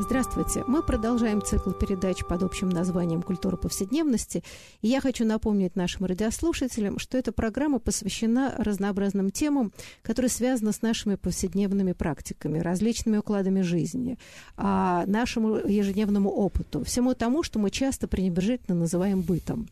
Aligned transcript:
Здравствуйте. 0.00 0.62
Мы 0.68 0.84
продолжаем 0.84 1.42
цикл 1.42 1.72
передач 1.72 2.24
под 2.24 2.44
общим 2.44 2.68
названием 2.68 3.20
«Культура 3.20 3.56
повседневности». 3.56 4.44
И 4.80 4.86
я 4.86 5.00
хочу 5.00 5.24
напомнить 5.24 5.74
нашим 5.74 6.06
радиослушателям, 6.06 7.00
что 7.00 7.18
эта 7.18 7.32
программа 7.32 7.80
посвящена 7.80 8.54
разнообразным 8.58 9.32
темам, 9.32 9.72
которые 10.02 10.30
связаны 10.30 10.72
с 10.72 10.82
нашими 10.82 11.16
повседневными 11.16 11.94
практиками, 11.94 12.60
различными 12.60 13.16
укладами 13.16 13.62
жизни, 13.62 14.18
а, 14.56 15.04
нашему 15.06 15.56
ежедневному 15.56 16.30
опыту, 16.30 16.84
всему 16.84 17.14
тому, 17.14 17.42
что 17.42 17.58
мы 17.58 17.72
часто 17.72 18.06
пренебрежительно 18.06 18.78
называем 18.78 19.20
бытом. 19.22 19.66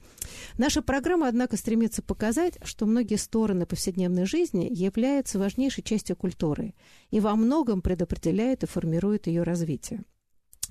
Наша 0.59 0.83
программа, 0.83 1.29
однако, 1.29 1.57
стремится 1.57 2.03
показать, 2.03 2.59
что 2.65 2.85
многие 2.87 3.15
стороны 3.15 3.65
повседневной 3.65 4.27
жизни 4.27 4.69
являются 4.69 5.39
важнейшей 5.39 5.85
частью 5.85 6.17
культуры 6.17 6.75
и 7.13 7.21
во 7.21 7.37
многом 7.37 7.81
предопределяют 7.81 8.65
и 8.65 8.67
формируют 8.67 9.29
ее 9.29 9.45
развитие. 9.45 10.03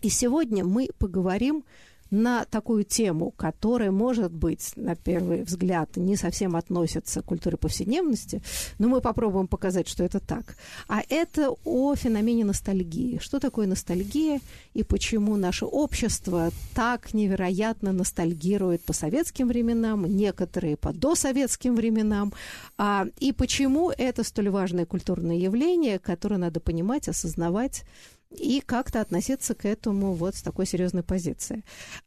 И 0.06 0.10
сегодня 0.10 0.64
мы 0.64 0.90
поговорим 1.00 1.64
на 2.12 2.46
такую 2.46 2.84
тему, 2.84 3.32
которая, 3.32 3.90
может 3.90 4.32
быть, 4.32 4.74
на 4.76 4.96
первый 4.96 5.42
взгляд, 5.42 5.98
не 5.98 6.16
совсем 6.16 6.56
относится 6.56 7.24
к 7.24 7.26
культуре 7.26 7.58
повседневности, 7.58 8.44
но 8.78 8.88
мы 8.88 9.02
попробуем 9.02 9.48
показать, 9.48 9.88
что 9.88 10.04
это 10.04 10.20
так. 10.20 10.58
А 10.88 11.02
это 11.10 11.56
о 11.64 11.96
феномене 11.96 12.46
ностальгии. 12.46 13.18
Что 13.18 13.40
такое 13.40 13.66
ностальгия 13.66 14.42
и 14.76 14.84
почему 14.84 15.38
наше 15.38 15.66
общество 15.66 16.52
так 16.76 17.16
невероятно 17.16 17.92
ностальгирует 17.92 18.84
по 18.84 18.94
советским 18.94 19.48
временам, 19.48 20.06
некоторые 20.06 20.78
по 20.78 20.94
досоветским 20.94 21.76
временам, 21.76 22.32
а, 22.78 23.08
и 23.18 23.32
почему 23.32 23.90
это 23.90 24.24
столь 24.24 24.50
важное 24.50 24.86
культурное 24.86 25.38
явление, 25.38 25.98
которое 25.98 26.38
надо 26.38 26.60
понимать, 26.60 27.10
осознавать, 27.10 27.84
и 28.30 28.62
как-то 28.66 29.02
относиться 29.02 29.56
к 29.56 29.66
этому 29.66 30.14
вот 30.14 30.36
с 30.36 30.42
такой 30.42 30.66
серьезной 30.66 31.04
позиции. 31.04 31.64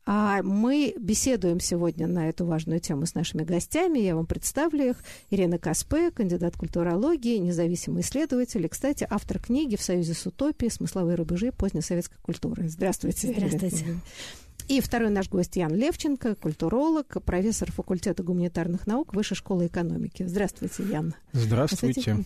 А 0.06 0.42
мы 0.42 0.94
беседуем 0.98 1.60
сегодня 1.60 2.06
на 2.06 2.28
эту 2.28 2.44
важную 2.44 2.80
тему 2.80 3.06
с 3.06 3.14
нашими 3.14 3.44
гостями. 3.44 3.98
Я 3.98 4.16
вам 4.16 4.26
представлю 4.26 4.90
их. 4.90 4.96
Ирина 5.30 5.58
Каспе, 5.58 6.10
кандидат 6.10 6.56
культурологии, 6.56 7.38
независимый 7.38 8.02
исследователь 8.02 8.64
и, 8.64 8.68
кстати, 8.68 9.06
автор 9.08 9.38
книги 9.38 9.76
«В 9.76 9.82
союзе 9.82 10.14
с 10.14 10.26
утопией. 10.26 10.70
Смысловые 10.70 11.16
рубежи 11.16 11.52
позднесоветской 11.52 12.18
культуры». 12.22 12.68
Здравствуйте. 12.68 13.32
Здравствуйте. 13.32 13.76
Ирина. 13.84 14.00
И 14.68 14.82
второй 14.82 15.08
наш 15.08 15.30
гость 15.30 15.56
Ян 15.56 15.74
Левченко, 15.74 16.34
культуролог, 16.34 17.16
профессор 17.24 17.72
факультета 17.72 18.22
гуманитарных 18.22 18.86
наук 18.86 19.14
Высшей 19.14 19.34
школы 19.34 19.66
экономики. 19.66 20.24
Здравствуйте, 20.26 20.82
Ян. 20.82 21.14
Здравствуйте. 21.32 22.18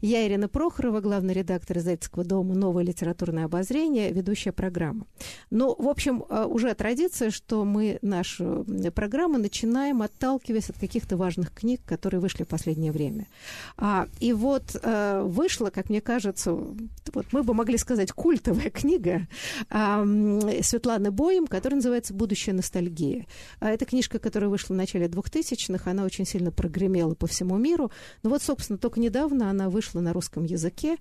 Я 0.00 0.26
Ирина 0.26 0.48
Прохорова, 0.48 1.00
главный 1.00 1.32
редактор 1.32 1.78
издательского 1.78 2.24
дома 2.24 2.54
«Новое 2.54 2.82
литературное 2.82 3.44
обозрение», 3.44 4.10
ведущая 4.12 4.50
программа. 4.50 5.06
Ну, 5.50 5.76
в 5.78 5.86
общем, 5.86 6.24
э, 6.28 6.44
уже 6.44 6.74
традиция, 6.74 7.30
что 7.30 7.64
мы 7.64 7.98
нашу 8.02 8.66
программу 8.94 9.38
начинаем, 9.38 10.02
отталкиваясь 10.02 10.70
от 10.70 10.78
каких-то 10.78 11.16
важных 11.16 11.52
книг, 11.52 11.82
которые 11.86 12.20
вышли 12.20 12.42
в 12.42 12.48
последнее 12.48 12.90
время. 12.90 13.28
А, 13.76 14.08
и 14.18 14.32
вот 14.32 14.76
э, 14.82 15.22
вышла, 15.22 15.70
как 15.70 15.88
мне 15.88 16.00
кажется, 16.00 16.52
вот 16.52 17.26
мы 17.30 17.44
бы 17.44 17.54
могли 17.54 17.78
сказать, 17.78 18.10
культовая 18.10 18.70
книга 18.70 19.28
Светланы 19.68 21.10
Боем 21.12 21.43
фильм, 21.44 21.46
который 21.46 21.74
называется 21.74 22.14
«Будущая 22.14 22.54
ностальгия». 22.54 23.26
А 23.60 23.70
это 23.70 23.84
книжка, 23.84 24.18
которая 24.18 24.50
вышла 24.50 24.74
в 24.74 24.76
начале 24.76 25.06
2000-х, 25.06 25.90
она 25.90 26.04
очень 26.04 26.24
сильно 26.24 26.50
прогремела 26.50 27.14
по 27.14 27.26
всему 27.26 27.56
миру. 27.58 27.90
Но 28.22 28.30
вот, 28.30 28.42
собственно, 28.42 28.78
только 28.78 29.00
недавно 29.00 29.50
она 29.50 29.68
вышла 29.68 30.00
на 30.00 30.12
русском 30.12 30.44
языке, 30.44 30.96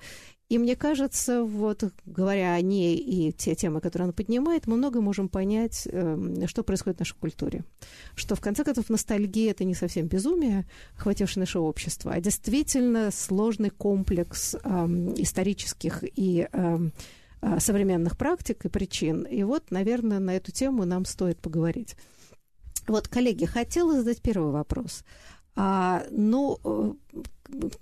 и 0.49 0.59
мне 0.59 0.75
кажется, 0.75 1.43
вот 1.43 1.83
говоря 2.05 2.53
о 2.53 2.61
ней 2.61 2.95
и 2.97 3.31
те 3.31 3.55
темы, 3.55 3.79
которые 3.81 4.05
она 4.05 4.13
поднимает, 4.13 4.67
мы 4.67 4.75
много 4.75 5.01
можем 5.01 5.29
понять, 5.29 5.87
эм, 5.91 6.47
что 6.47 6.63
происходит 6.63 6.97
в 6.97 6.99
нашей 6.99 7.15
культуре. 7.15 7.63
Что, 8.15 8.35
в 8.35 8.41
конце 8.41 8.63
концов, 8.63 8.89
ностальгия– 8.89 9.51
это 9.51 9.63
не 9.63 9.73
совсем 9.73 10.07
безумие, 10.07 10.65
охватившее 10.97 11.41
наше 11.41 11.59
общество, 11.59 12.11
а 12.11 12.21
действительно 12.21 13.09
сложный 13.11 13.69
комплекс 13.69 14.55
эм, 14.63 15.13
исторических 15.15 16.03
и 16.03 16.47
а, 16.51 16.79
современных 17.59 18.17
практик 18.17 18.65
и 18.65 18.69
причин. 18.69 19.23
И 19.23 19.43
вот, 19.43 19.71
наверное, 19.71 20.19
на 20.19 20.35
эту 20.35 20.51
тему 20.51 20.85
нам 20.85 21.05
стоит 21.05 21.39
поговорить. 21.39 21.95
Вот, 22.87 23.07
коллеги, 23.07 23.45
хотела 23.45 23.95
задать 23.95 24.21
первый 24.21 24.51
вопрос. 24.51 25.03
А, 25.55 26.03
ну, 26.09 26.59
э, 26.63 26.93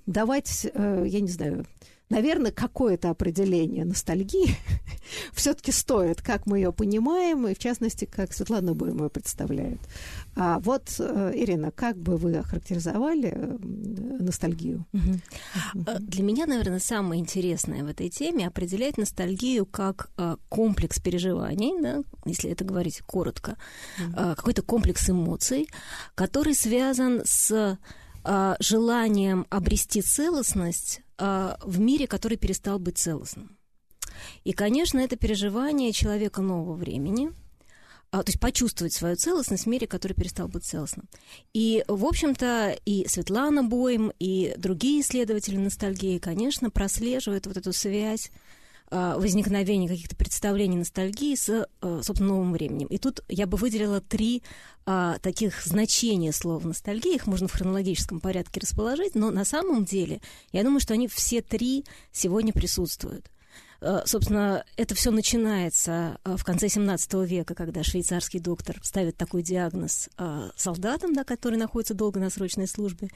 давать, 0.05 0.67
э, 0.73 1.03
я 1.07 1.21
не 1.21 1.29
знаю, 1.29 1.65
наверное, 2.11 2.51
какое-то 2.51 3.09
определение 3.09 3.85
ностальгии 3.85 4.55
все-таки 5.33 5.71
стоит, 5.71 6.21
как 6.21 6.45
мы 6.45 6.59
ее 6.59 6.71
понимаем, 6.71 7.47
и 7.47 7.55
в 7.55 7.59
частности, 7.59 8.05
как 8.05 8.33
Светлана 8.33 8.73
Бойм 8.73 9.01
ее 9.01 9.09
представляет. 9.09 9.79
А 10.35 10.59
вот, 10.59 10.95
э, 10.99 11.31
Ирина, 11.35 11.71
как 11.71 11.97
бы 11.97 12.17
вы 12.17 12.35
охарактеризовали 12.35 13.33
э, 13.33 13.57
ностальгию? 14.19 14.85
Угу. 14.93 15.85
Для 15.99 16.23
меня, 16.23 16.45
наверное, 16.45 16.79
самое 16.79 17.21
интересное 17.21 17.83
в 17.83 17.87
этой 17.87 18.09
теме 18.09 18.47
определять 18.47 18.97
ностальгию 18.97 19.65
как 19.65 20.09
комплекс 20.49 20.99
переживаний, 20.99 21.81
да, 21.81 22.01
если 22.25 22.51
это 22.51 22.65
говорить 22.65 23.01
коротко, 23.01 23.57
угу. 23.97 24.13
какой-то 24.35 24.61
комплекс 24.61 25.09
эмоций, 25.09 25.67
который 26.15 26.55
связан 26.55 27.21
с 27.23 27.77
желанием 28.59 29.47
обрести 29.49 30.01
целостность 30.01 31.01
а, 31.17 31.57
в 31.61 31.79
мире, 31.79 32.07
который 32.07 32.37
перестал 32.37 32.79
быть 32.79 32.97
целостным. 32.97 33.55
И, 34.43 34.53
конечно, 34.53 34.99
это 34.99 35.15
переживание 35.15 35.91
человека 35.91 36.41
нового 36.41 36.73
времени, 36.73 37.31
а, 38.09 38.23
то 38.23 38.29
есть 38.29 38.39
почувствовать 38.39 38.93
свою 38.93 39.15
целостность 39.15 39.65
в 39.65 39.69
мире, 39.69 39.85
который 39.85 40.13
перестал 40.13 40.47
быть 40.47 40.65
целостным. 40.65 41.07
И, 41.53 41.85
в 41.87 42.05
общем-то, 42.05 42.75
и 42.85 43.07
Светлана 43.07 43.63
Боем, 43.63 44.11
и 44.19 44.53
другие 44.57 45.01
исследователи 45.01 45.57
ностальгии, 45.57 46.17
конечно, 46.17 46.71
прослеживают 46.71 47.45
вот 47.45 47.57
эту 47.57 47.71
связь 47.71 48.31
возникновения 48.91 49.87
каких-то 49.87 50.15
представлений 50.15 50.77
ностальгии 50.77 51.35
с, 51.35 51.67
собственно, 51.81 52.29
новым 52.29 52.51
временем. 52.51 52.87
И 52.87 52.97
тут 52.97 53.21
я 53.29 53.47
бы 53.47 53.57
выделила 53.57 54.01
три 54.01 54.43
а, 54.85 55.17
таких 55.19 55.63
значения 55.63 56.33
слова 56.33 56.67
ностальгия, 56.67 57.15
их 57.15 57.27
можно 57.27 57.47
в 57.47 57.53
хронологическом 57.53 58.19
порядке 58.19 58.59
расположить, 58.59 59.15
но 59.15 59.31
на 59.31 59.45
самом 59.45 59.85
деле 59.85 60.21
я 60.51 60.63
думаю, 60.63 60.79
что 60.79 60.93
они 60.93 61.07
все 61.07 61.41
три 61.41 61.85
сегодня 62.11 62.51
присутствуют. 62.51 63.31
Собственно, 64.05 64.63
это 64.77 64.93
все 64.93 65.09
начинается 65.09 66.19
в 66.23 66.43
конце 66.43 66.69
17 66.69 67.13
века, 67.27 67.55
когда 67.55 67.83
швейцарский 67.83 68.39
доктор 68.39 68.77
ставит 68.83 69.17
такой 69.17 69.41
диагноз 69.41 70.07
солдатам, 70.55 71.15
да, 71.15 71.23
которые 71.23 71.57
находятся 71.57 71.95
долго 71.95 72.19
на 72.19 72.29
срочной 72.29 72.67
службе, 72.67 73.09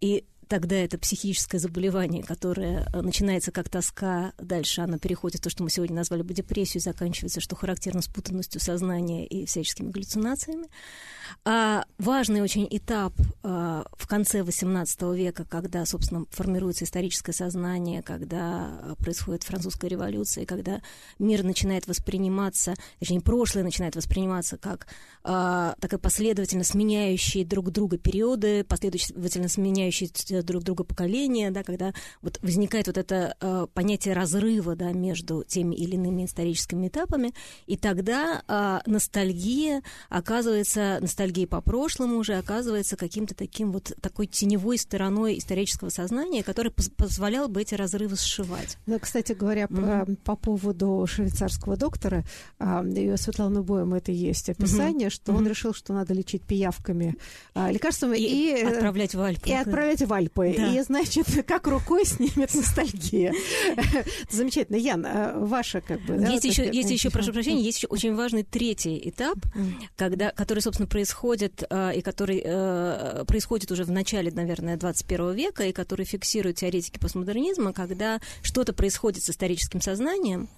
и 0.00 0.24
тогда 0.52 0.76
это 0.76 0.98
психическое 0.98 1.58
заболевание, 1.58 2.22
которое 2.22 2.86
начинается 2.92 3.50
как 3.52 3.70
тоска, 3.70 4.34
дальше 4.36 4.82
оно 4.82 4.98
переходит 4.98 5.40
в 5.40 5.44
то, 5.44 5.48
что 5.48 5.62
мы 5.62 5.70
сегодня 5.70 5.96
назвали 5.96 6.20
бы 6.20 6.34
депрессию, 6.34 6.82
заканчивается, 6.82 7.40
что 7.40 7.56
характерно 7.56 8.02
спутанностью 8.02 8.60
сознания 8.60 9.26
и 9.26 9.46
всяческими 9.46 9.90
галлюцинациями. 9.90 10.68
А 11.44 11.84
важный 11.98 12.42
очень 12.42 12.66
этап 12.70 13.14
а, 13.42 13.86
в 13.96 14.06
конце 14.06 14.40
XVIII 14.40 15.16
века, 15.16 15.46
когда, 15.48 15.86
собственно, 15.86 16.26
формируется 16.30 16.84
историческое 16.84 17.32
сознание, 17.32 18.02
когда 18.02 18.94
происходит 18.98 19.42
французская 19.42 19.88
революция, 19.88 20.44
когда 20.44 20.82
мир 21.18 21.42
начинает 21.42 21.86
восприниматься, 21.86 22.74
точнее, 22.98 23.22
прошлое 23.22 23.64
начинает 23.64 23.96
восприниматься 23.96 24.58
как 24.58 24.86
а, 25.24 25.76
такая 25.80 25.98
последовательно 25.98 26.64
сменяющие 26.64 27.46
друг 27.46 27.70
друга 27.70 27.96
периоды, 27.96 28.64
последовательно 28.64 29.48
сменяющиеся 29.48 30.42
окружают 30.42 30.46
друг 30.46 30.62
друга 30.62 30.84
поколения, 30.84 31.50
да, 31.50 31.62
когда 31.62 31.92
вот 32.20 32.38
возникает 32.42 32.86
вот 32.86 32.98
это 32.98 33.34
э, 33.40 33.66
понятие 33.72 34.14
разрыва 34.14 34.76
да, 34.76 34.92
между 34.92 35.44
теми 35.44 35.74
или 35.74 35.94
иными 35.94 36.24
историческими 36.24 36.88
этапами, 36.88 37.32
и 37.66 37.76
тогда 37.76 38.42
э, 38.46 38.90
ностальгия 38.90 39.82
оказывается, 40.08 40.98
ностальгия 41.12 41.46
по 41.46 41.60
прошлому 41.60 42.16
уже 42.16 42.34
оказывается 42.34 42.96
каким-то 42.96 43.34
таким 43.34 43.70
вот 43.70 43.92
такой 44.00 44.26
теневой 44.26 44.78
стороной 44.78 45.38
исторического 45.38 45.90
сознания, 45.90 46.42
который 46.42 46.72
позволял 46.72 47.48
бы 47.48 47.60
эти 47.60 47.74
разрывы 47.74 48.16
сшивать. 48.16 48.78
Да, 48.86 48.98
кстати 48.98 49.32
говоря, 49.32 49.64
mm-hmm. 49.64 50.16
по, 50.24 50.36
по 50.36 50.36
поводу 50.36 51.06
швейцарского 51.06 51.76
доктора, 51.76 52.24
а, 52.58 52.82
ее 52.84 53.16
Светлана 53.18 53.62
Боем 53.62 53.92
это 53.92 54.10
есть 54.10 54.48
описание, 54.48 55.08
mm-hmm. 55.08 55.12
что 55.12 55.32
mm-hmm. 55.32 55.36
он 55.36 55.46
решил, 55.46 55.74
что 55.74 55.92
надо 55.92 56.14
лечить 56.14 56.42
пиявками 56.42 57.16
а, 57.54 57.70
лекарствами 57.70 58.16
и, 58.16 58.22
и 58.22 58.62
э, 58.62 58.72
отправлять 58.72 59.14
в 59.14 59.20
Альпы. 59.20 59.50
И 59.50 59.52
отправлять 59.52 60.02
в 60.02 60.12
Альпы. 60.12 60.54
Да. 60.56 60.68
И, 60.68 60.80
значит, 60.82 61.26
как 61.46 61.66
рукой 61.66 62.06
снимет 62.06 62.54
ностальгия. 62.54 63.34
Замечательно. 64.30 64.76
Ян, 64.76 65.04
а, 65.06 65.38
ваша 65.38 65.82
как 65.82 66.00
бы... 66.02 66.14
Есть 66.14 66.44
еще, 66.44 66.70
есть 66.72 66.90
еще, 66.90 67.10
прошу 67.10 67.32
прощения, 67.32 67.60
есть 67.60 67.78
еще 67.78 67.88
очень 67.88 68.14
важный 68.14 68.44
третий 68.44 69.00
этап, 69.04 69.36
когда, 69.96 70.30
который, 70.30 70.60
собственно, 70.60 70.86
происходит, 70.86 71.01
и 71.94 72.00
который 72.00 72.42
э, 72.44 73.24
происходит 73.26 73.70
уже 73.70 73.84
в 73.84 73.90
начале, 73.90 74.30
наверное, 74.30 74.76
21 74.76 75.32
века, 75.32 75.64
и 75.64 75.72
который 75.72 76.04
фиксируют 76.04 76.58
теоретики 76.58 76.98
постмодернизма, 76.98 77.72
когда 77.72 78.20
что-то 78.42 78.72
происходит 78.72 79.22
с 79.22 79.30
историческим 79.30 79.80
сознанием, 79.80 80.48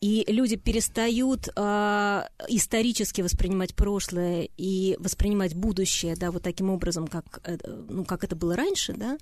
и 0.00 0.24
люди 0.28 0.56
перестают 0.56 1.48
э, 1.54 2.22
исторически 2.48 3.20
воспринимать 3.20 3.74
прошлое 3.74 4.48
и 4.56 4.96
воспринимать 4.98 5.54
будущее, 5.54 6.16
да, 6.16 6.30
вот 6.30 6.42
таким 6.42 6.70
образом, 6.70 7.06
как, 7.06 7.40
э, 7.44 7.58
ну, 7.66 8.06
как 8.06 8.24
это 8.24 8.34
было 8.34 8.56
раньше, 8.56 8.94
да, 8.94 9.18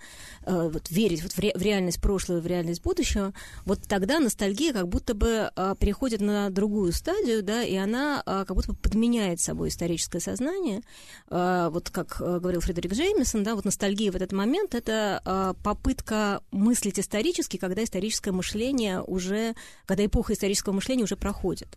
э, 0.46 0.70
вот 0.72 0.88
верить 0.90 1.24
вот 1.24 1.32
в, 1.32 1.38
ре, 1.40 1.52
в 1.52 1.62
реальность 1.62 2.00
прошлого, 2.00 2.38
в 2.38 2.46
реальность 2.46 2.82
будущего, 2.82 3.34
вот 3.64 3.80
тогда 3.88 4.20
ностальгия 4.20 4.72
как 4.72 4.86
будто 4.86 5.14
бы 5.14 5.50
э, 5.54 5.74
переходит 5.80 6.20
на 6.20 6.48
другую 6.48 6.92
стадию, 6.92 7.42
да, 7.42 7.64
и 7.64 7.74
она 7.74 8.22
э, 8.24 8.44
как 8.46 8.54
будто 8.54 8.72
бы 8.72 8.78
подменяет 8.78 9.40
собой 9.40 9.70
историческое 9.70 10.20
сознание. 10.20 10.82
Э, 11.28 11.70
вот 11.72 11.90
как 11.90 12.20
э, 12.20 12.38
говорил 12.38 12.60
Фредерик 12.60 12.92
Джеймисон, 12.92 13.42
да, 13.42 13.56
вот 13.56 13.64
ностальгия 13.64 14.12
в 14.12 14.16
этот 14.16 14.30
момент 14.30 14.76
это 14.76 15.22
э, 15.24 15.54
попытка 15.64 16.40
мыслить 16.52 17.00
исторически, 17.00 17.56
когда 17.56 17.82
историческое 17.82 18.30
мышление 18.30 19.02
уже, 19.02 19.54
когда 19.84 20.06
эпоха 20.06 20.34
исторического 20.34 20.67
критического 20.68 20.72
мышления 20.72 21.04
уже 21.04 21.16
проходит. 21.16 21.76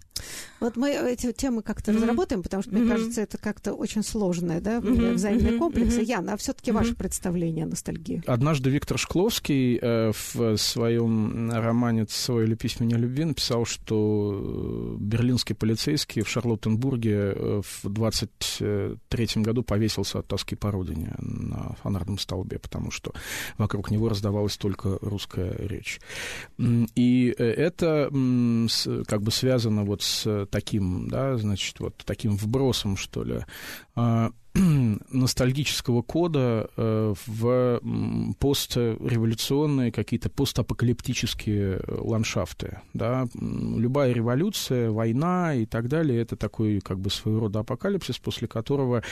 Вот 0.60 0.78
мы 0.78 0.92
эти 0.92 1.32
темы 1.32 1.64
как-то 1.64 1.92
mm-hmm. 1.92 1.96
разработаем, 1.96 2.44
потому 2.44 2.64
что, 2.64 2.72
мне 2.72 2.84
mm-hmm. 2.84 2.90
кажется, 2.90 3.22
это 3.22 3.38
как-то 3.38 3.74
очень 3.74 4.04
сложное, 4.04 4.62
да, 4.62 4.78
mm-hmm. 4.78 5.14
взаимные 5.14 5.54
mm-hmm. 5.54 5.58
комплексы. 5.58 6.02
Яна, 6.02 6.34
а 6.34 6.38
все-таки 6.38 6.72
mm-hmm. 6.72 6.74
ваше 6.76 6.96
представление 6.96 7.66
о 7.66 7.70
ностальгии? 7.70 8.22
Однажды 8.28 8.70
Виктор 8.70 8.98
Шкловский 8.98 9.80
э, 9.82 10.12
в 10.34 10.58
своем 10.58 11.52
романе 11.52 12.06
«Целое 12.06 12.46
или 12.46 12.56
письма 12.56 12.86
не 12.86 12.96
любви» 12.96 13.26
написал, 13.26 13.66
что 13.66 14.96
э, 14.96 14.98
берлинский 15.00 15.56
полицейский 15.56 16.22
в 16.22 16.30
Шарлоттенбурге 16.30 17.34
э, 17.36 17.62
в 17.64 17.90
23 17.90 19.28
году 19.38 19.64
повесился 19.64 20.20
от 20.20 20.28
тоски 20.28 20.56
по 20.56 20.72
родине 20.72 21.16
на 21.18 21.76
фонарном 21.82 22.20
столбе, 22.20 22.60
потому 22.60 22.92
что 22.92 23.12
вокруг 23.58 23.90
него 23.90 24.10
раздавалась 24.10 24.58
только 24.58 25.00
русская 25.02 25.56
речь. 25.58 26.00
И 26.96 27.34
это 27.38 28.10
как 29.08 29.22
бы 29.22 29.32
связано 29.32 29.84
вот 29.84 30.02
с 30.02 30.48
таким, 30.52 31.08
да, 31.08 31.38
значит, 31.38 31.80
вот 31.80 32.02
таким 32.06 32.36
вбросом, 32.36 32.98
что 32.98 33.24
ли, 33.24 33.46
а, 33.96 34.32
ностальгического 35.12 36.02
кода 36.02 36.70
э, 36.76 37.14
в 37.26 37.82
постреволюционные 38.40 39.92
какие-то 39.92 40.30
постапокалиптические 40.30 41.82
ландшафты. 41.88 42.82
Да? 42.94 43.28
Любая 43.34 44.12
революция, 44.12 44.92
война 44.92 45.56
и 45.56 45.66
так 45.66 45.88
далее— 45.88 46.22
это 46.22 46.36
такой 46.36 46.82
как 46.82 47.00
бы 47.00 47.10
своего 47.10 47.42
рода 47.42 47.60
апокалипсис, 47.60 48.18
после 48.18 48.48
которого 48.48 49.04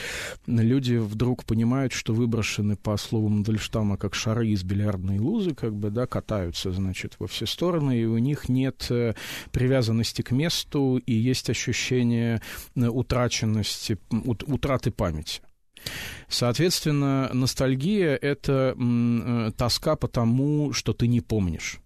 люди 0.45 0.95
вдруг 0.95 1.45
понимают, 1.45 1.93
что 1.93 2.13
выброшены, 2.13 2.75
по 2.75 2.97
слову 2.97 3.29
Мандельштама, 3.29 3.97
как 3.97 4.15
шары 4.15 4.49
из 4.49 4.63
бильярдной 4.63 5.19
лузы, 5.19 5.55
как 5.55 5.73
бы, 5.73 5.89
да, 5.89 6.05
катаются, 6.05 6.71
значит, 6.71 7.15
во 7.19 7.27
все 7.27 7.45
стороны, 7.45 7.97
и 7.99 8.05
у 8.05 8.17
них 8.17 8.49
нет 8.49 8.87
э, 8.89 9.13
привязанности 9.51 10.21
к 10.21 10.31
месту, 10.31 10.97
и 10.97 11.13
есть 11.13 11.49
ощущение 11.49 12.41
э, 12.75 12.87
утраченности, 12.87 13.97
утраты 14.11 14.91
памяти. 14.91 15.38
Соответственно, 16.27 17.29
ностальгия— 17.33 18.15
это 18.21 18.75
э, 18.77 19.51
тоска 19.57 19.95
по 19.95 20.07
тому, 20.07 20.73
что 20.73 20.93
ты 20.93 21.07
не 21.07 21.21
помнишь. 21.21 21.79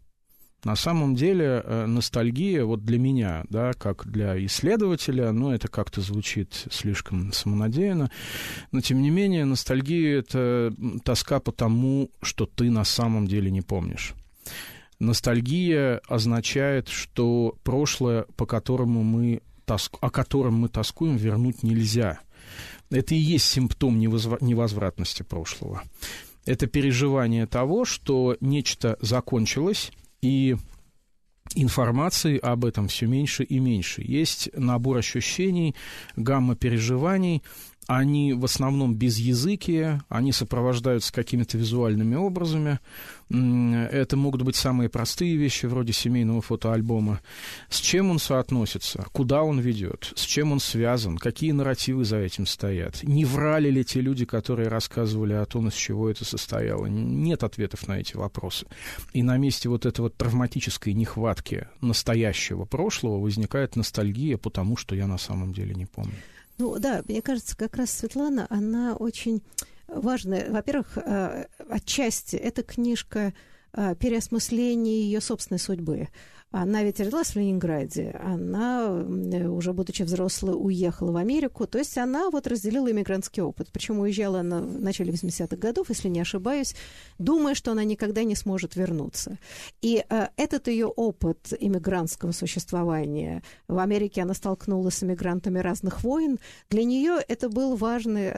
На 0.63 0.77
самом 0.77 1.15
деле 1.15 1.61
э, 1.63 1.85
ностальгия 1.87 2.63
вот 2.63 2.85
для 2.85 2.97
меня, 2.97 3.43
да, 3.49 3.73
как 3.73 4.05
для 4.07 4.43
исследователя, 4.45 5.31
ну, 5.31 5.51
это 5.51 5.67
как-то 5.67 5.99
звучит 6.01 6.67
слишком 6.71 7.33
самонадеянно, 7.33 8.09
но 8.71 8.81
тем 8.81 9.01
не 9.01 9.09
менее 9.09 9.43
ностальгия— 9.45 10.19
это 10.19 10.73
тоска 11.03 11.39
по 11.39 11.51
тому, 11.51 12.11
что 12.21 12.45
ты 12.45 12.69
на 12.69 12.85
самом 12.85 13.27
деле 13.27 13.51
не 13.51 13.61
помнишь. 13.61 14.13
Ностальгия 14.99 16.01
означает, 16.07 16.87
что 16.87 17.57
прошлое, 17.63 18.25
по 18.37 18.45
которому 18.45 19.03
мы 19.03 19.41
тоск... 19.65 19.97
о 19.99 20.09
котором 20.09 20.55
мы 20.55 20.69
тоскуем, 20.69 21.17
вернуть 21.17 21.63
нельзя— 21.63 22.19
это 22.93 23.15
и 23.15 23.17
есть 23.17 23.45
симптом 23.45 23.99
невозвратности 23.99 25.23
прошлого. 25.23 25.83
Это 26.45 26.67
переживание 26.67 27.47
того, 27.47 27.85
что 27.85 28.37
нечто 28.41 28.97
закончилось, 29.01 29.91
и 30.21 30.57
информации 31.55 32.37
об 32.37 32.65
этом 32.65 32.87
все 32.87 33.05
меньше 33.05 33.43
и 33.43 33.59
меньше. 33.59 34.01
Есть 34.01 34.49
набор 34.53 34.97
ощущений, 34.97 35.75
гамма 36.15 36.55
переживаний, 36.55 37.43
они 37.87 38.33
в 38.33 38.45
основном 38.45 38.95
безязыкие, 38.95 40.01
они 40.09 40.31
сопровождаются 40.31 41.11
какими-то 41.11 41.57
визуальными 41.57 42.15
образами. 42.15 42.79
Это 43.29 44.15
могут 44.15 44.43
быть 44.43 44.55
самые 44.55 44.89
простые 44.89 45.35
вещи, 45.35 45.65
вроде 45.65 45.91
семейного 45.91 46.41
фотоальбома. 46.41 47.21
С 47.69 47.79
чем 47.79 48.11
он 48.11 48.19
соотносится, 48.19 49.05
куда 49.11 49.43
он 49.43 49.59
ведет, 49.59 50.13
с 50.15 50.21
чем 50.21 50.51
он 50.51 50.59
связан, 50.59 51.17
какие 51.17 51.51
нарративы 51.51 52.05
за 52.05 52.17
этим 52.17 52.45
стоят. 52.45 53.01
Не 53.03 53.25
врали 53.25 53.69
ли 53.69 53.83
те 53.83 54.01
люди, 54.01 54.25
которые 54.25 54.67
рассказывали 54.67 55.33
о 55.33 55.45
том, 55.45 55.67
из 55.67 55.73
чего 55.73 56.09
это 56.09 56.25
состояло? 56.25 56.85
Нет 56.85 57.43
ответов 57.43 57.87
на 57.87 57.99
эти 57.99 58.15
вопросы. 58.15 58.67
И 59.13 59.23
на 59.23 59.37
месте 59.37 59.69
вот 59.69 59.85
этой 59.85 60.01
вот 60.01 60.15
травматической 60.15 60.93
нехватки 60.93 61.67
настоящего 61.81 62.65
прошлого 62.65 63.19
возникает 63.19 63.75
ностальгия 63.75 64.37
по 64.37 64.49
тому, 64.49 64.77
что 64.77 64.95
я 64.95 65.07
на 65.07 65.17
самом 65.17 65.53
деле 65.53 65.73
не 65.73 65.85
помню. 65.85 66.13
Ну 66.57 66.77
да, 66.79 67.01
мне 67.07 67.21
кажется, 67.21 67.57
как 67.57 67.75
раз 67.75 67.91
Светлана, 67.91 68.47
она 68.49 68.95
очень 68.95 69.41
важная. 69.87 70.51
Во-первых, 70.51 70.97
э, 70.97 71.47
отчасти 71.69 72.35
эта 72.35 72.63
книжка 72.63 73.33
э, 73.73 73.95
переосмысление 73.95 75.03
ее 75.03 75.21
собственной 75.21 75.59
судьбы. 75.59 76.09
Она 76.55 76.83
ведь 76.83 76.99
родилась 76.99 77.29
в 77.29 77.35
Ленинграде, 77.35 78.15
она, 78.23 78.91
уже 78.91 79.73
будучи 79.73 80.03
взрослой, 80.03 80.53
уехала 80.55 81.11
в 81.11 81.15
Америку, 81.15 81.65
то 81.65 81.79
есть 81.79 81.97
она 81.97 82.29
вот 82.29 82.45
разделила 82.45 82.91
иммигрантский 82.91 83.41
опыт. 83.41 83.69
Причем 83.73 83.97
уезжала 83.97 84.41
она 84.41 84.61
в 84.61 84.79
начале 84.79 85.11
80-х 85.11 85.55
годов, 85.57 85.89
если 85.89 86.09
не 86.09 86.19
ошибаюсь, 86.19 86.75
думая, 87.17 87.55
что 87.55 87.71
она 87.71 87.83
никогда 87.83 88.23
не 88.23 88.35
сможет 88.35 88.75
вернуться. 88.75 89.39
И 89.81 90.05
э, 90.07 90.27
этот 90.37 90.67
ее 90.67 90.85
опыт 90.85 91.53
иммигрантского 91.59 92.33
существования, 92.33 93.41
в 93.67 93.79
Америке 93.79 94.21
она 94.21 94.35
столкнулась 94.35 94.97
с 94.97 95.03
иммигрантами 95.03 95.57
разных 95.57 96.03
войн, 96.03 96.37
для 96.69 96.83
нее 96.83 97.17
это 97.27 97.49
был 97.49 97.75
важный, 97.75 98.31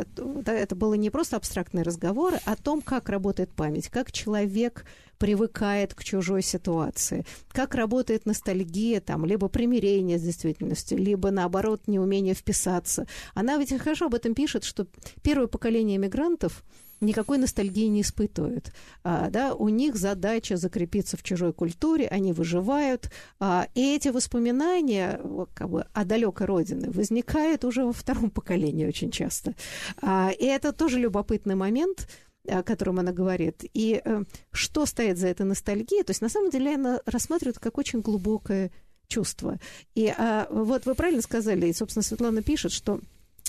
это 0.45 0.75
было 0.77 0.93
не 0.93 1.09
просто 1.09 1.35
абстрактный 1.35 1.83
разговор 1.83 2.35
о 2.45 2.55
том, 2.55 2.81
как 2.81 3.09
работает 3.09 3.51
память, 3.51 3.89
как 3.89 4.13
человек 4.13 4.85
привыкает 5.17 5.93
к 5.93 6.03
чужой 6.03 6.41
ситуации, 6.41 7.25
как 7.49 7.75
работает 7.75 8.25
ностальгия, 8.25 9.01
там, 9.01 9.25
либо 9.25 9.47
примирение 9.47 10.17
с 10.17 10.21
действительностью, 10.21 10.97
либо, 10.97 11.31
наоборот, 11.31 11.87
неумение 11.87 12.33
вписаться. 12.33 13.07
Она 13.33 13.57
ведь 13.57 13.77
хорошо 13.77 14.05
об 14.05 14.15
этом 14.15 14.33
пишет, 14.33 14.63
что 14.63 14.87
первое 15.21 15.47
поколение 15.47 15.97
мигрантов 15.97 16.63
никакой 17.01 17.37
ностальгии 17.37 17.87
не 17.87 18.01
испытывают. 18.01 18.71
А, 19.03 19.29
да, 19.29 19.53
у 19.53 19.69
них 19.69 19.95
задача 19.95 20.57
закрепиться 20.57 21.17
в 21.17 21.23
чужой 21.23 21.53
культуре, 21.53 22.07
они 22.07 22.33
выживают, 22.33 23.11
а, 23.39 23.67
и 23.75 23.95
эти 23.95 24.09
воспоминания 24.09 25.19
как 25.53 25.69
бы, 25.69 25.85
о 25.93 26.05
далекой 26.05 26.47
родине 26.47 26.89
возникают 26.89 27.65
уже 27.65 27.85
во 27.85 27.93
втором 27.93 28.29
поколении 28.29 28.85
очень 28.85 29.11
часто. 29.11 29.53
А, 30.01 30.31
и 30.31 30.45
это 30.45 30.71
тоже 30.71 30.99
любопытный 30.99 31.55
момент– 31.55 32.07
о 32.47 32.63
котором 32.63 32.99
она 32.99 33.11
говорит, 33.11 33.63
и 33.73 34.01
э, 34.03 34.23
что 34.51 34.85
стоит 34.85 35.17
за 35.17 35.27
этой 35.27 35.45
ностальгией, 35.45 36.03
то 36.03 36.11
есть 36.11 36.21
на 36.21 36.29
самом 36.29 36.49
деле 36.49 36.75
она 36.75 36.99
рассматривает 37.05 37.59
как 37.59 37.77
очень 37.77 38.01
глубокое 38.01 38.71
чувство. 39.07 39.59
И 39.93 40.07
а, 40.07 40.47
вот 40.49 40.85
вы 40.85 40.95
правильно 40.95 41.21
сказали, 41.21 41.67
и, 41.67 41.73
собственно, 41.73 42.03
Светлана 42.03 42.41
пишет, 42.41 42.71
что 42.71 42.99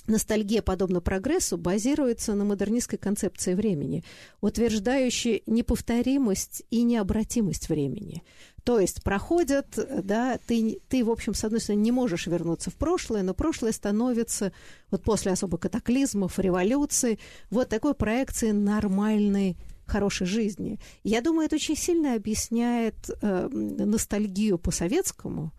Ностальгия, 0.06 0.62
подобно 0.62 1.00
прогрессу, 1.00 1.56
базируется 1.56 2.34
на 2.34 2.44
модернистской 2.44 2.98
концепции 2.98 3.54
времени, 3.54 4.04
утверждающей 4.40 5.42
неповторимость 5.46 6.62
и 6.70 6.82
необратимость 6.82 7.68
времени. 7.68 8.22
То 8.66 8.80
есть 8.80 9.04
проходят, 9.04 9.78
да, 10.02 10.40
ты, 10.44 10.80
ты, 10.88 11.04
в 11.04 11.10
общем, 11.10 11.34
с 11.34 11.44
одной 11.44 11.60
стороны, 11.60 11.82
не 11.82 11.92
можешь 11.92 12.26
вернуться 12.26 12.68
в 12.68 12.74
прошлое, 12.74 13.22
но 13.22 13.32
прошлое 13.32 13.70
становится, 13.70 14.52
вот 14.90 15.04
после 15.04 15.30
особо 15.30 15.56
катаклизмов, 15.56 16.40
революции, 16.40 17.20
вот 17.48 17.68
такой 17.68 17.94
проекцией 17.94 18.54
нормальной 18.54 19.56
хорошей 19.84 20.26
жизни. 20.26 20.80
Я 21.04 21.20
думаю, 21.20 21.46
это 21.46 21.54
очень 21.54 21.76
сильно 21.76 22.14
объясняет 22.14 22.96
э, 23.22 23.48
ностальгию 23.52 24.58
по 24.58 24.72
советскому, 24.72 25.52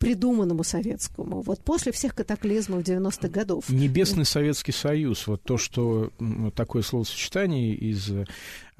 придуманному 0.00 0.64
советскому, 0.64 1.42
вот 1.42 1.62
после 1.62 1.92
всех 1.92 2.14
катаклизмов 2.14 2.82
90-х 2.82 3.28
годов. 3.28 3.68
Небесный 3.68 4.24
Советский 4.24 4.72
Союз, 4.72 5.26
вот 5.26 5.42
то, 5.42 5.58
что 5.58 6.10
такое 6.56 6.82
словосочетание 6.82 7.74
из 7.74 8.10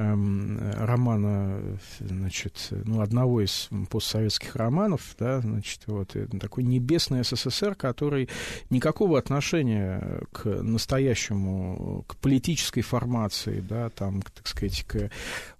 романа, 0.00 1.78
значит, 1.99 2.69
ну, 2.71 3.00
одного 3.00 3.42
из 3.42 3.69
постсоветских 3.90 4.57
романов, 4.57 5.14
да, 5.19 5.40
значит, 5.40 5.83
вот, 5.87 6.16
такой 6.40 6.64
небесный 6.64 7.25
СССР, 7.25 7.75
который 7.75 8.28
никакого 8.71 9.19
отношения 9.19 10.23
к 10.33 10.47
настоящему, 10.47 12.04
к 12.07 12.16
политической 12.16 12.83
формации, 12.83 13.61
да, 13.61 13.90
там, 13.90 14.23
так 14.23 14.47
сказать, 14.47 14.85
к 14.85 15.11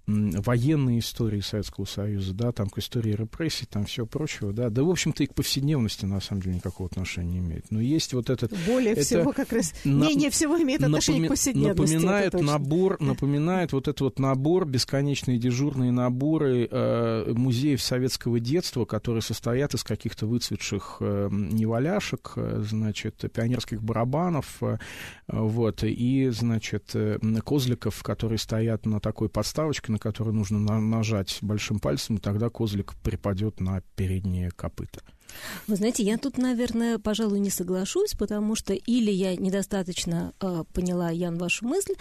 военной 0.07 0.99
истории 0.99 1.39
Советского 1.41 1.85
Союза, 1.85 2.33
да, 2.33 2.51
там 2.51 2.69
к 2.69 2.77
истории 2.79 3.13
репрессий, 3.13 3.65
там 3.65 3.85
все 3.85 4.05
прочего, 4.05 4.51
да, 4.51 4.69
да, 4.69 4.83
в 4.83 4.89
общем-то, 4.89 5.23
и 5.23 5.27
к 5.27 5.33
повседневности, 5.33 6.05
на 6.05 6.19
самом 6.19 6.41
деле, 6.41 6.55
никакого 6.55 6.89
отношения 6.89 7.33
не 7.33 7.37
имеет. 7.39 7.71
Но 7.71 7.79
есть 7.79 8.13
вот 8.13 8.29
этот... 8.29 8.51
Более 8.65 8.93
это 8.93 9.01
всего, 9.01 9.31
как 9.31 9.53
раз, 9.53 9.73
на... 9.85 10.07
менее 10.07 10.29
всего 10.29 10.61
имеет 10.61 10.83
отношение 10.83 11.21
напоми... 11.21 11.27
к 11.27 11.31
повседневности. 11.37 11.93
Напоминает 11.93 12.33
набор, 12.33 12.99
напоминает 12.99 13.71
вот 13.73 13.87
это 13.87 14.03
вот 14.03 14.19
набор, 14.31 14.65
бесконечные 14.65 15.37
дежурные 15.37 15.91
наборы 15.91 16.67
э, 16.71 17.33
музеев 17.35 17.81
советского 17.81 18.39
детства, 18.39 18.85
которые 18.85 19.21
состоят 19.21 19.73
из 19.73 19.83
каких-то 19.83 20.25
выцветших 20.25 20.97
э, 21.01 21.27
неваляшек, 21.31 22.33
э, 22.37 22.63
значит, 22.65 23.25
пионерских 23.33 23.83
барабанов, 23.83 24.63
э, 24.63 24.77
вот, 25.27 25.83
и, 25.83 26.29
значит, 26.29 26.91
э, 26.93 27.19
козликов, 27.45 28.01
которые 28.03 28.39
стоят 28.39 28.85
на 28.85 29.01
такой 29.01 29.27
подставочке, 29.27 29.91
на 29.91 29.99
которую 29.99 30.33
нужно 30.33 30.59
на 30.59 30.79
нажать 30.79 31.39
большим 31.41 31.79
пальцем, 31.79 32.15
и 32.15 32.19
тогда 32.19 32.49
козлик 32.49 32.93
припадет 33.03 33.59
на 33.59 33.81
передние 33.95 34.51
копыта. 34.51 35.01
Вы 35.67 35.75
знаете, 35.75 36.03
я 36.03 36.17
тут, 36.17 36.37
наверное, 36.37 36.99
пожалуй, 36.99 37.39
не 37.39 37.49
соглашусь, 37.49 38.13
потому 38.13 38.55
что 38.55 38.73
или 38.73 39.11
я 39.11 39.35
недостаточно 39.35 40.33
э, 40.39 40.63
поняла, 40.73 41.09
Ян, 41.09 41.37
вашу 41.37 41.65
мысль, 41.65 41.93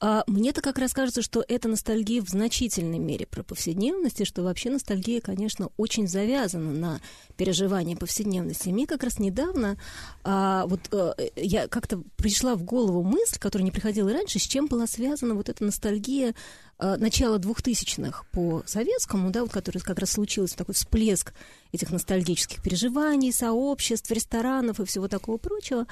а 0.00 0.24
мне-то 0.26 0.60
как 0.60 0.78
раз 0.78 0.92
кажется, 0.92 1.22
что 1.22 1.44
это 1.46 1.68
ностальгия 1.68 2.22
в 2.22 2.28
значительной 2.28 2.98
мере 2.98 3.26
про 3.26 3.42
повседневность, 3.42 4.20
и 4.20 4.24
что 4.24 4.42
вообще 4.42 4.70
ностальгия, 4.70 5.20
конечно, 5.20 5.70
очень 5.76 6.08
завязана 6.08 6.72
на 6.72 7.00
переживание 7.36 7.96
повседневности. 7.96 8.68
И 8.68 8.72
мне 8.72 8.86
как 8.86 9.02
раз 9.02 9.18
недавно 9.18 9.76
а, 10.22 10.66
вот 10.66 10.80
а, 10.92 11.14
я 11.36 11.68
как-то 11.68 12.02
пришла 12.16 12.54
в 12.54 12.62
голову 12.62 13.02
мысль, 13.02 13.38
которая 13.38 13.64
не 13.64 13.70
приходила 13.70 14.12
раньше, 14.12 14.38
с 14.38 14.42
чем 14.42 14.66
была 14.66 14.86
связана 14.86 15.34
вот 15.34 15.48
эта 15.48 15.64
ностальгия 15.64 16.34
начала 16.78 17.38
двухтысячных 17.38 18.24
по 18.30 18.62
советскому, 18.66 19.30
да, 19.30 19.42
вот 19.42 19.52
который 19.52 19.80
как 19.80 19.98
раз 19.98 20.12
случился 20.12 20.56
такой 20.56 20.74
всплеск 20.74 21.32
этих 21.72 21.90
ностальгических 21.90 22.62
переживаний, 22.62 23.32
сообществ, 23.32 24.10
ресторанов 24.10 24.80
и 24.80 24.84
всего 24.84 25.08
такого 25.08 25.38
прочего. 25.38 25.86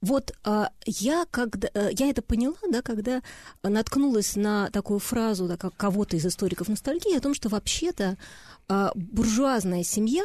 Вот 0.00 0.32
а, 0.44 0.70
я, 0.86 1.26
когда, 1.30 1.68
а, 1.74 1.88
я 1.90 2.08
это 2.08 2.22
поняла, 2.22 2.56
да, 2.70 2.82
когда 2.82 3.22
наткнулась 3.62 4.36
на 4.36 4.70
такую 4.70 4.98
фразу, 4.98 5.48
да, 5.48 5.56
как 5.56 5.76
кого-то 5.76 6.16
из 6.16 6.26
историков 6.26 6.68
ностальгии, 6.68 7.16
о 7.16 7.20
том, 7.20 7.34
что 7.34 7.48
вообще-то 7.48 8.16
буржуазная 8.94 9.82
семья 9.82 10.24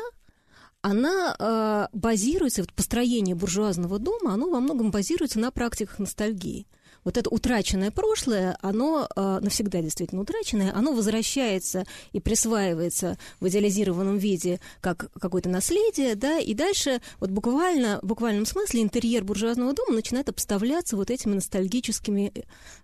она 0.82 1.34
э, 1.40 1.88
базируется, 1.98 2.62
вот 2.62 2.74
построение 2.74 3.36
буржуазного 3.36 4.00
дома, 4.00 4.34
оно 4.34 4.50
во 4.50 4.60
многом 4.60 4.92
базируется 4.92 5.40
на 5.40 5.50
практиках 5.50 5.98
ностальгии 5.98 6.68
вот 7.04 7.18
это 7.18 7.30
утраченное 7.30 7.92
прошлое, 7.92 8.58
оно 8.62 9.08
э, 9.16 9.40
навсегда 9.42 9.82
действительно 9.82 10.22
утраченное, 10.22 10.74
оно 10.76 10.94
возвращается 10.94 11.86
и 12.12 12.20
присваивается 12.20 13.18
в 13.40 13.48
идеализированном 13.48 14.18
виде 14.18 14.60
как 14.82 15.12
какое-то 15.20 15.50
наследие, 15.50 16.16
да, 16.16 16.40
и 16.40 16.54
дальше 16.54 17.02
вот 17.20 17.30
буквально, 17.32 18.00
в 18.02 18.08
буквальном 18.08 18.46
смысле 18.46 18.82
интерьер 18.82 19.24
буржуазного 19.24 19.74
дома 19.74 19.96
начинает 19.96 20.30
обставляться 20.30 20.96
вот 20.96 21.10
этими 21.12 21.36
ностальгическими 21.36 22.32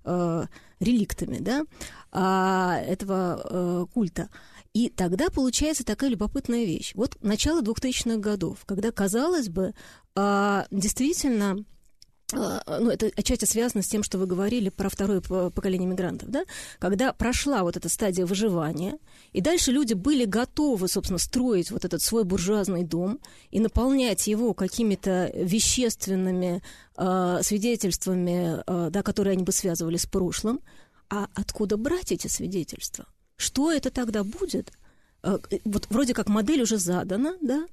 э, 0.05 0.45
реликтами, 0.79 1.37
да, 1.39 1.65
э, 2.11 2.91
этого 2.91 3.41
э, 3.43 3.85
культа. 3.93 4.29
И 4.73 4.89
тогда 4.89 5.29
получается 5.29 5.83
такая 5.83 6.11
любопытная 6.11 6.63
вещь. 6.63 6.91
Вот 6.93 7.17
начало 7.21 7.61
2000-х 7.61 8.17
годов, 8.17 8.59
когда, 8.65 8.91
казалось 8.91 9.49
бы, 9.49 9.73
э, 10.15 10.63
действительно 10.69 11.51
а, 11.51 11.78
ну, 12.31 12.89
это 12.91 13.11
отчасти 13.15 13.45
связано 13.45 13.81
с 13.81 13.87
тем, 13.87 14.03
что 14.03 14.17
вы 14.17 14.27
говорили 14.27 14.69
про 14.69 14.89
второе 14.89 15.21
поколение 15.21 15.87
мигрантов, 15.87 16.29
да, 16.29 16.43
когда 16.77 17.11
прошла 17.11 17.63
вот 17.63 17.75
эта 17.75 17.89
стадия 17.89 18.25
выживания, 18.25 18.99
и 19.31 19.41
дальше 19.41 19.71
люди 19.71 19.93
были 19.93 20.25
готовы, 20.25 20.87
собственно, 20.87 21.17
строить 21.17 21.71
вот 21.71 21.85
этот 21.85 22.01
свой 22.01 22.23
буржуазный 22.23 22.83
дом 22.83 23.19
и 23.49 23.59
наполнять 23.59 24.27
его 24.27 24.53
какими-то 24.53 25.31
вещественными 25.33 26.61
э, 26.97 27.39
свидетельствами, 27.41 28.61
э, 28.65 28.89
да, 28.91 29.01
которые 29.01 29.33
они 29.33 29.43
бы 29.43 29.51
связывали 29.51 29.97
с 29.97 30.05
прошлым. 30.05 30.61
А 31.09 31.27
откуда 31.33 31.77
брать 31.77 32.11
эти 32.11 32.27
свидетельства? 32.27 33.05
Что 33.37 33.71
это 33.71 33.89
тогда 33.89 34.23
будет? 34.23 34.71
Э, 35.23 35.39
вот 35.65 35.87
вроде 35.89 36.13
как 36.13 36.29
модель 36.29 36.61
уже 36.61 36.77
задана, 36.77 37.35
да, 37.41 37.65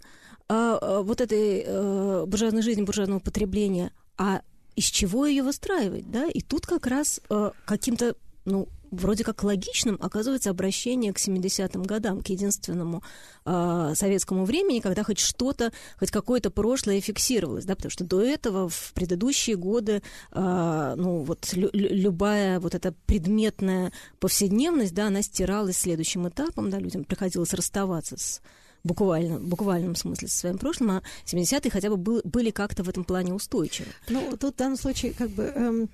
а, 0.48 1.02
вот 1.02 1.20
этой 1.20 1.64
э, 1.66 2.24
буржуазной 2.26 2.62
жизни, 2.62 2.82
буржуазного 2.82 3.20
потребления– 3.20 3.92
а 4.16 4.42
из 4.74 4.84
чего 4.84 5.26
ее 5.26 5.42
выстраивать, 5.42 6.10
да? 6.10 6.26
И 6.26 6.40
тут 6.40 6.66
как 6.66 6.86
раз 6.86 7.20
э, 7.30 7.50
каким-то, 7.64 8.14
ну, 8.44 8.68
вроде 8.90 9.24
как 9.24 9.42
логичным 9.42 9.98
оказывается 10.00 10.50
обращение 10.50 11.12
к 11.12 11.18
70-м 11.18 11.82
годам, 11.82 12.22
к 12.22 12.28
единственному 12.28 13.02
э, 13.44 13.92
советскому 13.94 14.44
времени, 14.44 14.80
когда 14.80 15.02
хоть 15.02 15.18
что-то, 15.18 15.72
хоть 15.98 16.10
какое-то 16.10 16.50
прошлое 16.50 17.00
фиксировалось, 17.00 17.64
да, 17.64 17.74
потому 17.74 17.90
что 17.90 18.04
до 18.04 18.22
этого 18.22 18.68
в 18.68 18.92
предыдущие 18.94 19.56
годы, 19.56 20.02
э, 20.32 20.94
ну, 20.96 21.22
вот 21.22 21.52
лю- 21.54 21.70
любая 21.72 22.60
вот 22.60 22.74
эта 22.74 22.92
предметная 23.06 23.92
повседневность, 24.20 24.94
да, 24.94 25.08
она 25.08 25.22
стиралась 25.22 25.78
следующим 25.78 26.28
этапом, 26.28 26.70
да, 26.70 26.78
людям 26.78 27.04
приходилось 27.04 27.54
расставаться 27.54 28.16
с 28.16 28.40
буквально, 28.84 29.38
буквальном 29.38 29.94
смысле 29.94 30.28
со 30.28 30.38
своим 30.38 30.58
прошлым, 30.58 30.90
а 30.90 31.02
70-е 31.24 31.70
хотя 31.70 31.90
бы 31.90 31.96
был, 31.96 32.20
были 32.24 32.50
как-то 32.50 32.82
в 32.82 32.88
этом 32.88 33.04
плане 33.04 33.34
устойчивы. 33.34 33.88
Ну, 34.08 34.36
тут 34.36 34.54
в 34.54 34.58
данном 34.58 34.76
случае 34.76 35.12
как 35.12 35.30
бы 35.30 35.44
эм, 35.44 35.88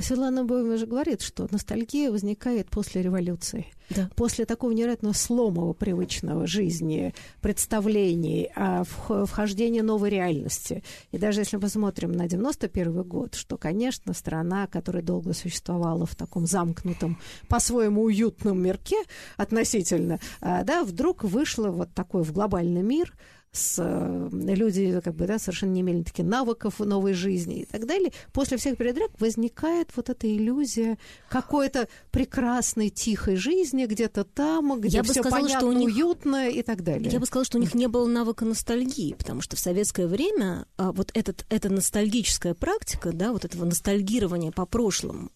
Светлана 0.00 0.44
Боева 0.44 0.76
же 0.76 0.86
говорит, 0.86 1.22
что 1.22 1.48
ностальгия 1.50 2.10
возникает 2.10 2.68
после 2.68 3.02
революции. 3.02 3.66
Да. 3.90 4.08
После 4.14 4.44
такого 4.44 4.70
невероятно 4.70 5.12
сломого 5.12 5.72
привычного 5.72 6.46
жизни, 6.46 7.12
представлений, 7.40 8.50
а 8.54 8.84
вхождения 8.84 9.82
новой 9.82 10.10
реальности. 10.10 10.84
И 11.10 11.18
даже 11.18 11.40
если 11.40 11.56
мы 11.56 11.62
посмотрим 11.62 12.12
на 12.12 12.28
91 12.28 13.02
год, 13.02 13.34
что, 13.34 13.56
конечно, 13.56 14.12
страна, 14.14 14.68
которая 14.68 15.02
долго 15.02 15.32
существовала 15.32 16.06
в 16.06 16.14
таком 16.14 16.46
замкнутом, 16.46 17.18
по-своему 17.48 18.02
уютном 18.02 18.62
мирке 18.62 18.96
относительно, 19.36 20.20
а, 20.40 20.62
да, 20.62 20.84
вдруг 20.84 21.24
вышла 21.24 21.68
вот 21.68 21.92
такой 21.92 22.22
в 22.22 22.32
глобальный 22.32 22.82
мир– 22.82 23.12
с, 23.52 23.78
э, 23.78 24.28
люди 24.32 25.00
как 25.02 25.14
бы, 25.14 25.26
да, 25.26 25.38
совершенно 25.38 25.72
не 25.72 25.80
имели 25.80 26.02
таких 26.02 26.24
навыков 26.24 26.78
новой 26.78 27.14
жизни 27.14 27.62
и 27.62 27.64
так 27.64 27.86
далее. 27.86 28.12
После 28.32 28.56
всех 28.56 28.76
передряг 28.76 29.10
возникает 29.18 29.90
вот 29.96 30.08
эта 30.08 30.28
иллюзия 30.28 30.98
какой-то 31.28 31.88
прекрасной, 32.10 32.90
тихой 32.90 33.36
жизни 33.36 33.86
где-то 33.86 34.24
там, 34.24 34.80
где 34.80 35.02
все 35.02 35.22
понятно, 35.22 35.48
что 35.48 35.66
у 35.66 35.72
них, 35.72 35.88
уютно 35.88 36.48
и 36.48 36.62
так 36.62 36.84
далее. 36.84 37.10
Я 37.10 37.18
бы 37.18 37.26
сказала, 37.26 37.44
что 37.44 37.58
у 37.58 37.60
них 37.60 37.74
не 37.74 37.88
было 37.88 38.06
навыка 38.06 38.44
ностальгии, 38.44 39.14
потому 39.14 39.40
что 39.40 39.56
в 39.56 39.60
советское 39.60 40.06
время 40.06 40.66
а, 40.76 40.92
вот 40.92 41.10
этот, 41.14 41.44
эта 41.48 41.68
ностальгическая 41.70 42.54
практика, 42.54 43.12
да, 43.12 43.32
вот 43.32 43.44
этого 43.44 43.64
ностальгирования 43.64 44.52
по 44.52 44.64
прошлому, 44.66 45.30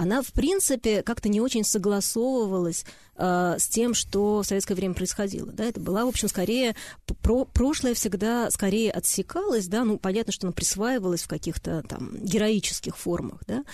она, 0.00 0.22
в 0.22 0.32
принципе, 0.32 1.02
как-то 1.02 1.28
не 1.28 1.42
очень 1.42 1.62
согласовывалась 1.62 2.86
э, 3.16 3.56
с 3.58 3.68
тем, 3.68 3.92
что 3.92 4.40
в 4.40 4.46
советское 4.46 4.74
время 4.74 4.94
происходило. 4.94 5.52
Да? 5.52 5.64
Это 5.64 5.78
была, 5.78 6.06
в 6.06 6.08
общем, 6.08 6.26
скорее... 6.26 6.74
Про, 7.20 7.44
прошлое 7.44 7.92
всегда 7.92 8.50
скорее 8.50 8.92
отсекалось, 8.92 9.66
да, 9.66 9.84
ну, 9.84 9.98
понятно, 9.98 10.32
что 10.32 10.46
оно 10.46 10.54
присваивалось 10.54 11.22
в 11.24 11.28
каких-то 11.28 11.82
там 11.86 12.16
героических 12.16 12.96
формах, 12.96 13.42
да, 13.46 13.64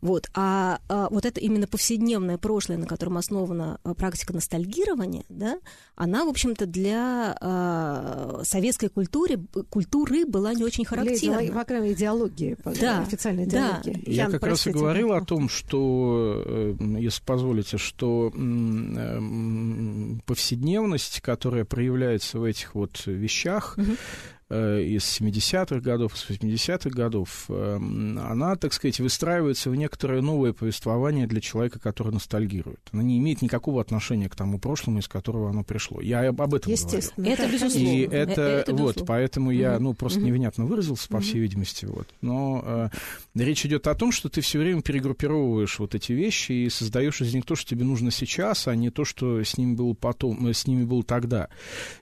вот. 0.00 0.28
А, 0.34 0.80
а 0.88 1.08
вот 1.10 1.24
это 1.24 1.40
именно 1.40 1.66
повседневное 1.66 2.38
прошлое, 2.38 2.78
на 2.78 2.86
котором 2.86 3.18
основана 3.18 3.78
а, 3.84 3.94
практика 3.94 4.32
ностальгирования, 4.32 5.24
да, 5.28 5.60
она, 5.94 6.24
в 6.24 6.28
общем-то, 6.28 6.66
для 6.66 7.36
а, 7.40 8.40
советской 8.44 8.88
культуры, 8.88 9.38
культуры 9.70 10.26
была 10.26 10.52
не 10.52 10.64
очень 10.64 10.84
характерна. 10.84 11.38
Для, 11.38 11.64
крайней 11.64 11.84
мере, 11.84 11.94
идеологии, 11.94 12.56
да, 12.80 13.02
официальной 13.02 13.44
идеологии. 13.44 13.92
Да. 13.92 14.10
Я 14.10 14.22
Ян, 14.24 14.32
как 14.32 14.42
раз 14.44 14.66
и 14.66 14.70
говорил 14.70 15.12
о 15.12 15.24
том, 15.24 15.48
что, 15.48 15.75
э, 15.78 16.76
если 16.98 17.22
позволите, 17.24 17.78
что 17.78 18.30
повседневность, 20.26 21.20
которая 21.20 21.64
проявляется 21.64 22.38
в 22.38 22.44
этих 22.44 22.74
вот 22.74 23.06
вещах, 23.06 23.74
угу 23.78 23.96
из 24.48 25.20
70-х 25.20 25.80
годов, 25.80 26.14
из 26.14 26.30
80-х 26.30 26.90
годов, 26.90 27.46
эм, 27.48 28.18
она, 28.18 28.54
так 28.54 28.72
сказать, 28.72 29.00
выстраивается 29.00 29.70
в 29.70 29.74
некоторое 29.74 30.22
новое 30.22 30.52
повествование 30.52 31.26
для 31.26 31.40
человека, 31.40 31.80
который 31.80 32.12
ностальгирует. 32.12 32.80
Она 32.92 33.02
не 33.02 33.18
имеет 33.18 33.42
никакого 33.42 33.80
отношения 33.80 34.28
к 34.28 34.36
тому 34.36 34.60
прошлому, 34.60 35.00
из 35.00 35.08
которого 35.08 35.50
оно 35.50 35.64
пришло. 35.64 36.00
Я 36.00 36.28
об 36.28 36.54
этом 36.54 36.70
Естественно. 36.70 37.24
говорю. 37.24 37.42
Это 37.42 37.52
безусловно. 37.52 37.88
И 37.88 38.00
это, 38.02 38.42
это 38.42 38.74
вот, 38.74 39.04
поэтому 39.04 39.50
я, 39.50 39.80
ну, 39.80 39.94
просто 39.94 40.20
невнятно 40.20 40.64
выразился, 40.64 41.08
по 41.08 41.18
всей 41.20 41.40
видимости, 41.40 41.84
вот. 41.84 42.06
Но 42.20 42.62
э, 42.64 42.88
речь 43.34 43.66
идет 43.66 43.88
о 43.88 43.96
том, 43.96 44.12
что 44.12 44.28
ты 44.28 44.42
все 44.42 44.60
время 44.60 44.80
перегруппировываешь 44.80 45.78
вот 45.80 45.96
эти 45.96 46.12
вещи 46.12 46.52
и 46.52 46.70
создаешь 46.70 47.20
из 47.20 47.34
них 47.34 47.44
то, 47.44 47.56
что 47.56 47.68
тебе 47.68 47.84
нужно 47.84 48.12
сейчас, 48.12 48.68
а 48.68 48.76
не 48.76 48.90
то, 48.90 49.04
что 49.04 49.42
с 49.42 49.58
ними 49.58 49.74
было 49.74 49.94
потом, 49.94 50.46
э, 50.46 50.52
с 50.52 50.68
ними 50.68 50.84
было 50.84 51.02
тогда. 51.02 51.48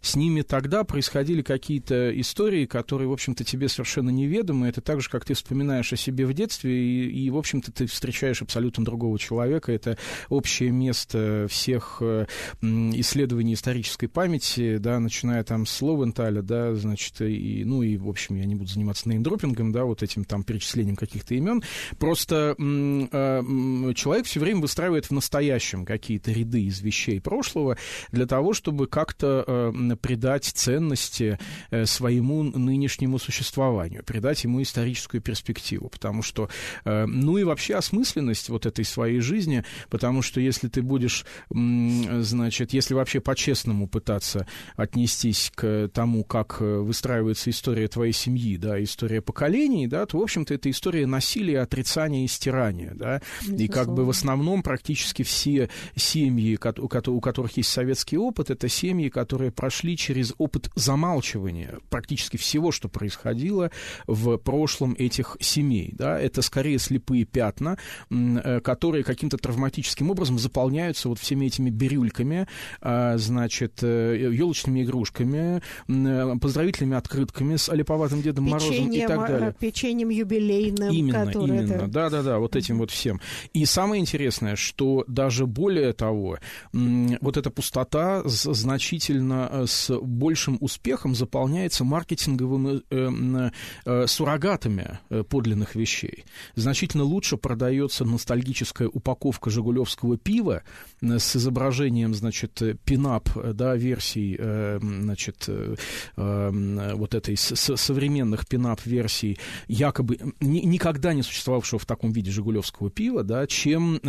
С 0.03 0.15
ними 0.15 0.43
тогда 0.43 0.85
происходили 0.85 1.41
какие-то 1.41 2.21
истории, 2.21 2.34
истории, 2.35 2.67
которые, 2.67 3.07
в 3.07 3.13
общем-то, 3.13 3.45
тебе 3.45 3.69
совершенно 3.69 4.11
неведомы. 4.11 4.67
Это 4.67 4.81
так 4.81 5.01
же, 5.01 5.09
как 5.09 5.25
ты 5.25 5.35
вспоминаешь 5.35 5.93
о 5.93 5.97
себе 5.97 6.27
в 6.27 6.35
детстве, 6.35 6.77
и, 6.77 7.27
и 7.27 7.31
в 7.31 7.37
общем-то, 7.37 7.71
ты 7.71 7.87
встречаешь 7.87 8.43
абсолютно 8.43 8.85
другого 8.85 9.21
человека. 9.21 9.71
Это 9.71 9.97
общее 10.29 10.73
место 10.73 11.47
всех 11.49 11.99
э, 12.01 12.27
исследований 12.61 13.55
исторической 13.55 14.09
памяти, 14.09 14.79
да, 14.79 14.99
начиная 14.99 15.45
там 15.45 15.65
с 15.65 15.81
Ловенталя, 15.81 16.43
да, 16.43 16.75
значит, 16.75 17.21
и, 17.21 17.63
ну, 17.65 17.85
и, 17.85 17.97
в 17.97 18.09
общем, 18.09 18.35
я 18.35 18.47
не 18.47 18.57
буду 18.57 18.69
заниматься 18.69 19.09
неймдропингом, 19.09 19.71
да, 19.71 19.85
вот 19.85 20.03
этим 20.03 20.25
там 20.25 20.43
перечислением 20.43 20.97
каких-то 20.97 21.37
имен. 21.37 21.63
Просто 22.01 22.57
э, 22.59 23.93
человек 23.95 24.27
все 24.27 24.41
время 24.41 24.61
выстраивает 24.61 25.07
в 25.07 25.13
настоящем 25.13 25.85
какие-то 25.85 26.33
ряды 26.33 26.63
из 26.63 26.81
вещей 26.81 27.21
прошлого 27.21 27.79
для 28.11 28.27
того, 28.27 28.55
чтобы 28.55 28.89
как-то 28.89 29.45
э, 29.47 29.97
придать 30.03 30.47
ценности 30.47 31.39
своим 31.85 32.24
своему 32.25 32.43
нынешнему 32.43 33.19
существованию, 33.19 34.03
придать 34.05 34.45
ему 34.45 34.63
историческую 34.63 35.21
перспективу, 35.21 35.89
потому 35.89 36.23
что, 36.23 36.49
э, 36.85 37.07
ну 37.07 37.39
и 37.39 37.45
вообще 37.45 37.75
осмысленность 37.75 38.49
вот 38.49 38.67
этой 38.67 38.85
своей 38.85 39.21
жизни, 39.21 39.65
потому 39.91 40.23
что 40.23 40.41
если 40.41 40.69
ты 40.69 40.83
будешь, 40.83 41.25
значит, 41.51 42.73
если 42.73 42.95
вообще 42.95 43.21
по-честному 43.21 43.89
пытаться 43.89 44.47
отнестись 44.77 45.53
к 45.55 45.91
тому, 45.93 46.25
как 46.25 46.57
э, 46.61 46.79
выстраивается 46.79 47.51
история 47.51 47.89
твоей 47.89 48.13
семьи, 48.13 48.57
да, 48.57 48.83
история 48.83 49.21
поколений, 49.21 49.87
да, 49.87 50.07
то, 50.07 50.19
в 50.19 50.23
общем-то, 50.23 50.55
это 50.55 50.71
история 50.71 51.07
насилия, 51.07 51.61
отрицания 51.61 52.25
и 52.25 52.29
стирания, 52.29 52.93
да, 52.95 53.21
и 53.47 53.69
как 53.69 53.93
бы 53.93 54.05
в 54.05 54.11
основном 54.11 54.63
практически 54.63 55.23
все 55.23 55.69
семьи, 55.97 56.59
у 56.79 57.21
которых 57.21 57.57
есть 57.57 57.71
советский 57.71 58.17
опыт, 58.17 58.51
это 58.51 58.69
семьи, 58.69 59.09
которые 59.09 59.51
прошли 59.51 59.97
через 59.97 60.33
опыт 60.39 60.71
замалчивания 60.75 61.79
практически 61.91 62.14
практически 62.15 62.37
всего, 62.37 62.71
что 62.71 62.89
происходило 62.89 63.71
в 64.07 64.37
прошлом 64.37 64.95
этих 64.97 65.37
семей. 65.41 65.91
Да? 65.93 66.19
Это 66.19 66.43
скорее 66.43 66.79
слепые 66.79 67.25
пятна, 67.25 67.77
э, 68.11 68.61
которые 68.61 69.03
каким-то 69.03 69.37
травматическим 69.37 70.11
образом 70.11 70.39
заполняются 70.39 71.09
вот 71.09 71.19
всеми 71.19 71.47
этими 71.47 71.71
бирюльками, 71.71 72.47
а, 72.81 73.19
значит, 73.19 73.83
елочными 73.83 74.81
э, 74.81 74.83
игрушками, 74.85 75.61
э, 75.89 76.35
поздравительными 76.41 76.97
открытками 76.97 77.57
с 77.57 77.69
олиповатым 77.69 78.23
Дедом 78.23 78.45
Морозом 78.45 78.93
и 78.93 79.07
так 79.07 79.29
далее. 79.29 79.55
Печеньем 79.59 80.11
юбилейным. 80.11 80.93
Именно, 80.93 81.31
именно. 81.33 81.89
Да-да-да, 81.89 82.39
вот 82.39 82.55
этим 82.55 82.79
вот 82.79 82.91
всем. 82.93 83.21
И 83.53 83.65
самое 83.65 84.01
интересное, 84.01 84.55
что 84.55 85.05
даже 85.09 85.47
более 85.47 85.93
того, 85.93 86.39
вот 86.73 87.37
эта 87.37 87.51
пустота 87.51 88.23
значительно 88.25 89.65
с 89.67 89.91
большим 89.99 90.59
успехом 90.61 91.15
заполняется 91.15 91.85
маркетингом 91.85 92.04
маркетинговыми 92.05 92.83
э, 92.91 93.51
э, 93.85 94.07
суррогатами 94.07 94.99
э, 95.11 95.23
подлинных 95.23 95.75
вещей. 95.75 96.25
Значительно 96.55 97.05
лучше 97.05 97.37
продается 97.37 98.05
ностальгическая 98.05 98.89
упаковка 98.89 99.51
жигулевского 99.51 100.19
пива 100.19 100.63
с 101.01 101.37
изображением, 101.37 102.15
значит, 102.15 102.63
пинап, 102.85 103.29
да, 103.55 103.77
версий, 103.77 104.37
э, 104.39 104.79
значит, 104.81 105.45
э, 105.49 105.77
э, 106.17 106.95
вот 106.95 107.15
этой 107.15 107.37
современных 107.37 108.47
пинап-версий, 108.47 109.39
якобы 109.69 110.19
ни, 110.41 110.61
никогда 110.61 111.15
не 111.15 111.23
существовавшего 111.23 111.79
в 111.79 111.87
таком 111.87 112.13
виде 112.13 112.31
жигулевского 112.31 112.91
пива, 112.91 113.23
да, 113.23 113.47
чем 113.47 114.01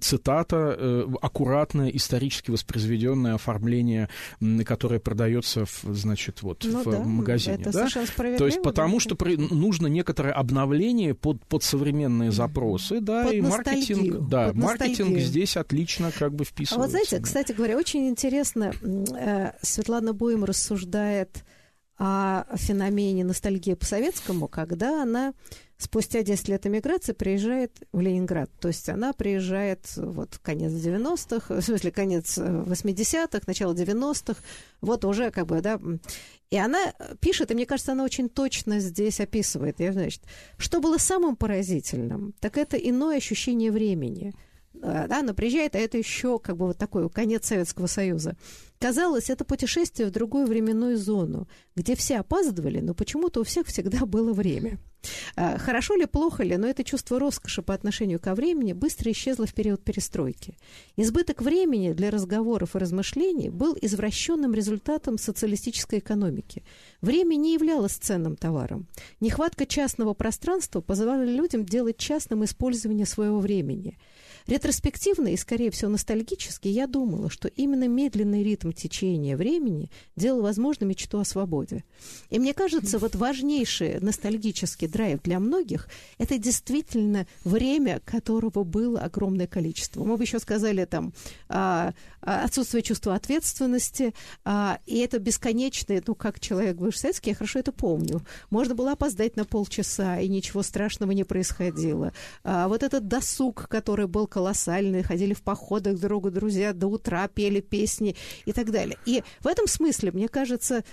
цитата, 0.00 1.06
аккуратное 1.20 1.88
исторически 1.88 2.50
воспроизведенное 2.50 3.34
оформление, 3.34 4.08
которое 4.64 5.00
продается, 5.00 5.64
в, 5.64 5.84
значит, 5.94 6.42
вот 6.42 6.64
ну, 6.64 6.82
в 6.82 6.90
да, 6.98 7.04
магазине. 7.04 7.56
Это 7.60 7.72
да? 7.72 7.88
То 8.36 8.46
есть 8.46 8.62
потому 8.62 9.00
что 9.00 9.14
при, 9.14 9.36
нужно 9.36 9.86
некоторое 9.86 10.32
обновление 10.32 11.14
под, 11.14 11.44
под 11.46 11.62
современные 11.62 12.32
запросы, 12.32 13.00
да, 13.00 13.24
под 13.24 13.32
и 13.34 13.40
маркетинг, 13.40 14.28
да, 14.28 14.48
под 14.48 14.56
маркетинг 14.56 15.18
здесь 15.18 15.56
отлично 15.56 16.10
как 16.16 16.34
бы 16.34 16.44
вписывается. 16.44 16.76
А 16.76 16.78
вот 16.78 16.90
знаете, 16.90 17.18
да. 17.18 17.22
кстати 17.22 17.52
говоря, 17.52 17.76
очень 17.76 18.08
интересно, 18.08 18.72
э, 18.82 19.52
Светлана 19.62 20.12
Буем 20.12 20.44
рассуждает 20.44 21.44
о 21.98 22.44
феномене 22.56 23.24
ностальгии 23.24 23.74
по 23.74 23.84
советскому, 23.84 24.48
когда 24.48 25.02
она 25.02 25.34
спустя 25.82 26.22
10 26.22 26.48
лет 26.48 26.66
эмиграции 26.66 27.12
приезжает 27.12 27.82
в 27.92 28.00
Ленинград. 28.00 28.50
То 28.60 28.68
есть 28.68 28.88
она 28.88 29.12
приезжает 29.12 29.92
вот 29.96 30.38
конец 30.42 30.72
90-х, 30.72 31.54
в 31.60 31.62
смысле 31.62 31.90
конец 31.90 32.38
80-х, 32.38 33.40
начало 33.46 33.74
90-х, 33.74 34.40
вот 34.80 35.04
уже 35.04 35.30
как 35.30 35.46
бы, 35.46 35.60
да. 35.60 35.80
И 36.50 36.56
она 36.56 36.92
пишет, 37.20 37.50
и 37.50 37.54
мне 37.54 37.66
кажется, 37.66 37.92
она 37.92 38.04
очень 38.04 38.28
точно 38.28 38.78
здесь 38.78 39.20
описывает. 39.20 39.80
Я, 39.80 39.92
значит, 39.92 40.22
что 40.58 40.80
было 40.80 40.98
самым 40.98 41.36
поразительным, 41.36 42.34
так 42.40 42.58
это 42.58 42.76
иное 42.76 43.16
ощущение 43.16 43.70
времени– 43.70 44.32
Э, 44.42 44.51
да, 44.74 45.20
она 45.20 45.34
приезжает, 45.34 45.76
а 45.76 45.78
это 45.78 45.98
еще 45.98 46.38
как 46.38 46.56
бы 46.56 46.66
вот 46.66 46.78
такой 46.78 47.08
конец 47.08 47.46
Советского 47.46 47.86
Союза. 47.86 48.36
Казалось, 48.80 49.30
это 49.30 49.44
путешествие 49.44 50.08
в 50.08 50.10
другую 50.10 50.46
временную 50.46 50.98
зону, 50.98 51.46
где 51.76 51.94
все 51.94 52.18
опаздывали, 52.18 52.80
но 52.80 52.94
почему-то 52.94 53.40
у 53.40 53.44
всех 53.44 53.68
всегда 53.68 54.06
было 54.06 54.32
время. 54.32 54.78
Э, 55.36 55.56
хорошо 55.58 55.94
ли, 55.94 56.06
плохо 56.06 56.42
ли, 56.42 56.56
но 56.56 56.66
это 56.66 56.82
чувство 56.82 57.20
роскоши 57.20 57.62
по 57.62 57.74
отношению 57.74 58.18
ко 58.18 58.34
времени 58.34 58.72
быстро 58.72 59.12
исчезло 59.12 59.46
в 59.46 59.54
период 59.54 59.84
перестройки. 59.84 60.56
Избыток 60.96 61.42
времени 61.42 61.92
для 61.92 62.10
разговоров 62.10 62.74
и 62.74 62.78
размышлений 62.78 63.50
был 63.50 63.76
извращенным 63.80 64.52
результатом 64.52 65.16
социалистической 65.16 66.00
экономики. 66.00 66.64
Время 67.00 67.36
не 67.36 67.54
являлось 67.54 67.92
ценным 67.92 68.36
товаром. 68.36 68.88
Нехватка 69.20 69.64
частного 69.64 70.14
пространства 70.14 70.80
позволяла 70.80 71.24
людям 71.24 71.64
делать 71.64 71.98
частным 71.98 72.44
использование 72.44 73.06
своего 73.06 73.38
времени– 73.38 73.96
Ретроспективно 74.46 75.28
и, 75.28 75.36
скорее 75.36 75.70
всего, 75.70 75.90
ностальгически 75.90 76.68
я 76.68 76.86
думала, 76.86 77.30
что 77.30 77.48
именно 77.48 77.88
медленный 77.88 78.42
ритм 78.42 78.72
течения 78.72 79.36
времени 79.36 79.90
делал 80.16 80.42
возможным 80.42 80.88
мечту 80.88 81.18
о 81.18 81.24
свободе. 81.24 81.84
И 82.30 82.38
мне 82.38 82.54
кажется, 82.54 82.98
вот 82.98 83.14
важнейший 83.14 84.00
ностальгический 84.00 84.88
драйв 84.88 85.22
для 85.22 85.38
многих– 85.38 85.88
это 86.18 86.38
действительно 86.38 87.26
время, 87.44 88.00
которого 88.04 88.64
было 88.64 89.00
огромное 89.00 89.46
количество. 89.46 90.04
Мы 90.04 90.16
бы 90.16 90.24
еще 90.24 90.38
сказали 90.38 90.84
там 90.84 91.12
а, 91.48 91.94
а, 92.20 92.44
отсутствие 92.44 92.82
чувства 92.82 93.14
ответственности, 93.14 94.14
а, 94.44 94.78
и 94.86 94.98
это 94.98 95.18
бесконечное, 95.18 96.02
ну, 96.06 96.14
как 96.14 96.40
человек 96.40 96.76
бывший 96.76 96.98
советский, 96.98 97.30
я 97.30 97.36
хорошо 97.36 97.58
это 97.58 97.72
помню. 97.72 98.22
Можно 98.50 98.74
было 98.74 98.92
опоздать 98.92 99.36
на 99.36 99.44
полчаса, 99.44 100.18
и 100.20 100.28
ничего 100.28 100.62
страшного 100.62 101.12
не 101.12 101.24
происходило. 101.24 102.12
Вот 102.44 102.82
этот 102.82 103.08
досуг, 103.08 103.66
который 103.68 104.06
был 104.06 104.26
колоссальные, 104.32 105.02
ходили 105.02 105.34
в 105.34 105.42
походах 105.42 105.98
друг 105.98 106.30
друзья 106.30 106.72
до 106.72 106.86
утра, 106.86 107.28
пели 107.28 107.60
песни 107.60 108.16
и 108.46 108.52
так 108.52 108.70
далее. 108.70 108.96
И 109.04 109.22
в 109.40 109.46
этом 109.46 109.66
смысле, 109.66 110.10
мне 110.12 110.28
кажется, 110.28 110.84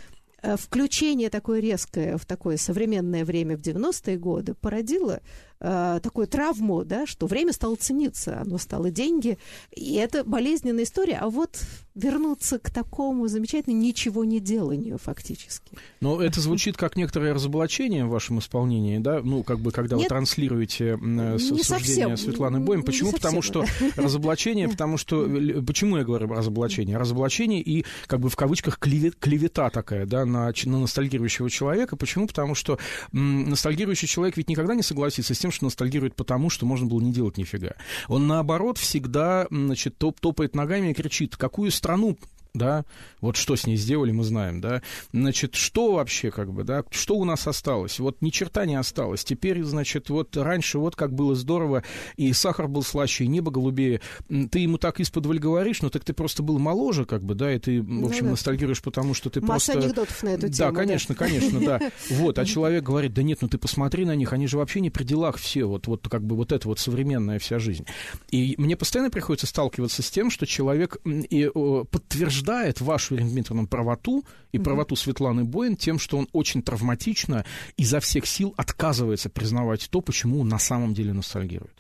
э, 0.42 0.58
включение 0.58 1.30
такое 1.30 1.62
резкое 1.62 2.18
в 2.18 2.26
такое 2.26 2.58
современное 2.58 3.24
время 3.24 3.58
в 3.58 3.62
90-е 3.62 4.18
годы 4.18 4.54
породило 4.54 5.22
э, 5.60 6.00
такую 6.02 6.28
травму, 6.28 6.84
да, 6.84 7.06
что 7.06 7.28
время 7.28 7.54
стало 7.54 7.76
цениться, 7.76 8.42
оно 8.42 8.58
стало 8.58 8.92
деньги, 8.92 9.38
и 9.72 9.96
это 9.96 10.24
болезненная 10.24 10.84
история. 10.84 11.18
А 11.22 11.30
вот 11.30 11.60
вернуться 12.00 12.60
к 12.60 12.70
такому 12.70 13.28
замечательному 13.28 13.82
ничего 13.82 14.24
не 14.24 14.40
деланию 14.40 14.98
фактически. 14.98 15.78
Но 16.02 16.22
это 16.22 16.40
звучит 16.40 16.78
как 16.78 16.96
некоторое 16.96 17.34
разоблачение 17.34 18.06
в 18.06 18.10
вашем 18.10 18.40
исполнении, 18.40 18.98
да? 19.00 19.22
Ну, 19.22 19.44
как 19.44 19.60
бы, 19.60 19.72
когда 19.72 19.96
Нет, 19.96 20.06
вы 20.06 20.10
транслируете 20.10 20.98
э, 21.02 21.38
суждение 21.40 21.64
совсем, 21.64 22.18
Светланы 22.18 22.60
Боем. 22.60 22.84
Почему? 22.84 23.12
Потому 23.12 23.42
что 23.42 23.66
разоблачение, 23.96 24.70
потому 24.70 24.98
что... 24.98 25.28
Почему 25.66 25.98
я 25.98 26.04
говорю 26.04 26.28
разоблачение? 26.28 26.98
Разоблачение 26.98 27.62
и, 27.62 27.86
как 28.08 28.20
бы, 28.20 28.30
в 28.30 28.36
кавычках, 28.36 28.80
клевета 28.80 29.70
такая, 29.70 30.06
да, 30.06 30.26
на, 30.26 30.52
на 30.66 30.80
ностальгирующего 30.80 31.50
человека. 31.50 31.96
Почему? 31.96 32.28
Потому 32.28 32.56
что 32.56 32.80
ностальгирующий 33.12 34.08
человек 34.08 34.38
ведь 34.38 34.50
никогда 34.50 34.74
не 34.74 34.84
согласится 34.84 35.34
с 35.34 35.40
тем, 35.40 35.49
что 35.52 35.66
ностальгирует 35.66 36.16
потому, 36.16 36.50
что 36.50 36.66
можно 36.66 36.88
было 36.88 37.02
не 37.02 37.12
делать 37.12 37.38
нифига. 37.38 37.74
Он, 38.08 38.28
наоборот, 38.28 38.78
всегда, 38.78 39.48
значит, 39.50 39.98
топ 39.98 40.20
топает 40.20 40.56
ногами 40.56 40.92
и 40.92 40.94
кричит, 40.94 41.36
какую 41.38 41.72
страну 41.72 42.18
да, 42.54 42.86
вот 43.22 43.36
что 43.36 43.56
с 43.56 43.68
ней 43.68 43.78
сделали, 43.78 44.12
мы 44.12 44.24
знаем, 44.24 44.60
да, 44.60 44.82
значит, 45.14 45.56
что 45.56 45.94
вообще, 45.94 46.32
как 46.32 46.52
бы, 46.52 46.64
да, 46.64 46.84
что 46.90 47.16
у 47.16 47.24
нас 47.24 47.48
осталось, 47.48 48.00
вот 48.00 48.22
ни 48.22 48.32
черта 48.32 48.66
не 48.66 48.76
осталось, 48.76 49.24
теперь, 49.24 49.64
значит, 49.64 50.10
вот 50.10 50.36
раньше 50.36 50.80
вот 50.80 50.96
как 50.96 51.14
было 51.14 51.36
здорово, 51.36 51.84
и 52.18 52.34
сахар 52.34 52.68
был 52.68 52.82
слаще, 52.82 53.26
и 53.26 53.28
небо 53.28 53.52
голубее, 53.52 54.02
ты 54.28 54.60
ему 54.60 54.78
так 54.78 55.00
из-под 55.00 55.28
говоришь, 55.40 55.82
но 55.84 55.90
так 55.90 56.04
ты 56.04 56.14
просто 56.14 56.42
был 56.42 56.58
моложе, 56.58 57.06
как 57.06 57.24
бы, 57.24 57.36
да, 57.36 57.54
и 57.54 57.60
ты, 57.60 57.82
в 57.82 57.88
ну 57.88 58.08
общем, 58.08 58.22
ну, 58.22 58.26
да. 58.26 58.32
ностальгируешь, 58.32 58.82
потому 58.82 59.14
что 59.14 59.30
ты 59.30 59.42
Масса 59.42 59.74
просто... 59.74 59.88
анекдотов 59.88 60.24
на 60.24 60.30
эту 60.30 60.50
тему. 60.50 60.72
Да, 60.72 60.76
конечно, 60.76 61.16
да. 61.16 61.20
конечно, 61.26 61.60
да, 61.60 61.80
вот, 62.10 62.40
а 62.40 62.46
человек 62.46 62.84
говорит, 62.84 63.14
да 63.14 63.22
нет, 63.22 63.40
ну 63.42 63.48
ты 63.48 63.60
посмотри 63.60 64.06
на 64.06 64.16
них, 64.16 64.34
они 64.34 64.48
же 64.48 64.58
вообще 64.58 64.80
не 64.80 64.90
при 64.90 65.04
делах 65.04 65.38
все, 65.38 65.66
вот, 65.66 65.86
вот 65.86 66.08
как 66.10 66.24
бы 66.24 66.36
вот 66.36 66.52
это 66.52 66.68
вот 66.68 66.80
современная 66.80 67.38
вся 67.38 67.60
жизнь. 67.60 67.86
И 68.32 68.56
мне 68.58 68.76
постоянно 68.76 69.12
приходится 69.12 69.46
сталкиваться 69.46 70.02
с 70.02 70.10
тем, 70.10 70.32
что 70.32 70.48
человек 70.48 70.98
и 71.06 71.50
подтверждает 71.92 72.39
подтверждает 72.40 72.82
вашу, 72.82 73.16
Ирина 73.16 73.30
Дмитриевна, 73.30 73.68
правоту 73.68 74.24
и 74.52 74.58
mm-hmm. 74.58 74.64
правоту 74.64 74.96
Светланы 74.96 75.44
Боин 75.44 75.76
тем, 75.76 76.00
что 76.00 76.18
он 76.18 76.28
очень 76.34 76.62
травматично 76.62 77.46
изо 77.78 78.00
всех 78.00 78.26
сил 78.26 78.54
отказывается 78.58 79.30
признавать 79.30 79.90
то, 79.90 80.02
почему 80.02 80.42
он 80.42 80.48
на 80.48 80.60
самом 80.60 80.94
деле 80.94 81.14
ностальгирует. 81.14 81.74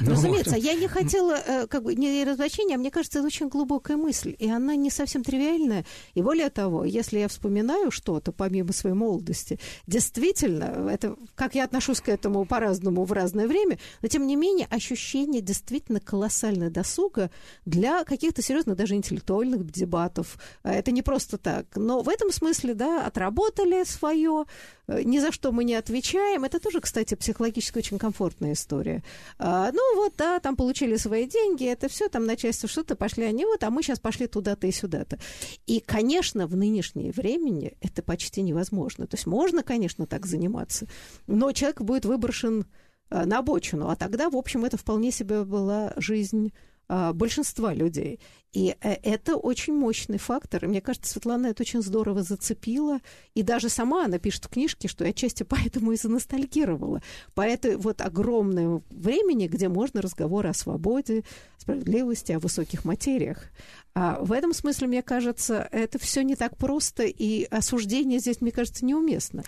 Ну, 0.00 0.10
Разумеется, 0.10 0.56
я 0.56 0.74
не 0.74 0.88
хотела, 0.88 1.34
э, 1.34 1.66
как 1.66 1.82
бы, 1.82 1.94
не 1.94 2.24
развлечения, 2.24 2.76
а 2.76 2.78
мне 2.78 2.90
кажется, 2.90 3.18
это 3.18 3.26
очень 3.26 3.48
глубокая 3.48 3.96
мысль, 3.96 4.36
и 4.38 4.48
она 4.48 4.76
не 4.76 4.90
совсем 4.90 5.24
тривиальная. 5.24 5.84
И 6.14 6.22
более 6.22 6.50
того, 6.50 6.84
если 6.84 7.18
я 7.18 7.28
вспоминаю 7.28 7.90
что-то, 7.90 8.32
помимо 8.32 8.72
своей 8.72 8.96
молодости, 8.96 9.58
действительно, 9.86 10.88
это, 10.90 11.16
как 11.34 11.54
я 11.54 11.64
отношусь 11.64 12.00
к 12.00 12.08
этому 12.08 12.44
по-разному 12.44 13.04
в 13.04 13.12
разное 13.12 13.48
время, 13.48 13.78
но, 14.00 14.08
тем 14.08 14.26
не 14.26 14.36
менее, 14.36 14.66
ощущение 14.70 15.40
действительно 15.40 16.00
колоссального 16.00 16.70
досуга 16.70 17.30
для 17.64 18.04
каких-то 18.04 18.42
серьезных, 18.42 18.76
даже 18.76 18.94
интеллектуальных 18.94 19.64
дебатов, 19.70 20.01
дебатов. 20.02 20.38
Э, 20.64 20.72
это 20.72 20.92
не 20.92 21.02
просто 21.02 21.38
так. 21.38 21.66
Но 21.76 22.02
в 22.02 22.08
этом 22.08 22.30
смысле, 22.30 22.74
да, 22.74 23.06
отработали 23.06 23.84
свое, 23.84 24.44
э, 24.88 25.02
ни 25.02 25.18
за 25.18 25.32
что 25.32 25.52
мы 25.52 25.64
не 25.64 25.74
отвечаем. 25.74 26.44
Это 26.44 26.58
тоже, 26.60 26.80
кстати, 26.80 27.14
психологически 27.14 27.78
очень 27.78 27.98
комфортная 27.98 28.52
история. 28.52 29.02
А, 29.38 29.70
ну 29.72 29.96
вот, 29.96 30.14
да, 30.16 30.40
там 30.40 30.56
получили 30.56 30.96
свои 30.96 31.26
деньги, 31.26 31.66
это 31.66 31.88
все, 31.88 32.08
там 32.08 32.26
начальство 32.26 32.68
что-то, 32.68 32.96
пошли 32.96 33.24
они 33.24 33.44
вот, 33.44 33.62
а 33.64 33.70
мы 33.70 33.82
сейчас 33.82 34.00
пошли 34.00 34.26
туда-то 34.26 34.66
и 34.66 34.72
сюда-то. 34.72 35.18
И, 35.66 35.80
конечно, 35.80 36.46
в 36.46 36.56
нынешнее 36.56 37.12
времени 37.12 37.76
это 37.80 38.02
почти 38.02 38.42
невозможно. 38.42 39.06
То 39.06 39.16
есть 39.16 39.26
можно, 39.26 39.62
конечно, 39.62 40.06
так 40.06 40.26
заниматься, 40.26 40.86
но 41.26 41.52
человек 41.52 41.80
будет 41.80 42.04
выброшен 42.04 42.66
э, 43.10 43.24
на 43.24 43.38
обочину, 43.38 43.88
а 43.88 43.96
тогда, 43.96 44.30
в 44.30 44.36
общем, 44.36 44.64
это 44.64 44.76
вполне 44.76 45.10
себе 45.10 45.44
была 45.44 45.92
жизнь 45.96 46.48
а, 46.48 46.71
большинства 46.88 47.72
людей. 47.74 48.20
И 48.52 48.76
э, 48.80 48.96
это 49.02 49.36
очень 49.36 49.74
мощный 49.74 50.18
фактор. 50.18 50.64
И 50.64 50.68
мне 50.68 50.80
кажется, 50.80 51.10
Светлана 51.10 51.48
это 51.48 51.62
очень 51.62 51.82
здорово 51.82 52.22
зацепила. 52.22 53.00
И 53.34 53.42
даже 53.42 53.68
сама 53.68 54.04
она 54.04 54.18
пишет 54.18 54.44
в 54.44 54.48
книжке, 54.48 54.88
что 54.88 55.04
я 55.04 55.10
отчасти 55.10 55.42
поэтому 55.48 55.92
и 55.92 55.96
заностальгировала. 55.96 57.02
По 57.34 57.42
этой 57.42 57.76
вот 57.76 58.00
огромному 58.00 58.84
времени, 58.90 59.46
где 59.48 59.68
можно 59.68 60.02
разговоры 60.02 60.50
о 60.50 60.54
свободе, 60.54 61.24
справедливости, 61.56 62.32
о 62.32 62.38
высоких 62.38 62.84
материях. 62.84 63.50
А 63.94 64.18
в 64.20 64.32
этом 64.32 64.52
смысле, 64.52 64.86
мне 64.86 65.02
кажется, 65.02 65.68
это 65.70 65.98
все 65.98 66.22
не 66.22 66.34
так 66.34 66.56
просто, 66.56 67.04
и 67.04 67.44
осуждение 67.44 68.18
здесь, 68.18 68.40
мне 68.40 68.50
кажется, 68.50 68.84
неуместно. 68.84 69.44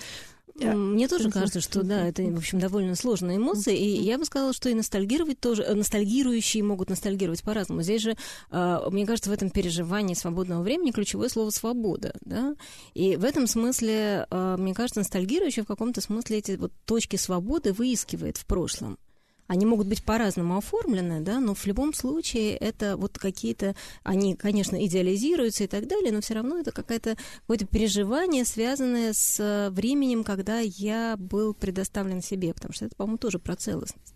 Мне 0.55 1.09
тоже 1.09 1.31
кажется, 1.31 1.61
что 1.61 1.83
да, 1.83 2.07
это, 2.07 2.23
в 2.23 2.37
общем, 2.37 2.61
довольно 2.61 2.95
сложные 2.95 3.39
эмоции, 3.39 3.77
и 3.77 4.03
я 4.03 4.19
бы 4.19 4.25
сказала, 4.25 4.53
что 4.53 4.69
и 4.69 4.75
ностальгировать 4.75 5.41
тоже, 5.41 5.63
э, 5.63 5.75
ностальгирующие 5.75 6.63
могут 6.63 6.91
ностальгировать 6.91 7.43
по-разному. 7.43 7.83
Здесь 7.83 8.03
же, 8.03 8.17
а, 8.51 8.89
мне 8.91 9.05
кажется, 9.05 9.31
в 9.31 9.33
этом 9.33 9.51
переживании 9.51 10.15
свободного 10.15 10.63
времени 10.63 10.93
ключевое 10.93 11.29
слово 11.29 11.51
«свобода», 11.51 12.15
да, 12.21 12.55
и 12.95 13.17
в 13.17 13.25
этом 13.25 13.47
смысле, 13.47 14.27
мне 14.31 14.75
кажется, 14.75 15.01
ностальгирующий 15.01 15.63
в 15.63 15.67
каком-то 15.67 16.01
смысле 16.01 16.39
эти 16.39 16.53
вот 16.53 16.73
точки 16.85 17.17
свободы 17.17 17.73
выискивает 17.73 18.37
в 18.37 18.47
прошлом. 18.47 18.99
Они 19.47 19.67
могут 19.67 19.89
быть 19.89 20.03
по-разному 20.03 20.57
оформлены, 20.57 21.21
да, 21.21 21.39
но 21.39 21.55
в 21.55 21.67
любом 21.67 21.93
случае 21.93 22.57
это 22.57 22.97
вот 22.97 23.19
какие-то, 23.19 23.77
они, 24.03 24.37
конечно, 24.37 24.83
идеализируются 24.85 25.65
и 25.65 25.67
так 25.67 25.87
далее, 25.87 26.13
но 26.13 26.23
все 26.23 26.35
равно 26.35 26.59
это 26.59 26.73
какое-то 26.73 27.17
какое-то 27.43 27.67
переживание, 27.67 28.45
связанное 28.45 29.13
с 29.13 29.71
временем, 29.71 30.25
когда 30.25 30.61
я 30.61 31.17
был 31.19 31.53
предоставлен 31.53 32.23
себе, 32.23 32.55
потому 32.55 32.73
что 32.73 32.87
это, 32.87 32.97
по-моему, 32.97 33.19
тоже 33.19 33.39
про 33.39 33.55
целостность. 33.55 34.15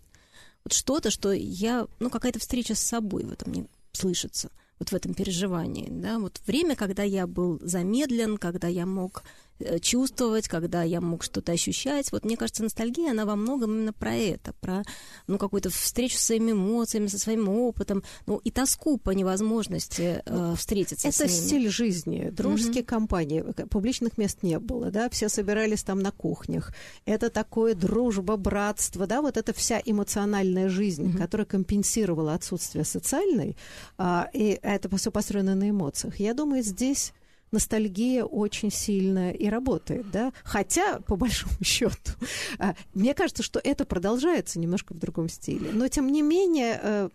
Вот 0.63 0.73
что-то, 0.73 1.11
что 1.11 1.31
я, 1.31 1.87
ну, 1.99 2.09
какая-то 2.09 2.39
встреча 2.39 2.73
с 2.73 2.79
собой 2.79 3.23
в 3.23 3.31
этом 3.31 3.53
не 3.53 3.67
слышится, 3.91 4.49
вот 4.79 4.89
в 4.89 4.93
этом 4.93 5.13
переживании, 5.13 5.87
да, 5.89 6.17
вот 6.17 6.41
время, 6.47 6.75
когда 6.75 7.03
я 7.03 7.27
был 7.27 7.59
замедлен, 7.61 8.37
когда 8.37 8.67
я 8.67 8.85
мог 8.85 9.23
Э, 9.23 9.48
чувствовать, 9.81 10.47
когда 10.47 10.83
я 10.83 11.01
мог 11.01 11.23
что-то 11.23 11.51
ощущать. 11.51 12.11
Вот 12.11 12.25
мне 12.25 12.37
кажется, 12.37 12.63
ностальгия, 12.63 13.11
она 13.11 13.25
во 13.25 13.35
многом 13.35 13.71
именно 13.71 13.93
про 13.93 14.15
это, 14.15 14.53
про 14.53 14.83
ну, 15.27 15.37
какую-то 15.37 15.69
встречу 15.69 16.17
со 16.17 16.27
своими 16.27 16.51
эмоциями, 16.51 17.07
со 17.07 17.19
своим 17.19 17.49
опытом, 17.49 18.03
ну 18.25 18.37
и 18.37 18.51
тоску 18.51 18.97
по 18.97 19.11
невозможности 19.11 20.21
э, 20.25 20.53
встретиться 20.57 21.07
это 21.07 21.17
с 21.17 21.19
ними. 21.19 21.47
Стиль 21.47 21.69
жизни, 21.69 22.29
дружеские 22.29 22.83
mm-hmm. 22.83 22.87
компании, 22.87 23.41
публичных 23.69 24.17
мест 24.17 24.43
не 24.43 24.59
было, 24.59 24.91
да, 24.91 25.09
все 25.09 25.29
собирались 25.29 25.83
там 25.83 25.99
на 25.99 26.11
кухнях. 26.11 26.73
Это 27.05 27.29
такое 27.29 27.75
дружба, 27.75 28.37
братство, 28.37 29.07
да, 29.07 29.21
вот 29.21 29.37
это 29.37 29.53
вся 29.53 29.81
эмоциональная 29.83 30.69
жизнь, 30.69 31.07
mm-hmm. 31.07 31.17
которая 31.17 31.45
компенсировала 31.45 32.33
отсутствие 32.33 32.85
социальной, 32.85 33.57
а, 33.97 34.29
и 34.33 34.59
это 34.61 34.95
все 34.97 35.11
построено 35.11 35.55
на 35.55 35.69
эмоциях. 35.69 36.19
Я 36.19 36.33
думаю, 36.33 36.63
здесь 36.63 37.13
ностальгия 37.51 38.23
очень 38.23 38.71
сильно 38.71 39.31
и 39.31 39.47
работает, 39.47 40.09
да, 40.11 40.31
хотя, 40.43 40.99
по 41.01 41.15
большому 41.15 41.55
счету, 41.63 42.11
а, 42.57 42.75
мне 42.93 43.13
кажется, 43.13 43.43
что 43.43 43.59
это 43.63 43.85
продолжается 43.85 44.59
немножко 44.59 44.93
в 44.93 44.99
другом 44.99 45.29
стиле, 45.29 45.71
но, 45.73 45.87
тем 45.87 46.11
не 46.11 46.21
менее, 46.21 46.79
э, 46.81 47.09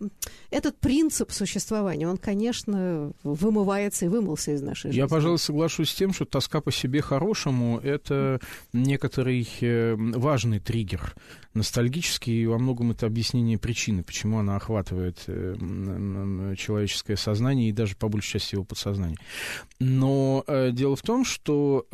этот 0.51 0.79
принцип 0.79 1.33
существования, 1.33 2.09
он, 2.09 2.17
конечно, 2.17 3.13
вымывается 3.23 4.07
и 4.07 4.09
вымылся 4.09 4.53
из 4.53 4.63
нашей 4.63 4.89
жизни. 4.89 4.99
Я, 4.99 5.09
пожалуй, 5.09 5.39
соглашусь 5.39 5.91
с 5.91 5.95
тем, 5.95 6.13
что 6.13 6.25
тоска 6.25 6.61
по 6.61 6.73
себе 6.73 7.01
хорошему– 7.03 7.79
это 7.83 8.41
некоторый 8.73 9.49
э, 9.61 9.95
важный 9.97 10.61
триггер 10.61 11.15
ностальгический, 11.55 12.43
и 12.43 12.47
во 12.47 12.59
многом 12.59 12.91
это 12.91 13.07
объяснение 13.07 13.59
причины, 13.59 14.03
почему 14.03 14.39
она 14.39 14.57
охватывает 14.57 15.23
э, 15.27 16.55
человеческое 16.59 17.17
сознание 17.17 17.69
и 17.69 17.73
даже 17.73 17.97
по 17.97 18.09
большей 18.09 18.41
части 18.41 18.55
его 18.55 18.65
подсознание. 18.65 19.17
Но 19.79 20.45
э, 20.47 20.71
дело 20.73 20.97
в 20.97 21.03
том, 21.03 21.25
что 21.25 21.87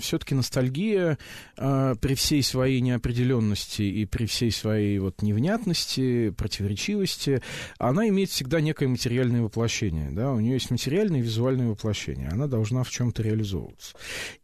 все-таки 0.00 0.34
ностальгия 0.34 1.18
э, 1.56 1.94
при 2.00 2.14
всей 2.14 2.42
своей 2.42 2.80
неопределенности 2.80 3.82
и 3.82 4.04
при 4.04 4.26
всей 4.26 4.50
своей 4.52 4.98
вот 4.98 5.22
невнятности, 5.22 6.30
противоречивости, 6.30 7.42
она 7.78 8.08
имеет 8.08 8.30
всегда 8.30 8.60
некое 8.60 8.88
материальное 8.88 9.42
воплощение. 9.42 10.10
Да? 10.10 10.32
У 10.32 10.40
нее 10.40 10.54
есть 10.54 10.70
материальное 10.70 11.20
и 11.20 11.22
визуальное 11.22 11.68
воплощение. 11.68 12.28
Она 12.28 12.46
должна 12.46 12.82
в 12.82 12.90
чем-то 12.90 13.22
реализовываться. 13.22 13.94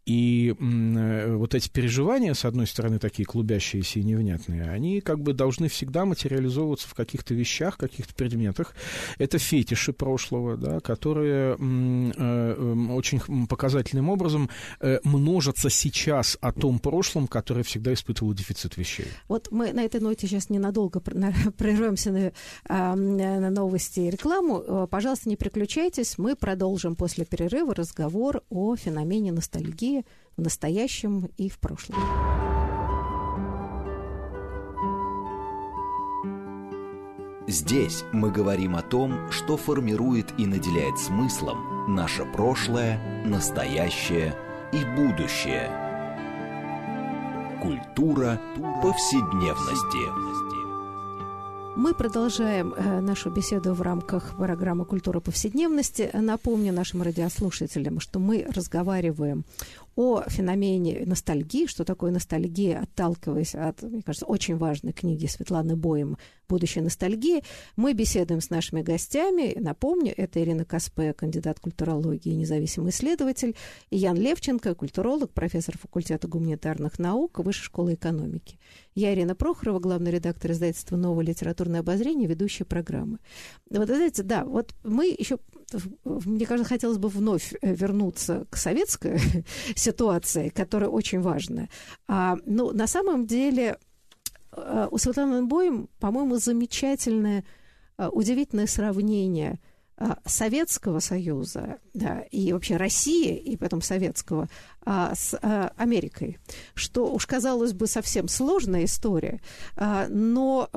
И 0.07 0.55
вот 0.59 1.55
эти 1.55 1.71
переживания, 1.71 2.35
с 2.35 2.45
одной 2.45 2.67
стороны, 2.67 2.99
такие 2.99 3.25
клубящиеся 3.25 4.01
и 4.01 4.05
невнятные, 4.05 4.54
они 4.61 5.01
как 5.01 5.21
бы 5.21 5.33
должны 5.33 5.69
всегда 5.69 6.05
материализовываться 6.05 6.89
в 6.89 6.95
каких-то 6.95 7.35
вещах, 7.35 7.77
каких-то 7.77 8.15
предметах. 8.15 8.75
Это 9.19 9.39
фетиши 9.39 9.93
прошлого, 9.93 10.57
да, 10.57 10.81
которые 10.81 11.57
э, 11.59 12.87
очень 12.91 13.47
показательным 13.47 14.09
образом 14.09 14.51
э, 14.81 14.99
множатся 15.05 15.71
сейчас 15.71 16.39
о 16.41 16.53
том 16.53 16.79
прошлом, 16.79 17.27
которое 17.27 17.63
всегда 17.63 17.93
испытывало 17.93 18.35
дефицит 18.35 18.77
вещей. 18.77 19.07
Вот 19.29 19.49
мы 19.51 19.73
на 19.73 19.85
этой 19.85 20.01
ноте 20.01 20.27
сейчас 20.27 20.51
ненадолго 20.51 21.01
прервемся 21.59 22.33
на, 22.69 22.95
на 22.97 23.51
новости 23.51 24.01
и 24.01 24.11
рекламу. 24.11 24.87
Пожалуйста, 24.91 25.29
не 25.29 25.37
переключайтесь. 25.37 26.19
Мы 26.19 26.37
продолжим 26.37 26.97
после 26.97 27.25
перерыва 27.25 27.75
разговор 27.75 28.43
о 28.51 28.77
феномене 28.77 29.33
ностальгии 29.33 30.05
в 30.37 30.43
настоящем 30.43 31.29
и 31.37 31.49
в 31.49 31.59
прошлом. 31.59 32.54
Здесь 37.47 38.05
мы 38.13 38.31
говорим 38.31 38.75
о 38.75 38.81
том, 38.81 39.31
что 39.31 39.59
формирует 39.59 40.33
и 40.39 40.47
наделяет 40.47 40.99
смыслом 40.99 41.95
наше 41.95 42.25
прошлое, 42.25 42.99
настоящее 43.27 44.35
и 44.73 44.83
будущее. 44.97 45.69
Культура 47.61 48.41
повседневности. 48.83 50.35
Мы 51.77 51.93
продолжаем 51.93 52.73
э, 52.73 53.01
нашу 53.01 53.31
беседу 53.31 53.75
в 53.75 53.83
рамках 53.83 54.37
программы 54.37 54.87
«Культура 54.87 55.21
повседневности». 55.21 56.09
Напомню 56.15 56.73
нашим 56.73 57.03
радиослушателям, 57.03 58.01
что 58.01 58.21
мы 58.21 58.47
разговариваем 58.55 59.45
о 59.97 60.23
феномене 60.29 61.05
ностальгии, 61.07 61.67
что 61.67 61.85
такое 61.85 62.11
ностальгия, 62.11 62.81
отталкиваясь 62.81 63.55
от, 63.55 63.83
мне 63.83 64.03
кажется, 64.03 64.27
очень 64.27 64.57
важной 64.57 64.93
книги 64.93 65.27
Светланы 65.27 65.77
Боем 65.77 66.17
«Будущее 66.49 66.83
ностальгии». 66.85 67.43
Мы 67.77 67.93
беседуем 67.93 68.41
с 68.41 68.51
нашими 68.51 68.83
гостями. 68.83 69.57
Напомню, 69.59 70.13
это 70.17 70.43
Ирина 70.43 70.65
Каспе, 70.65 71.13
кандидат 71.13 71.61
культурологии 71.61 72.35
независимый 72.35 72.91
исследователь, 72.91 73.57
и 73.91 73.97
Ян 73.97 74.17
Левченко, 74.17 74.75
культуролог, 74.75 75.33
профессор 75.33 75.79
факультета 75.79 76.29
гуманитарных 76.29 76.99
наук 76.99 77.39
Высшей 77.39 77.65
школы 77.65 77.95
экономики. 77.95 78.59
Я 78.95 79.15
Ирина 79.15 79.35
Прохорова, 79.35 79.79
главный 79.79 80.11
редактор 80.11 80.53
издательства 80.53 80.97
«Новое 80.97 81.25
литературное 81.25 81.81
обозрение», 81.81 82.29
ведущая 82.29 82.65
программы. 82.65 83.19
Вот, 83.71 83.87
знаете, 83.87 84.23
да, 84.23 84.45
вот 84.45 84.75
мы 84.83 85.07
еще 85.07 85.39
мне 86.05 86.47
кажется, 86.47 86.69
хотелось 86.69 86.99
бы 86.99 87.09
вновь 87.09 87.55
э, 87.61 87.75
вернуться 87.75 88.47
к 88.51 88.57
советской 88.57 89.19
ситуации, 89.77 90.49
которая 90.49 90.91
очень 90.91 91.21
важна. 91.21 91.69
А, 92.09 92.37
ну, 92.47 92.73
на 92.73 92.87
самом 92.87 93.27
деле, 93.27 93.79
э, 94.53 94.89
у 94.91 94.99
Светланы 94.99 95.45
Боем, 95.47 95.89
по-моему, 96.01 96.37
замечательное, 96.37 97.45
э, 97.99 98.09
удивительное 98.09 98.67
сравнение 98.67 99.61
Советского 100.27 100.99
Союза 100.99 101.79
да, 101.95 102.23
и 102.33 102.53
вообще 102.53 102.77
России, 102.77 103.37
и 103.37 103.57
потом 103.57 103.81
Советского, 103.81 104.49
а, 104.85 105.15
с 105.15 105.39
Америкой, 105.77 106.39
что 106.75 107.15
уж 107.15 107.27
казалось 107.27 107.75
бы 107.75 107.87
совсем 107.87 108.27
сложная 108.27 108.87
история, 108.87 109.41
а, 109.77 110.09
но 110.09 110.69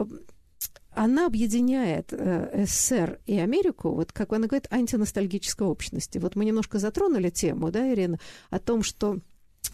она 0.97 1.27
объединяет 1.27 2.12
СССР 2.12 3.19
и 3.25 3.38
Америку, 3.38 3.91
вот 3.91 4.12
как 4.12 4.33
она 4.33 4.47
говорит, 4.47 4.67
антиностальгической 4.71 5.67
общности. 5.67 6.17
Вот 6.17 6.36
мы 6.36 6.43
немножко 6.43 6.79
затронули 6.79 7.29
тему, 7.29 7.71
да, 7.71 7.93
Ирина, 7.93 8.19
о 8.49 8.60
том, 8.60 8.81
что 8.81 9.17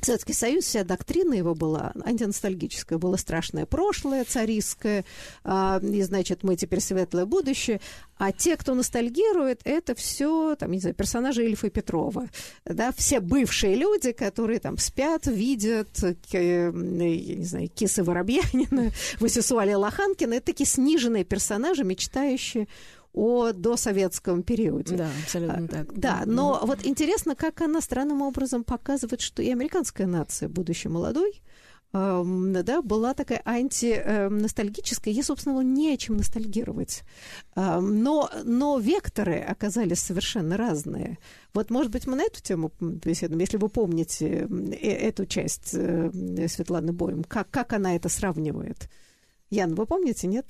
Советский 0.01 0.33
Союз, 0.33 0.65
вся 0.65 0.83
доктрина 0.83 1.33
его 1.33 1.55
была 1.55 1.93
антиностальгическая. 2.03 2.97
Было 2.97 3.17
страшное 3.17 3.65
прошлое 3.65 4.25
царистское, 4.25 5.05
а, 5.43 5.79
и, 5.81 6.01
значит, 6.01 6.43
мы 6.43 6.55
теперь 6.55 6.79
светлое 6.79 7.25
будущее. 7.25 7.79
А 8.17 8.31
те, 8.31 8.55
кто 8.57 8.73
ностальгирует, 8.73 9.61
это 9.63 9.95
все, 9.95 10.55
там, 10.55 10.71
не 10.71 10.79
знаю, 10.79 10.95
персонажи 10.95 11.45
Ильфа 11.45 11.67
и 11.67 11.69
Петрова. 11.69 12.27
Да, 12.65 12.91
все 12.91 13.19
бывшие 13.19 13.75
люди, 13.75 14.11
которые 14.11 14.59
там 14.59 14.77
спят, 14.77 15.27
видят, 15.27 15.89
я 16.31 16.71
не 16.71 17.45
знаю, 17.45 17.69
Кисы 17.69 18.03
Воробьянина, 18.03 18.91
Васисуали 19.19 19.73
Лоханкина. 19.73 20.35
Это 20.35 20.47
такие 20.47 20.67
сниженные 20.67 21.23
персонажи, 21.23 21.83
мечтающие 21.83 22.67
о 23.13 23.51
досоветском 23.51 24.43
периоде. 24.43 24.97
Да, 24.97 25.09
абсолютно 25.23 25.67
так. 25.67 25.93
Да, 25.93 26.23
но 26.25 26.59
mm-hmm. 26.61 26.67
вот 26.67 26.85
интересно, 26.85 27.35
как 27.35 27.61
она 27.61 27.79
странным 27.79 28.21
образом 28.21 28.63
показывает, 28.63 29.21
что 29.21 29.41
и 29.41 29.51
американская 29.51 30.07
нация, 30.07 30.49
будучи 30.49 30.87
молодой, 30.87 31.41
да, 31.93 32.81
была 32.81 33.13
такая 33.13 33.43
антиностальгическая. 33.45 35.13
Ей, 35.13 35.21
собственно, 35.21 35.59
не 35.61 35.93
о 35.93 35.97
чем 35.97 36.17
ностальгировать. 36.17 37.03
Но, 37.55 38.31
но 38.43 38.79
векторы 38.79 39.37
оказались 39.37 39.99
совершенно 39.99 40.57
разные. 40.57 41.19
Вот, 41.53 41.69
может 41.69 41.91
быть, 41.91 42.07
мы 42.07 42.15
на 42.15 42.23
эту 42.23 42.41
тему 42.41 42.71
беседуем, 42.79 43.41
если 43.41 43.57
вы 43.57 43.69
помните 43.69 44.47
э, 44.49 44.85
эту 44.85 45.27
часть 45.27 45.75
э, 45.75 46.09
Светланы 46.47 46.93
Боем, 46.93 47.23
как, 47.23 47.51
как 47.51 47.73
она 47.73 47.95
это 47.95 48.09
сравнивает. 48.09 48.89
Ян, 49.51 49.75
вы 49.75 49.85
помните, 49.85 50.25
нет? 50.25 50.47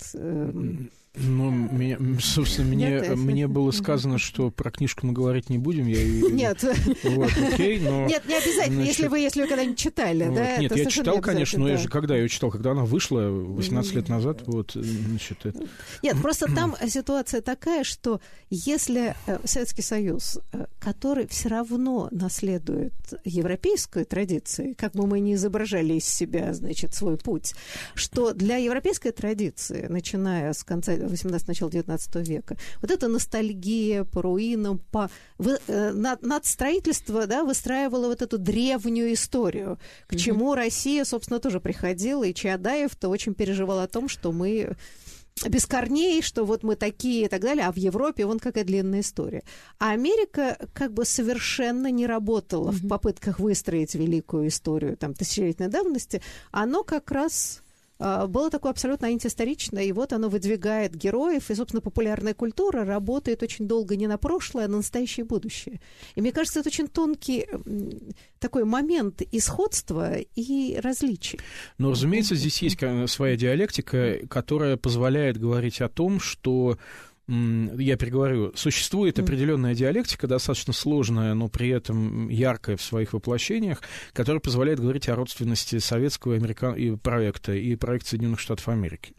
Ну, 1.15 1.52
меня, 1.52 1.99
собственно, 2.19 2.69
мне, 2.69 2.89
Нет, 2.89 3.15
мне 3.15 3.47
было 3.47 3.69
сказано, 3.69 4.17
что 4.17 4.49
про 4.49 4.71
книжку 4.71 5.06
мы 5.06 5.13
говорить 5.13 5.47
не 5.47 5.60
будем. 5.60 5.86
Я 5.86 6.02
ее... 6.02 6.32
Нет. 6.32 6.63
Вот, 7.04 7.32
окей, 7.38 7.80
но... 7.80 8.08
Нет, 8.08 8.23
не 8.28 8.34
обязательно, 8.34 8.78
значит... 8.78 8.97
если 8.97 9.08
вы, 9.08 9.19
если 9.19 9.41
вы 9.43 9.47
когда-нибудь 9.47 9.78
читали, 9.78 10.26
вот. 10.26 10.36
да? 10.36 10.58
Нет, 10.58 10.76
я 10.76 10.86
читал, 10.86 11.21
конечно, 11.21 11.60
но 11.60 11.65
да. 11.65 11.71
я 11.73 11.78
же 11.78 11.88
когда 11.88 12.15
ее 12.15 12.28
читал, 12.30 12.49
когда 12.49 12.71
она 12.71 12.84
вышла 12.84 13.21
18 13.21 13.93
лет 13.93 14.10
назад, 14.10 14.41
вот, 14.47 14.71
значит, 14.73 15.45
это... 15.45 15.63
Нет, 16.02 16.19
просто 16.19 16.47
там 16.52 16.76
ситуация 16.88 17.41
такая, 17.41 17.84
что 17.84 18.19
если 18.49 19.15
э, 19.28 19.38
Советский 19.43 19.84
Союз, 19.84 20.39
э, 20.52 20.65
который 20.80 21.28
все 21.28 21.49
равно 21.49 22.08
наследует 22.10 22.93
европейскую 23.23 24.08
традицию, 24.08 24.73
как 24.76 24.93
бы 24.93 25.06
мы 25.06 25.19
ни 25.19 25.36
изображали 25.36 25.93
из 25.93 26.06
себя, 26.06 26.56
значит, 26.56 26.95
свой 26.95 27.17
путь, 27.17 27.54
что 27.93 28.34
для 28.34 28.58
европейской 28.58 29.12
традиции, 29.12 29.86
начиная 29.88 30.54
с 30.54 30.63
конца 30.63 31.02
18 31.07 31.47
начала 31.47 31.71
19 31.71 32.27
века. 32.27 32.57
Вот 32.81 32.91
эта 32.91 33.07
ностальгия 33.07 34.03
по 34.03 34.21
руинам, 34.21 34.79
по... 34.91 35.09
Вы, 35.37 35.57
э, 35.67 35.91
над, 35.91 36.21
над 36.23 36.45
строительство 36.45 37.27
да, 37.27 37.43
выстраивало 37.43 38.07
вот 38.07 38.21
эту 38.21 38.37
древнюю 38.37 39.13
историю, 39.13 39.79
к 40.07 40.13
mm-hmm. 40.13 40.17
чему 40.17 40.55
Россия, 40.55 41.05
собственно, 41.05 41.39
тоже 41.39 41.59
приходила, 41.59 42.23
и 42.23 42.33
Чаадаев-то 42.33 43.09
очень 43.09 43.33
переживал 43.33 43.79
о 43.79 43.87
том, 43.87 44.07
что 44.09 44.31
мы 44.31 44.75
без 45.47 45.65
корней, 45.65 46.21
что 46.21 46.45
вот 46.45 46.63
мы 46.63 46.75
такие 46.75 47.25
и 47.25 47.27
так 47.27 47.41
далее, 47.41 47.65
а 47.65 47.71
в 47.71 47.77
Европе 47.77 48.25
вон 48.25 48.39
какая 48.39 48.63
длинная 48.63 49.01
история. 49.01 49.43
А 49.79 49.91
Америка 49.91 50.57
как 50.73 50.93
бы 50.93 51.05
совершенно 51.05 51.91
не 51.91 52.05
работала 52.05 52.69
mm-hmm. 52.69 52.85
в 52.85 52.87
попытках 52.87 53.39
выстроить 53.39 53.95
великую 53.95 54.47
историю 54.47 54.95
там 54.95 55.13
тысячелетней 55.13 55.67
давности. 55.67 56.21
Оно 56.51 56.83
как 56.83 57.11
раз 57.11 57.62
было 58.27 58.49
такое 58.49 58.71
абсолютно 58.71 59.07
антиисторичное, 59.07 59.83
и 59.83 59.91
вот 59.91 60.13
оно 60.13 60.29
выдвигает 60.29 60.95
героев, 60.95 61.49
и, 61.49 61.55
собственно, 61.55 61.81
популярная 61.81 62.33
культура 62.33 62.83
работает 62.83 63.43
очень 63.43 63.67
долго 63.67 63.95
не 63.95 64.07
на 64.07 64.17
прошлое, 64.17 64.65
а 64.65 64.67
на 64.67 64.77
настоящее 64.77 65.25
будущее. 65.25 65.79
И 66.15 66.21
мне 66.21 66.31
кажется, 66.31 66.59
это 66.59 66.69
очень 66.69 66.87
тонкий 66.87 67.47
такой 68.39 68.65
момент 68.65 69.21
исходства 69.31 70.15
и 70.17 70.77
различий. 70.81 71.39
Но, 71.77 71.91
разумеется, 71.91 72.35
здесь 72.35 72.61
есть 72.61 72.77
своя 73.07 73.35
диалектика, 73.37 74.19
которая 74.27 74.77
позволяет 74.77 75.37
говорить 75.37 75.81
о 75.81 75.89
том, 75.89 76.19
что 76.19 76.77
я 77.27 77.95
переговорю, 77.95 78.51
существует 78.55 79.17
определенная 79.17 79.75
диалектика, 79.75 80.27
достаточно 80.27 80.73
сложная, 80.73 81.33
но 81.33 81.47
при 81.47 81.69
этом 81.69 82.27
яркая 82.27 82.75
в 82.75 82.81
своих 82.81 83.13
воплощениях, 83.13 83.81
которая 84.12 84.41
позволяет 84.41 84.79
говорить 84.81 85.07
о 85.07 85.15
родственности 85.15 85.79
советского 85.79 86.33
и 86.33 86.38
американ... 86.38 86.75
и 86.75 86.95
проекта 86.97 87.53
и 87.53 87.75
проекта 87.75 88.09
Соединенных 88.09 88.41
Штатов 88.41 88.67
Америки. 88.67 89.15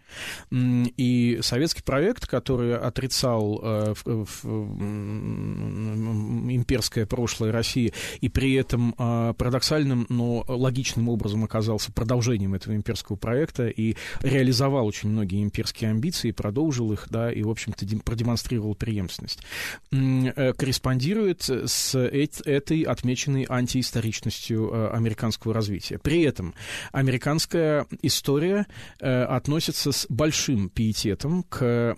И 0.50 1.38
советский 1.42 1.83
проект, 1.83 2.27
который 2.27 2.77
отрицал 2.77 3.61
э, 3.62 3.94
в, 4.05 4.27
в, 4.42 4.46
имперское 6.53 7.07
прошлое 7.07 7.53
России 7.53 7.92
и 8.20 8.29
при 8.29 8.55
этом 8.55 8.94
э, 8.98 9.35
парадоксальным, 9.37 10.07
но 10.09 10.44
логичным 10.48 11.09
образом 11.09 11.44
оказался 11.44 11.92
продолжением 11.92 12.55
этого 12.55 12.74
имперского 12.74 13.16
проекта 13.16 13.68
и 13.68 13.96
реализовал 14.20 14.87
очень 14.87 15.11
многие 15.11 15.42
имперские 15.42 15.90
амбиции, 15.90 16.31
продолжил 16.31 16.92
их, 16.92 17.07
да, 17.11 17.33
и, 17.33 17.42
в 17.42 17.50
общем-то, 17.50 17.85
продемонстрировал 18.05 18.74
преемственность, 18.74 19.40
э, 19.90 20.53
корреспондирует 20.53 21.42
с 21.48 21.98
этой 21.98 22.83
отмеченной 22.83 23.46
антиисторичностью 23.48 24.70
э, 24.72 24.88
американского 24.90 25.55
развития. 25.55 25.98
При 25.98 26.22
этом 26.22 26.55
американская 26.92 27.87
история 28.03 28.66
э, 29.00 29.22
относится 29.24 29.92
с 29.92 30.03
большим 30.08 30.68
пиететом 30.68 31.42
к 31.44 31.96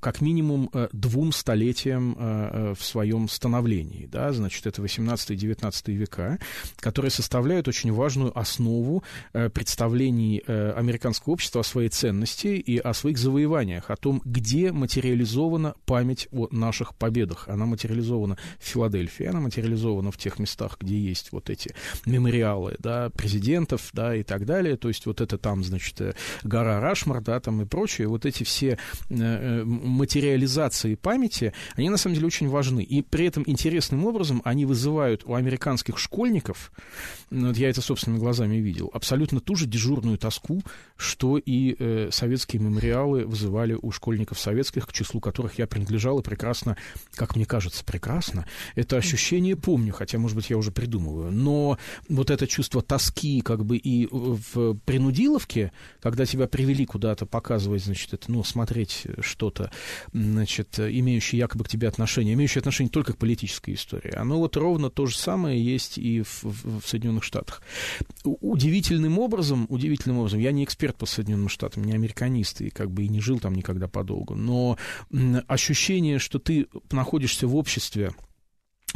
как 0.00 0.20
минимум 0.20 0.70
двум 0.92 1.32
столетиям 1.32 2.74
в 2.74 2.82
своем 2.82 3.28
становлении. 3.28 4.06
Да? 4.06 4.32
Значит, 4.32 4.66
это 4.66 4.82
18 4.82 5.30
и 5.30 5.36
19 5.36 5.88
века, 5.88 6.38
которые 6.76 7.10
составляют 7.10 7.68
очень 7.68 7.92
важную 7.92 8.36
основу 8.38 9.02
представлений 9.32 10.38
американского 10.46 11.32
общества 11.34 11.60
о 11.60 11.64
своей 11.64 11.88
ценности 11.88 12.48
и 12.48 12.78
о 12.78 12.94
своих 12.94 13.18
завоеваниях, 13.18 13.90
о 13.90 13.96
том, 13.96 14.22
где 14.24 14.72
материализована 14.72 15.74
память 15.84 16.28
о 16.32 16.48
наших 16.50 16.94
победах. 16.94 17.48
Она 17.48 17.66
материализована 17.66 18.36
в 18.58 18.64
Филадельфии, 18.64 19.26
она 19.26 19.40
материализована 19.40 20.10
в 20.10 20.16
тех 20.16 20.38
местах, 20.38 20.76
где 20.80 20.98
есть 20.98 21.32
вот 21.32 21.50
эти 21.50 21.74
мемориалы, 22.06 22.76
да, 22.78 23.10
президентов, 23.10 23.90
да, 23.92 24.14
и 24.14 24.22
так 24.22 24.46
далее. 24.46 24.76
То 24.76 24.88
есть 24.88 25.06
вот 25.06 25.20
это 25.20 25.38
там, 25.38 25.64
значит, 25.64 26.00
э, 26.00 26.14
гора 26.42 26.80
Рашмар, 26.80 27.20
да, 27.30 27.38
там 27.38 27.62
и 27.62 27.64
прочее, 27.64 28.08
вот 28.08 28.26
эти 28.26 28.42
все 28.42 28.76
э, 29.08 29.62
материализации 29.64 30.96
памяти, 30.96 31.52
они 31.76 31.88
на 31.88 31.96
самом 31.96 32.16
деле 32.16 32.26
очень 32.26 32.48
важны. 32.48 32.82
И 32.82 33.02
при 33.02 33.26
этом 33.26 33.44
интересным 33.46 34.04
образом 34.04 34.42
они 34.44 34.66
вызывают 34.66 35.22
у 35.24 35.34
американских 35.34 35.96
школьников, 35.96 36.72
ну, 37.30 37.48
вот 37.48 37.56
я 37.56 37.70
это 37.70 37.82
собственными 37.82 38.18
глазами 38.18 38.56
видел, 38.56 38.90
абсолютно 38.92 39.40
ту 39.40 39.54
же 39.54 39.66
дежурную 39.66 40.18
тоску, 40.18 40.62
что 40.96 41.38
и 41.38 41.76
э, 41.78 42.08
советские 42.10 42.60
мемориалы 42.60 43.24
вызывали 43.24 43.78
у 43.80 43.92
школьников 43.92 44.40
советских, 44.40 44.88
к 44.88 44.92
числу 44.92 45.20
которых 45.20 45.58
я 45.58 45.68
принадлежал, 45.68 46.18
и 46.18 46.24
прекрасно, 46.24 46.76
как 47.14 47.36
мне 47.36 47.46
кажется, 47.46 47.84
прекрасно, 47.84 48.46
это 48.74 48.96
ощущение 48.96 49.54
помню, 49.54 49.92
хотя, 49.92 50.18
может 50.18 50.36
быть, 50.36 50.50
я 50.50 50.56
уже 50.56 50.72
придумываю, 50.72 51.30
но 51.30 51.78
вот 52.08 52.30
это 52.30 52.48
чувство 52.48 52.82
тоски 52.82 53.40
как 53.40 53.64
бы 53.64 53.76
и 53.76 54.08
в 54.10 54.74
принудиловке, 54.84 55.72
когда 56.00 56.26
тебя 56.26 56.48
привели 56.48 56.86
куда-то 56.86 57.19
показывать, 57.26 57.84
значит, 57.84 58.12
это, 58.14 58.30
ну, 58.30 58.44
смотреть 58.44 59.06
что-то, 59.20 59.70
значит, 60.12 60.78
имеющее 60.78 61.38
якобы 61.38 61.64
к 61.64 61.68
тебе 61.68 61.88
отношение, 61.88 62.34
имеющее 62.34 62.60
отношение 62.60 62.90
только 62.90 63.12
к 63.12 63.18
политической 63.18 63.74
истории, 63.74 64.14
оно 64.14 64.38
вот 64.38 64.56
ровно 64.56 64.90
то 64.90 65.06
же 65.06 65.16
самое 65.16 65.62
есть 65.62 65.98
и 65.98 66.22
в, 66.22 66.42
в, 66.42 66.80
в 66.80 66.88
Соединенных 66.88 67.24
Штатах. 67.24 67.62
Удивительным 68.24 69.18
образом, 69.18 69.66
удивительным 69.68 70.18
образом, 70.18 70.40
я 70.40 70.52
не 70.52 70.64
эксперт 70.64 70.96
по 70.96 71.06
Соединенным 71.06 71.48
Штатам, 71.48 71.84
не 71.84 71.92
американист, 71.92 72.60
и 72.60 72.70
как 72.70 72.90
бы 72.90 73.04
и 73.04 73.08
не 73.08 73.20
жил 73.20 73.38
там 73.38 73.54
никогда 73.54 73.88
подолгу, 73.88 74.34
но 74.34 74.76
ощущение, 75.46 76.18
что 76.18 76.38
ты 76.38 76.66
находишься 76.90 77.46
в 77.46 77.56
обществе, 77.56 78.12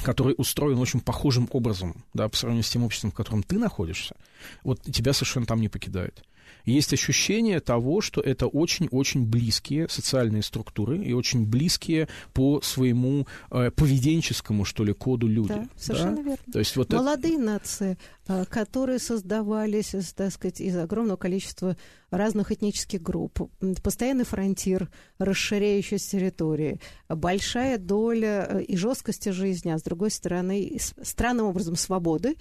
который 0.03 0.35
устроен 0.37 0.79
очень 0.79 1.01
похожим 1.01 1.49
образом, 1.53 2.05
да, 2.15 2.29
по 2.29 2.37
сравнению 2.37 2.65
с 2.65 2.71
тем 2.71 2.85
обществом, 2.85 3.11
в 3.11 3.15
котором 3.15 3.43
ты 3.43 3.59
находишься, 3.59 4.17
вот 4.63 4.83
тебя 4.83 5.13
совершенно 5.13 5.47
там 5.47 5.61
не 5.61 5.69
покидает 5.69 6.25
есть 6.65 6.93
ощущение 6.93 7.61
того, 7.61 8.01
что 8.01 8.21
это 8.21 8.47
очень-очень 8.47 9.27
близкие 9.27 9.89
социальные 9.89 10.43
структуры 10.43 10.99
и 10.99 11.13
очень 11.13 11.47
близкие 11.47 12.09
по 12.33 12.61
своему 12.63 13.27
э, 13.51 13.71
поведенческому, 13.71 14.65
что 14.65 14.85
ли, 14.85 14.93
коду 14.93 15.27
люди. 15.27 15.49
Да, 15.49 15.69
совершенно 15.77 16.17
да? 16.17 16.23
верно. 16.23 16.53
То 16.53 16.59
есть 16.59 16.77
вот 16.77 16.93
Молодые 16.93 17.35
это... 17.35 17.43
нации, 17.45 17.99
э, 18.29 18.45
которые 18.47 18.99
создавались, 18.99 19.95
так 20.17 20.33
сказать, 20.33 20.61
из 20.61 20.77
огромного 20.77 21.17
количества 21.17 21.77
разных 22.17 22.53
этнических 22.53 23.03
групп, 23.03 23.51
постоянный 23.83 24.25
фронтир, 24.25 24.91
расширяющаяся 25.19 26.11
территории, 26.11 26.81
большая 27.09 27.79
доля 27.79 28.47
э, 28.49 28.63
и 28.63 28.77
жесткости 28.77 29.31
жизни, 29.31 29.71
а 29.71 29.79
с 29.79 29.83
другой 29.83 30.11
стороны, 30.11 30.79
странным 31.03 31.47
образом 31.47 31.77
свободы, 31.77 32.37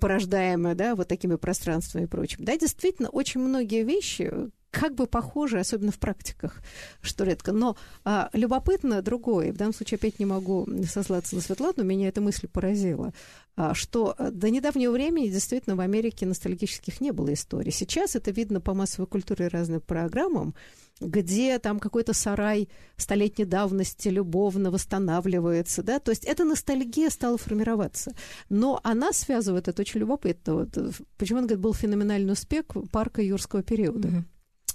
порождаемая 0.00 0.74
да, 0.74 0.94
вот 0.94 1.08
такими 1.08 1.36
пространствами 1.36 2.04
и 2.04 2.06
прочим. 2.08 2.44
Да, 2.44 2.56
действительно, 2.56 3.08
очень 3.08 3.40
многие 3.40 3.84
вещи, 3.84 4.32
как 4.70 4.94
бы 4.94 5.06
похожи, 5.06 5.58
особенно 5.58 5.90
в 5.90 5.98
практиках, 5.98 6.60
что 7.00 7.24
редко. 7.24 7.52
Но 7.52 7.76
а, 8.04 8.28
любопытно 8.32 9.02
другое, 9.02 9.52
в 9.52 9.56
данном 9.56 9.74
случае 9.74 9.96
опять 9.96 10.18
не 10.18 10.26
могу 10.26 10.66
сослаться 10.84 11.34
на 11.34 11.40
Светлану, 11.40 11.82
меня 11.82 12.08
эта 12.08 12.20
мысль 12.20 12.46
поразила, 12.46 13.12
а, 13.56 13.74
что 13.74 14.14
э, 14.18 14.30
до 14.30 14.50
недавнего 14.50 14.92
времени 14.92 15.28
действительно 15.28 15.76
в 15.76 15.80
Америке 15.80 16.26
ностальгических 16.26 17.00
не 17.00 17.12
было 17.12 17.32
историй. 17.32 17.72
Сейчас 17.72 18.16
это 18.16 18.30
видно 18.30 18.60
по 18.60 18.74
массовой 18.74 19.06
культуре 19.06 19.46
и 19.46 19.48
разным 19.48 19.80
программам, 19.80 20.54
где 21.00 21.58
там 21.58 21.78
какой-то 21.78 22.12
сарай 22.12 22.68
столетней 22.96 23.44
давности 23.44 24.08
любовно 24.08 24.70
восстанавливается, 24.70 25.82
да, 25.82 25.98
то 26.00 26.10
есть 26.10 26.24
эта 26.24 26.44
ностальгия 26.44 27.10
стала 27.10 27.38
формироваться. 27.38 28.12
Но 28.48 28.80
она 28.82 29.12
связывает, 29.12 29.68
это 29.68 29.82
очень 29.82 30.00
любопытно, 30.00 30.54
вот, 30.54 30.76
э, 30.76 30.90
почему, 31.16 31.38
он 31.38 31.46
говорит, 31.46 31.62
был 31.62 31.72
феноменальный 31.72 32.32
успех 32.32 32.64
парка 32.92 33.22
юрского 33.22 33.62
периода. 33.62 34.08
Mm-hmm. 34.08 34.24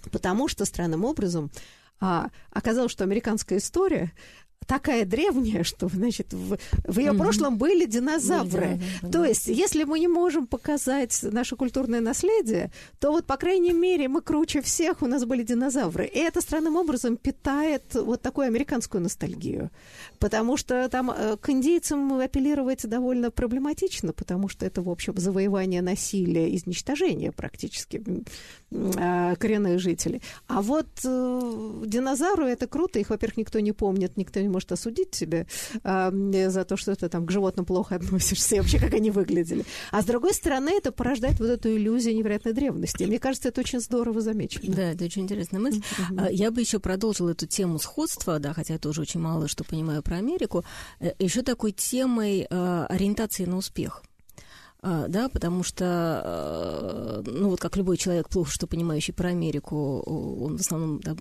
Потому 0.10 0.48
что 0.48 0.66
странным 0.66 1.06
образом 1.06 1.52
а, 2.00 2.30
оказалось, 2.52 2.92
что 2.92 3.04
американская 3.04 3.60
история 3.60 4.12
такая 4.66 5.06
древняя, 5.06 5.64
что, 5.64 5.90
значит, 5.90 6.34
в, 6.34 6.58
в 6.86 7.00
ее 7.00 7.12
mm-hmm. 7.12 7.18
прошлом 7.18 7.58
были 7.58 7.86
динозавры. 7.86 8.80
Mm-hmm. 9.02 9.12
То 9.12 9.26
есть, 9.26 9.48
если 9.48 9.84
мы 9.84 10.00
не 10.00 10.08
можем 10.08 10.48
показать 10.48 11.20
наше 11.24 11.56
культурное 11.56 12.02
наследие, 12.02 12.72
то 13.00 13.12
вот, 13.12 13.26
по 13.26 13.38
крайней 13.38 13.74
мере, 13.74 14.08
мы 14.08 14.22
круче 14.22 14.62
всех, 14.62 15.02
у 15.02 15.08
нас 15.08 15.26
были 15.26 15.44
динозавры. 15.44 16.06
И 16.06 16.20
это 16.20 16.42
странным 16.42 16.76
образом 16.76 17.18
питает 17.18 17.84
вот 17.94 18.22
такую 18.22 18.48
американскую 18.48 19.02
ностальгию. 19.02 19.70
Потому 20.20 20.58
что 20.58 20.88
там 20.90 21.12
э, 21.12 21.38
к 21.38 21.50
индейцам 21.50 22.20
апеллировать 22.20 22.88
довольно 22.88 23.32
проблематично, 23.32 24.14
потому 24.14 24.48
что 24.48 24.66
это, 24.66 24.82
в 24.82 24.90
общем, 24.90 25.18
завоевание 25.18 25.82
насилия, 25.82 26.56
изничтожение 26.56 27.32
практически 27.32 28.04
а, 28.74 29.36
коренных 29.36 29.80
жителей. 29.80 30.22
А 30.48 30.62
вот 30.62 30.88
э, 31.04 31.84
динозавры 31.86 32.48
это 32.48 32.68
круто, 32.68 33.00
их, 33.00 33.10
во-первых, 33.10 33.38
никто 33.38 33.60
не 33.60 33.72
помнит, 33.72 34.18
никто 34.18 34.40
не 34.40 34.48
может 34.52 34.72
осудить 34.72 35.12
тебя 35.12 35.46
э, 35.84 36.50
за 36.50 36.66
то, 36.66 36.78
что 36.78 36.96
ты 36.96 37.10
там 37.10 37.26
к 37.26 37.32
животным 37.32 37.66
плохо 37.66 37.96
относишься, 37.96 38.56
и 38.56 38.60
вообще 38.60 38.80
как 38.80 38.94
они 38.94 39.12
выглядели. 39.12 39.66
А 39.92 40.02
с 40.02 40.06
другой 40.06 40.34
стороны, 40.34 40.70
это 40.70 40.92
порождает 40.92 41.40
вот 41.40 41.50
эту 41.50 41.76
иллюзию 41.76 42.16
невероятной 42.16 42.54
древности. 42.54 43.04
Мне 43.04 43.20
кажется, 43.20 43.50
это 43.50 43.62
очень 43.62 43.80
здорово 43.80 44.22
замечено. 44.22 44.74
Да, 44.76 44.92
это 44.92 45.06
очень 45.06 45.24
интересная 45.24 45.60
мысль. 45.60 45.82
Mm-hmm. 45.82 46.34
Я 46.34 46.52
бы 46.52 46.62
еще 46.62 46.80
продолжила 46.80 47.30
эту 47.30 47.48
тему 47.48 47.80
сходства, 47.80 48.40
да, 48.40 48.54
хотя 48.54 48.74
я 48.74 48.80
тоже 48.80 49.02
очень 49.02 49.20
мало 49.20 49.48
что 49.48 49.64
понимаю 49.64 50.02
про 50.02 50.18
Америку, 50.18 50.64
э, 51.00 51.12
еще 51.20 51.42
такой 51.42 51.72
темой 51.72 52.48
э, 52.50 52.86
ориентации 52.90 53.46
на 53.46 53.58
успех. 53.58 54.04
А, 54.84 55.08
да, 55.08 55.30
потому 55.30 55.62
что, 55.62 57.24
э, 57.24 57.30
ну 57.30 57.50
вот 57.50 57.60
как 57.60 57.78
любой 57.78 57.98
человек, 57.98 58.30
плохо 58.30 58.50
что 58.50 58.66
понимающий 58.66 59.14
про 59.14 59.30
Америку, 59.30 60.02
он 60.02 60.58
в 60.58 60.60
основном 60.60 61.00
да, 61.02 61.16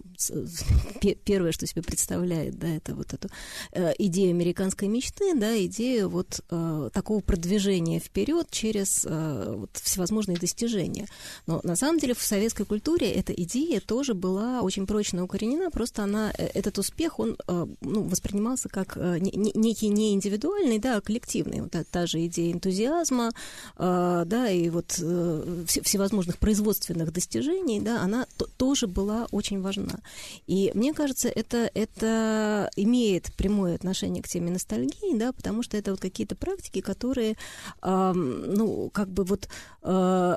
первое, 1.25 1.53
что 1.53 1.67
себе 1.67 1.83
представляет, 1.83 2.59
да, 2.59 2.69
это 2.69 2.95
вот 2.95 3.13
эту 3.13 3.29
э, 3.73 3.93
идею 3.99 4.31
американской 4.31 4.89
мечты, 4.89 5.35
да, 5.35 5.63
идею 5.67 6.09
вот 6.09 6.41
э, 6.49 6.91
такого 6.95 7.21
продвижения 7.21 8.01
вперед 8.01 8.47
через 8.51 9.05
вот 9.05 9.71
всевозможные 9.77 10.39
достижения. 10.39 11.07
Но 11.47 11.61
на 11.63 11.77
самом 11.77 11.99
деле 11.99 12.15
в 12.15 12.23
советской 12.23 12.65
культуре 12.65 13.11
эта 13.13 13.35
идея 13.35 13.81
тоже 13.81 14.15
была 14.15 14.63
очень 14.63 14.87
прочно 14.87 15.23
укоренена, 15.23 15.71
просто 15.71 16.03
она, 16.03 16.33
этот 16.37 16.79
успех, 16.79 17.19
он 17.19 17.37
ну, 17.47 18.03
воспринимался 18.05 18.69
как 18.69 18.97
некий 18.97 19.89
не 19.89 20.15
индивидуальный, 20.15 20.79
да, 20.79 20.97
а 20.97 21.01
коллективный. 21.01 21.61
Вот 21.61 21.75
та 21.91 22.07
же 22.07 22.25
идея 22.27 22.53
энтузиазма, 22.53 23.33
да, 23.77 24.51
и 24.51 24.69
вот 24.71 24.99
э, 25.01 25.65
всевозможных 25.67 26.39
производственных 26.39 27.13
достижений, 27.13 27.81
да, 27.81 28.03
она 28.03 28.27
тоже 28.57 28.87
была 28.87 29.27
очень 29.31 29.61
важна. 29.61 30.01
И 30.47 30.71
мне 30.75 30.93
кажется, 30.93 31.29
это, 31.29 31.71
это 31.75 32.71
имеет 32.77 33.33
прямое 33.35 33.75
отношение 33.75 34.23
к 34.23 34.29
теме 34.29 34.51
ностальгии, 34.51 35.17
да, 35.17 35.33
потому 35.33 35.63
что 35.63 35.77
это 35.77 35.93
вот 35.93 36.01
какие-то 36.01 36.37
практики, 36.37 36.81
которые, 36.81 37.37
ну, 37.83 38.91
как 38.93 39.09
бы 39.09 39.25
вот 39.25 39.49
а, 39.83 40.37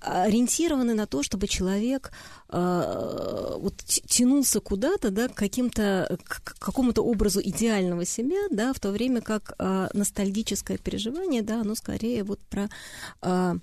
ориентированы 0.00 0.94
на 0.94 1.06
то, 1.06 1.22
чтобы 1.22 1.46
человек 1.46 2.10
а, 2.48 3.56
вот 3.58 3.76
тянулся 3.84 4.60
куда-то, 4.60 5.10
да, 5.10 5.28
к 5.28 5.34
каким-то, 5.34 6.18
к 6.24 6.58
какому-то 6.58 7.02
образу 7.02 7.40
идеального 7.40 8.04
себя, 8.04 8.48
да, 8.50 8.72
в 8.72 8.80
то 8.80 8.90
время 8.90 9.20
как 9.20 9.54
ностальгическое 9.94 10.78
переживание, 10.78 11.42
да, 11.42 11.60
оно 11.60 11.74
скорее 11.74 12.24
вот 12.24 12.40
про 12.48 12.68
а, 13.20 13.54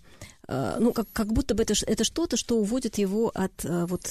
ну, 0.80 0.94
как, 0.94 1.08
как 1.14 1.32
будто 1.32 1.54
бы 1.54 1.64
это, 1.64 1.74
это 1.86 2.04
что-то, 2.04 2.36
что 2.36 2.58
уводит 2.58 2.98
его 2.98 3.32
от 3.34 3.52
а, 3.66 3.86
вот, 3.86 4.08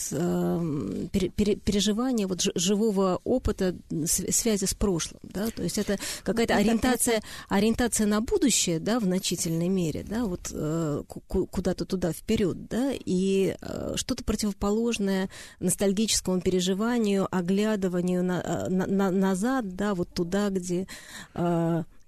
пере, 1.10 1.30
пере, 1.30 1.56
переживания 1.56 2.28
вот, 2.28 2.42
живого 2.54 3.20
опыта, 3.24 3.74
связи 4.06 4.64
с 4.64 4.74
прошлым. 4.74 5.20
Да? 5.24 5.50
То 5.50 5.62
есть 5.62 5.78
это 5.78 5.98
какая-то 6.22 6.54
ориентация, 6.54 7.22
ориентация 7.48 8.06
на 8.06 8.20
будущее 8.20 8.78
да, 8.78 9.00
в 9.00 9.04
значительной 9.04 9.68
мере, 9.68 10.04
да, 10.08 10.26
вот 10.26 10.50
э, 10.52 11.02
куда-то 11.06 11.84
туда 11.84 12.12
вперед, 12.12 12.68
да, 12.68 12.92
и 12.92 13.56
э, 13.60 13.92
что-то 13.96 14.24
противоположное 14.24 15.28
ностальгическому 15.60 16.40
переживанию, 16.40 17.26
оглядыванию 17.30 18.22
на, 18.22 18.68
на, 18.68 18.86
на, 18.86 19.10
назад, 19.10 19.74
да, 19.74 19.94
вот 19.94 20.10
туда, 20.14 20.50
где 20.50 20.86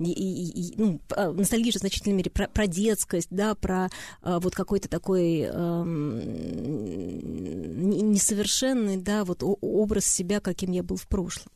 и, 0.06 0.12
и, 0.12 0.72
и, 0.72 0.74
ну, 0.76 1.00
ностальгия 1.34 1.72
в 1.72 1.76
значительной 1.76 2.16
мере 2.16 2.30
про, 2.30 2.48
про 2.48 2.66
детскость, 2.66 3.28
да, 3.30 3.54
про 3.54 3.90
вот 4.22 4.54
какой-то 4.54 4.88
такой 4.88 5.46
а, 5.48 5.85
несовершенный, 7.83 8.96
да, 8.98 9.24
вот 9.24 9.42
образ 9.42 10.04
себя, 10.06 10.40
каким 10.40 10.72
я 10.72 10.83
был 10.83 10.96
в 10.96 11.06
прошлом. 11.09 11.52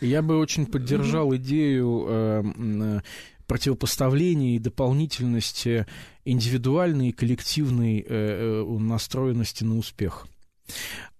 Я 0.00 0.22
бы 0.22 0.38
очень 0.38 0.66
поддержал 0.66 1.34
идею 1.36 2.06
э, 2.08 3.00
противопоставления 3.46 4.56
и 4.56 4.58
дополнительности 4.58 5.86
индивидуальной 6.24 7.08
и 7.10 7.12
коллективной 7.12 8.00
э, 8.00 8.04
э 8.08 8.78
настроенности 8.78 9.64
на 9.64 9.78
успех. 9.78 10.26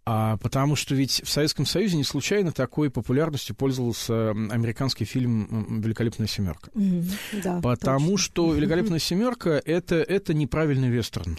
А, 0.08 0.36
потому 0.36 0.76
что 0.76 0.94
ведь 0.94 1.20
в 1.24 1.28
Советском 1.28 1.66
Союзе 1.66 1.96
не 1.96 2.04
случайно 2.04 2.52
такой 2.52 2.90
популярностью 2.90 3.56
пользовался 3.56 4.30
американский 4.30 5.04
фильм 5.04 5.80
«Великолепная 5.80 6.28
семерка». 6.28 6.70
Mm-hmm. 6.74 7.42
Да, 7.42 7.60
потому 7.60 8.10
точно. 8.10 8.18
что 8.18 8.54
«Великолепная 8.54 9.00
семерка» 9.00 9.60
это, 9.64 9.96
это 9.96 10.32
неправильный 10.32 10.88
вестерн. 10.88 11.36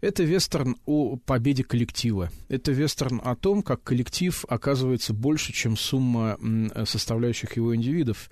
Это 0.00 0.22
вестерн 0.22 0.76
о 0.86 1.16
победе 1.16 1.64
коллектива. 1.64 2.30
Это 2.48 2.72
вестерн 2.72 3.20
о 3.24 3.34
том, 3.36 3.62
как 3.62 3.82
коллектив 3.82 4.44
оказывается 4.48 5.12
больше, 5.12 5.52
чем 5.52 5.76
сумма 5.76 6.38
составляющих 6.84 7.56
его 7.56 7.74
индивидов. 7.74 8.30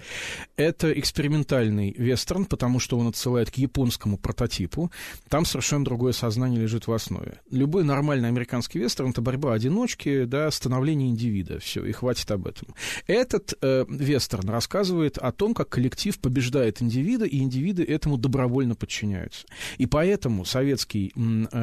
Это 0.57 0.93
экспериментальный 0.93 1.95
вестерн, 1.97 2.45
потому 2.45 2.79
что 2.79 2.99
он 2.99 3.09
отсылает 3.09 3.51
к 3.51 3.57
японскому 3.57 4.19
прототипу. 4.19 4.91
Там 5.29 5.45
совершенно 5.45 5.85
другое 5.85 6.13
сознание 6.13 6.61
лежит 6.61 6.87
в 6.87 6.93
основе. 6.93 7.41
Любой 7.51 7.85
нормальный 7.85 8.29
американский 8.29 8.79
вестерн— 8.79 9.11
это 9.11 9.21
борьба 9.21 9.53
одиночки, 9.55 10.25
да, 10.25 10.51
становление 10.51 11.09
индивида. 11.09 11.59
Все, 11.61 11.85
и 11.85 11.93
хватит 11.93 12.31
об 12.31 12.47
этом. 12.47 12.75
Этот 13.07 13.55
э, 13.61 13.85
вестерн 13.89 14.49
рассказывает 14.49 15.19
о 15.19 15.33
том, 15.33 15.55
как 15.55 15.69
коллектив 15.69 16.19
побеждает 16.19 16.83
индивида, 16.83 17.25
и 17.25 17.39
индивиды 17.39 17.85
этому 17.85 18.17
добровольно 18.17 18.75
подчиняются. 18.75 19.47
И 19.79 19.87
поэтому 19.87 20.45
советский 20.45 21.13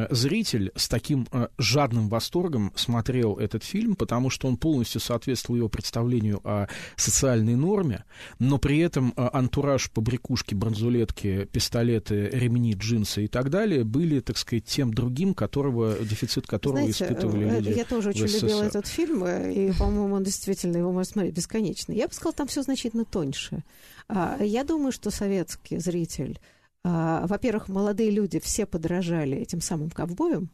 зритель 0.09 0.71
с 0.75 0.87
таким 0.87 1.27
э, 1.31 1.47
жадным 1.57 2.09
восторгом 2.09 2.71
смотрел 2.75 3.35
этот 3.35 3.63
фильм, 3.63 3.95
потому 3.95 4.29
что 4.29 4.47
он 4.47 4.57
полностью 4.57 5.01
соответствовал 5.01 5.57
его 5.57 5.69
представлению 5.69 6.41
о 6.43 6.67
социальной 6.95 7.55
норме, 7.55 8.03
но 8.39 8.57
при 8.57 8.79
этом 8.79 9.13
э, 9.15 9.29
антураж, 9.33 9.91
побрякушки, 9.91 10.55
бронзулетки, 10.55 11.47
пистолеты, 11.51 12.29
ремни, 12.31 12.73
джинсы 12.73 13.25
и 13.25 13.27
так 13.27 13.49
далее 13.49 13.83
были, 13.83 14.19
так 14.19 14.37
сказать, 14.37 14.65
тем 14.65 14.93
другим, 14.93 15.33
которого, 15.33 15.97
дефицит 15.99 16.47
которого 16.47 16.79
Знаете, 16.79 17.05
испытывали 17.05 17.49
люди 17.49 17.69
Я 17.77 17.85
тоже 17.85 18.09
очень 18.09 18.27
любила 18.27 18.63
этот 18.63 18.87
фильм, 18.87 19.25
и, 19.25 19.71
по-моему, 19.73 20.15
он 20.15 20.23
действительно, 20.23 20.77
его 20.77 20.91
можно 20.91 21.11
смотреть 21.11 21.35
бесконечно. 21.35 21.91
Я 21.93 22.07
бы 22.07 22.13
сказала, 22.13 22.33
там 22.33 22.47
все 22.47 22.61
значительно 22.61 23.05
тоньше. 23.05 23.63
А, 24.07 24.37
я 24.41 24.63
думаю, 24.63 24.91
что 24.91 25.11
советский 25.11 25.77
зритель 25.77 26.39
во-первых, 26.83 27.67
молодые 27.67 28.09
люди 28.09 28.39
все 28.39 28.65
подражали 28.65 29.37
этим 29.37 29.61
самым 29.61 29.91
ковбоям. 29.91 30.49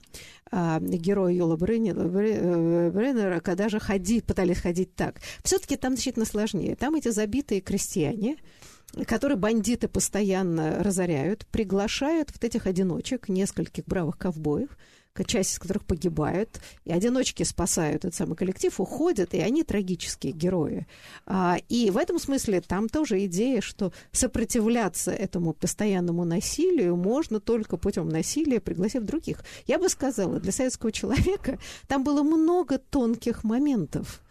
А, 0.52 0.80
герой 0.80 1.36
Юла 1.36 1.56
э, 1.56 2.92
Бреннера, 2.92 3.40
когда 3.40 3.70
же 3.70 3.80
ходи, 3.80 4.22
пытались 4.22 4.60
ходить 4.60 4.94
так. 4.96 5.22
Все-таки 5.44 5.78
там 5.78 5.94
значительно 5.94 6.26
сложнее. 6.26 6.76
Там 6.76 6.96
эти 6.96 7.10
забитые 7.10 7.62
крестьяне, 7.62 8.38
которые 9.06 9.38
бандиты 9.38 9.88
постоянно 9.88 10.84
разоряют, 10.84 11.46
приглашают 11.48 12.32
вот 12.32 12.44
этих 12.44 12.68
одиночек, 12.68 13.30
нескольких 13.30 13.86
бравых 13.86 14.18
ковбоев, 14.18 14.78
часть 15.24 15.54
из 15.54 15.60
которых 15.60 15.86
погибают, 15.86 16.60
и 16.86 16.92
одиночки 16.92 17.44
спасают 17.44 18.06
этот 18.06 18.16
самый 18.16 18.36
коллектив, 18.36 18.80
уходят, 18.80 19.34
и 19.34 19.40
они 19.40 19.64
трагические 19.64 20.34
герои. 20.34 20.88
А, 21.26 21.58
и 21.70 21.90
в 21.90 21.98
этом 21.98 22.20
смысле 22.20 22.62
там 22.62 22.90
тоже 22.90 23.26
идея, 23.26 23.62
что 23.62 23.92
сопротивляться 24.12 25.12
этому 25.12 25.54
постоянному 25.54 26.26
насилию 26.26 26.96
можно 26.96 27.40
только 27.40 27.78
путем 27.78 28.10
насилия, 28.10 28.60
пригласив 28.60 29.04
других. 29.04 29.44
Я 29.66 29.80
бы 29.80 29.90
сказала, 29.90 30.40
для 30.40 30.52
советского 30.52 30.92
человека 30.92 31.60
там 31.88 32.04
было 32.04 32.24
много 32.24 32.78
тонких 32.78 33.44
моментов. 33.44 34.22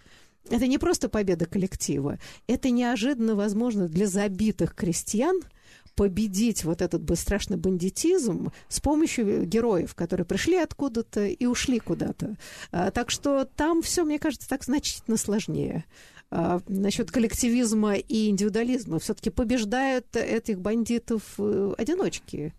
Это 0.49 0.67
не 0.69 0.79
просто 0.79 1.09
победа 1.09 1.47
коллектива, 1.47 2.19
это 2.47 2.71
неожиданно 2.71 3.35
возможно 3.35 3.89
для 3.89 4.07
забитых 4.07 4.75
крестьян– 4.75 5.41
победить 5.97 6.63
вот 6.65 6.83
этот 6.83 7.03
бы 7.03 7.17
страшный 7.17 7.57
бандитизм 7.57 8.53
с 8.69 8.81
помощью 8.81 9.47
героев, 9.47 9.95
которые 9.95 10.27
пришли 10.27 10.57
откуда-то 10.57 11.27
и 11.27 11.47
ушли 11.47 11.81
куда-то. 11.81 12.37
А, 12.71 12.91
так 12.91 13.11
что 13.11 13.49
там 13.57 13.83
все, 13.83 14.05
мне 14.05 14.19
кажется, 14.19 14.49
так 14.49 14.63
значительно 14.63 15.17
сложнее. 15.17 15.85
А, 16.31 16.61
насчет 16.69 17.11
коллективизма 17.11 17.95
и 17.95 18.29
индивидуализма. 18.29 18.99
Все-таки 18.99 19.31
побеждают 19.31 20.15
этих 20.15 20.61
бандитов 20.61 21.23
э, 21.39 21.75
одиночки 21.79 22.55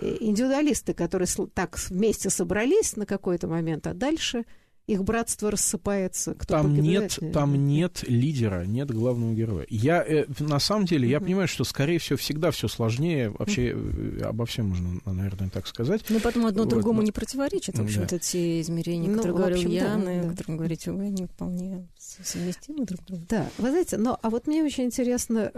индивидуалисты, 0.00 0.94
которые 0.94 1.28
так 1.52 1.78
вместе 1.88 2.30
собрались 2.30 2.96
на 2.96 3.06
какой-то 3.06 3.48
момент, 3.48 3.86
а 3.86 3.94
дальше 3.94 4.44
их 4.90 5.04
братство 5.04 5.50
рассыпается. 5.50 6.34
Кто 6.34 6.54
там 6.54 6.74
нет, 6.74 7.18
там 7.32 7.66
нет 7.66 8.02
лидера, 8.06 8.64
нет 8.64 8.90
главного 8.90 9.32
героя. 9.34 9.66
Я 9.70 10.02
э, 10.02 10.26
на 10.40 10.58
самом 10.58 10.86
деле 10.86 11.08
я 11.08 11.20
понимаю, 11.20 11.46
что 11.46 11.64
скорее 11.64 11.98
всего 11.98 12.16
всегда 12.16 12.50
все 12.50 12.66
сложнее. 12.66 13.30
Вообще 13.30 13.72
э, 13.74 14.22
обо 14.24 14.46
всем 14.46 14.68
можно, 14.68 15.00
наверное, 15.04 15.48
так 15.48 15.66
сказать. 15.66 16.02
Но 16.08 16.18
потом 16.18 16.46
одно 16.46 16.64
вот. 16.64 16.70
другому 16.70 17.02
не 17.02 17.12
противоречит. 17.12 17.78
В 17.78 17.82
общем-то, 17.82 18.16
да. 18.16 18.18
те 18.18 18.60
измерения, 18.60 19.08
ну, 19.08 19.16
которые 19.16 19.36
говорил 19.36 19.70
я, 19.70 19.96
да, 19.96 20.22
да. 20.22 20.28
которые 20.30 20.56
говорите 20.56 20.90
вы, 20.90 21.04
они 21.04 21.26
вполне 21.26 21.86
совместимы 21.98 22.84
друг 22.84 23.00
с 23.00 23.04
другом. 23.04 23.26
Да, 23.28 23.48
вы 23.58 23.70
знаете, 23.70 23.96
но 23.96 24.18
а 24.20 24.30
вот 24.30 24.46
мне 24.46 24.64
очень 24.64 24.84
интересно 24.84 25.52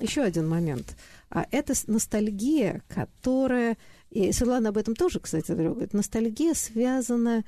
еще 0.00 0.22
один 0.22 0.48
момент. 0.48 0.96
А 1.28 1.46
это 1.50 1.74
ностальгия, 1.86 2.82
которая 2.88 3.76
и 4.10 4.32
Светлана 4.32 4.70
об 4.70 4.76
этом 4.76 4.96
тоже, 4.96 5.20
кстати, 5.20 5.52
говорит. 5.52 5.94
Ностальгия 5.94 6.54
связана 6.54 7.44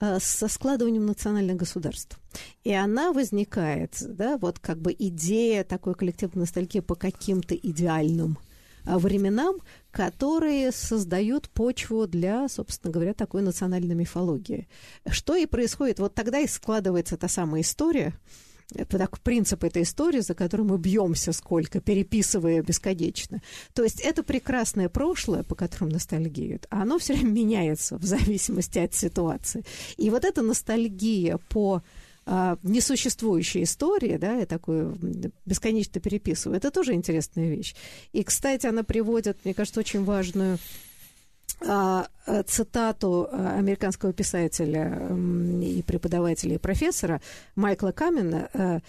э, 0.00 0.18
со 0.20 0.46
складыванием 0.46 1.06
национальных 1.06 1.56
государств. 1.56 2.18
И 2.62 2.72
она 2.72 3.12
возникает, 3.12 3.96
да, 4.00 4.38
вот 4.38 4.60
как 4.60 4.78
бы 4.78 4.94
идея 4.96 5.64
такой 5.64 5.94
коллективной 5.94 6.42
ностальгии 6.42 6.80
по 6.80 6.94
каким-то 6.94 7.56
идеальным 7.56 8.38
э, 8.84 8.96
временам, 8.96 9.56
которые 9.90 10.70
создают 10.70 11.50
почву 11.50 12.06
для, 12.06 12.48
собственно 12.48 12.92
говоря, 12.92 13.12
такой 13.12 13.42
национальной 13.42 13.96
мифологии. 13.96 14.68
Что 15.10 15.34
и 15.34 15.46
происходит, 15.46 15.98
вот 15.98 16.14
тогда 16.14 16.38
и 16.38 16.46
складывается 16.46 17.16
та 17.16 17.26
самая 17.26 17.62
история, 17.62 18.14
это 18.74 18.98
так, 18.98 19.20
принцип 19.20 19.64
этой 19.64 19.82
истории, 19.82 20.20
за 20.20 20.34
которым 20.34 20.68
мы 20.68 20.78
бьемся 20.78 21.32
сколько, 21.32 21.80
переписывая 21.80 22.62
бесконечно. 22.62 23.42
То 23.72 23.82
есть 23.82 24.00
это 24.00 24.22
прекрасное 24.22 24.88
прошлое, 24.88 25.42
по 25.42 25.54
которому 25.54 25.92
ностальгиют, 25.92 26.66
а 26.70 26.82
оно 26.82 26.98
все 26.98 27.14
время 27.14 27.30
меняется 27.30 27.98
в 27.98 28.04
зависимости 28.04 28.78
от 28.78 28.94
ситуации. 28.94 29.64
И 29.96 30.10
вот 30.10 30.24
эта 30.24 30.42
ностальгия 30.42 31.38
по 31.48 31.82
а, 32.26 32.56
несуществующей 32.62 33.64
истории, 33.64 34.16
да, 34.16 34.34
я 34.34 34.46
такую 34.46 34.96
бесконечно 35.44 36.00
переписываю, 36.00 36.56
это 36.56 36.70
тоже 36.70 36.94
интересная 36.94 37.50
вещь. 37.50 37.74
И, 38.12 38.24
кстати, 38.24 38.66
она 38.66 38.82
приводит, 38.82 39.44
мне 39.44 39.52
кажется, 39.52 39.80
очень 39.80 40.04
важную 40.04 40.58
цитату 42.46 43.28
э, 43.30 43.58
американского 43.58 44.12
писателя 44.12 45.08
и 45.62 45.82
преподавателя 45.82 46.56
и 46.56 46.58
профессора 46.58 47.20
Майкла 47.54 47.92
Камена, 47.92 48.50
э, 48.52 48.80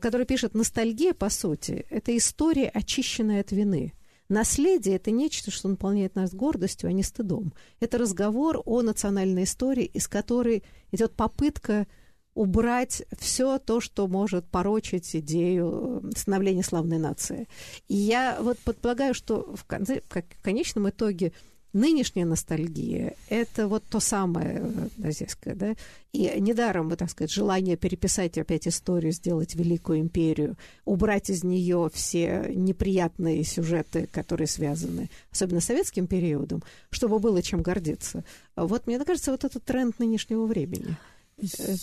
который 0.00 0.26
пишет 0.26 0.54
«Ностальгия, 0.54 1.14
по 1.14 1.30
сути, 1.30 1.86
это 1.88 2.16
история, 2.16 2.68
очищенная 2.68 3.40
от 3.40 3.52
вины». 3.52 3.92
Наследие– 4.28 4.96
это 4.96 5.10
нечто, 5.10 5.50
что 5.50 5.68
наполняет 5.68 6.14
нас 6.14 6.32
гордостью, 6.32 6.88
а 6.88 6.92
не 6.92 7.02
стыдом. 7.02 7.52
Это 7.80 7.98
разговор 7.98 8.62
о 8.64 8.82
национальной 8.82 9.44
истории, 9.44 9.84
из 9.84 10.08
которой 10.08 10.64
идет 10.90 11.12
попытка 11.12 11.86
убрать 12.34 13.02
все 13.18 13.58
то, 13.58 13.80
что 13.80 14.08
может 14.08 14.46
порочить 14.46 15.14
идею 15.14 16.10
становления 16.16 16.62
славной 16.62 16.98
нации. 16.98 17.46
И 17.88 17.94
я 17.94 18.38
вот 18.40 18.58
предполагаю, 18.58 19.12
что 19.12 19.54
в, 19.54 19.64
конце, 19.64 20.00
в 20.08 20.42
конечном 20.42 20.88
итоге– 20.88 21.32
нынешняя 21.72 22.26
ностальгия– 22.26 23.14
это 23.28 23.68
вот 23.68 23.84
то 23.84 24.00
самое 24.00 24.62
наземское, 24.96 25.54
да, 25.54 25.74
и 26.12 26.40
недаром, 26.40 26.90
так 26.96 27.10
сказать, 27.10 27.32
желание 27.32 27.76
переписать 27.76 28.36
опять 28.38 28.68
историю, 28.68 29.12
сделать 29.12 29.54
великую 29.54 30.00
империю, 30.00 30.56
убрать 30.84 31.30
из 31.30 31.42
нее 31.44 31.90
все 31.92 32.46
неприятные 32.54 33.44
сюжеты, 33.44 34.06
которые 34.12 34.46
связаны, 34.46 35.08
особенно 35.30 35.60
с 35.60 35.66
советским 35.66 36.06
периодом, 36.06 36.62
чтобы 36.90 37.18
было 37.18 37.42
чем 37.42 37.62
гордиться. 37.62 38.24
Вот, 38.56 38.86
мне 38.86 38.98
кажется, 38.98 39.30
вот 39.30 39.44
этот 39.44 39.64
тренд 39.64 39.98
нынешнего 39.98 40.46
времени– 40.46 40.96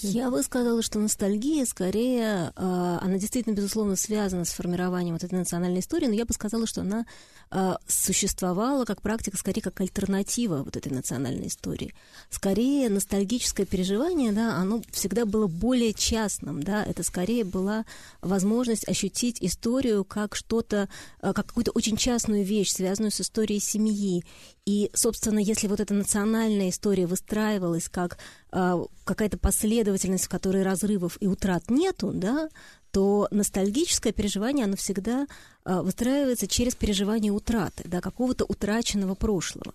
я 0.01 0.31
бы 0.31 0.41
сказала, 0.41 0.81
что 0.81 0.99
ностальгия 0.99 1.65
скорее, 1.65 2.53
а, 2.55 2.99
она 3.01 3.17
действительно, 3.17 3.53
безусловно, 3.53 3.95
связана 3.95 4.45
с 4.45 4.49
формированием 4.49 5.15
вот 5.15 5.23
этой 5.23 5.35
национальной 5.35 5.81
истории, 5.81 6.07
но 6.07 6.13
я 6.13 6.25
бы 6.25 6.33
сказала, 6.33 6.65
что 6.65 6.81
она 6.81 7.05
а, 7.51 7.77
существовала 7.87 8.85
как 8.85 9.01
практика, 9.01 9.35
скорее 9.35 9.61
как 9.61 9.81
альтернатива 9.81 10.63
вот 10.63 10.77
этой 10.77 10.91
национальной 10.91 11.47
истории. 11.47 11.93
Скорее 12.29 12.89
ностальгическое 12.89 13.65
переживание, 13.65 14.31
да, 14.31 14.55
оно 14.55 14.81
всегда 14.91 15.25
было 15.25 15.47
более 15.47 15.93
частным, 15.93 16.63
да, 16.63 16.83
это 16.83 17.03
скорее 17.03 17.43
была 17.43 17.85
возможность 18.21 18.87
ощутить 18.87 19.41
историю 19.41 20.05
как 20.05 20.35
что-то, 20.35 20.87
а, 21.21 21.33
как 21.33 21.47
какую-то 21.47 21.71
очень 21.71 21.97
частную 21.97 22.45
вещь, 22.45 22.71
связанную 22.71 23.11
с 23.11 23.19
историей 23.19 23.59
семьи. 23.59 24.23
И, 24.65 24.91
собственно, 24.93 25.39
если 25.39 25.67
вот 25.67 25.79
эта 25.79 25.93
национальная 25.95 26.69
история 26.69 27.07
выстраивалась 27.07 27.89
как 27.89 28.19
какая-то 28.51 29.37
последовательность, 29.37 30.25
в 30.25 30.29
которой 30.29 30.63
разрывов 30.63 31.17
и 31.19 31.27
утрат 31.27 31.69
нету, 31.69 32.11
да, 32.13 32.49
то 32.91 33.27
ностальгическое 33.31 34.13
переживание, 34.13 34.65
оно 34.65 34.75
всегда 34.75 35.27
э, 35.65 35.81
выстраивается 35.81 36.47
через 36.47 36.75
переживание 36.75 37.31
утраты, 37.31 37.83
да, 37.85 38.01
какого-то 38.01 38.45
утраченного 38.45 39.15
прошлого. 39.15 39.73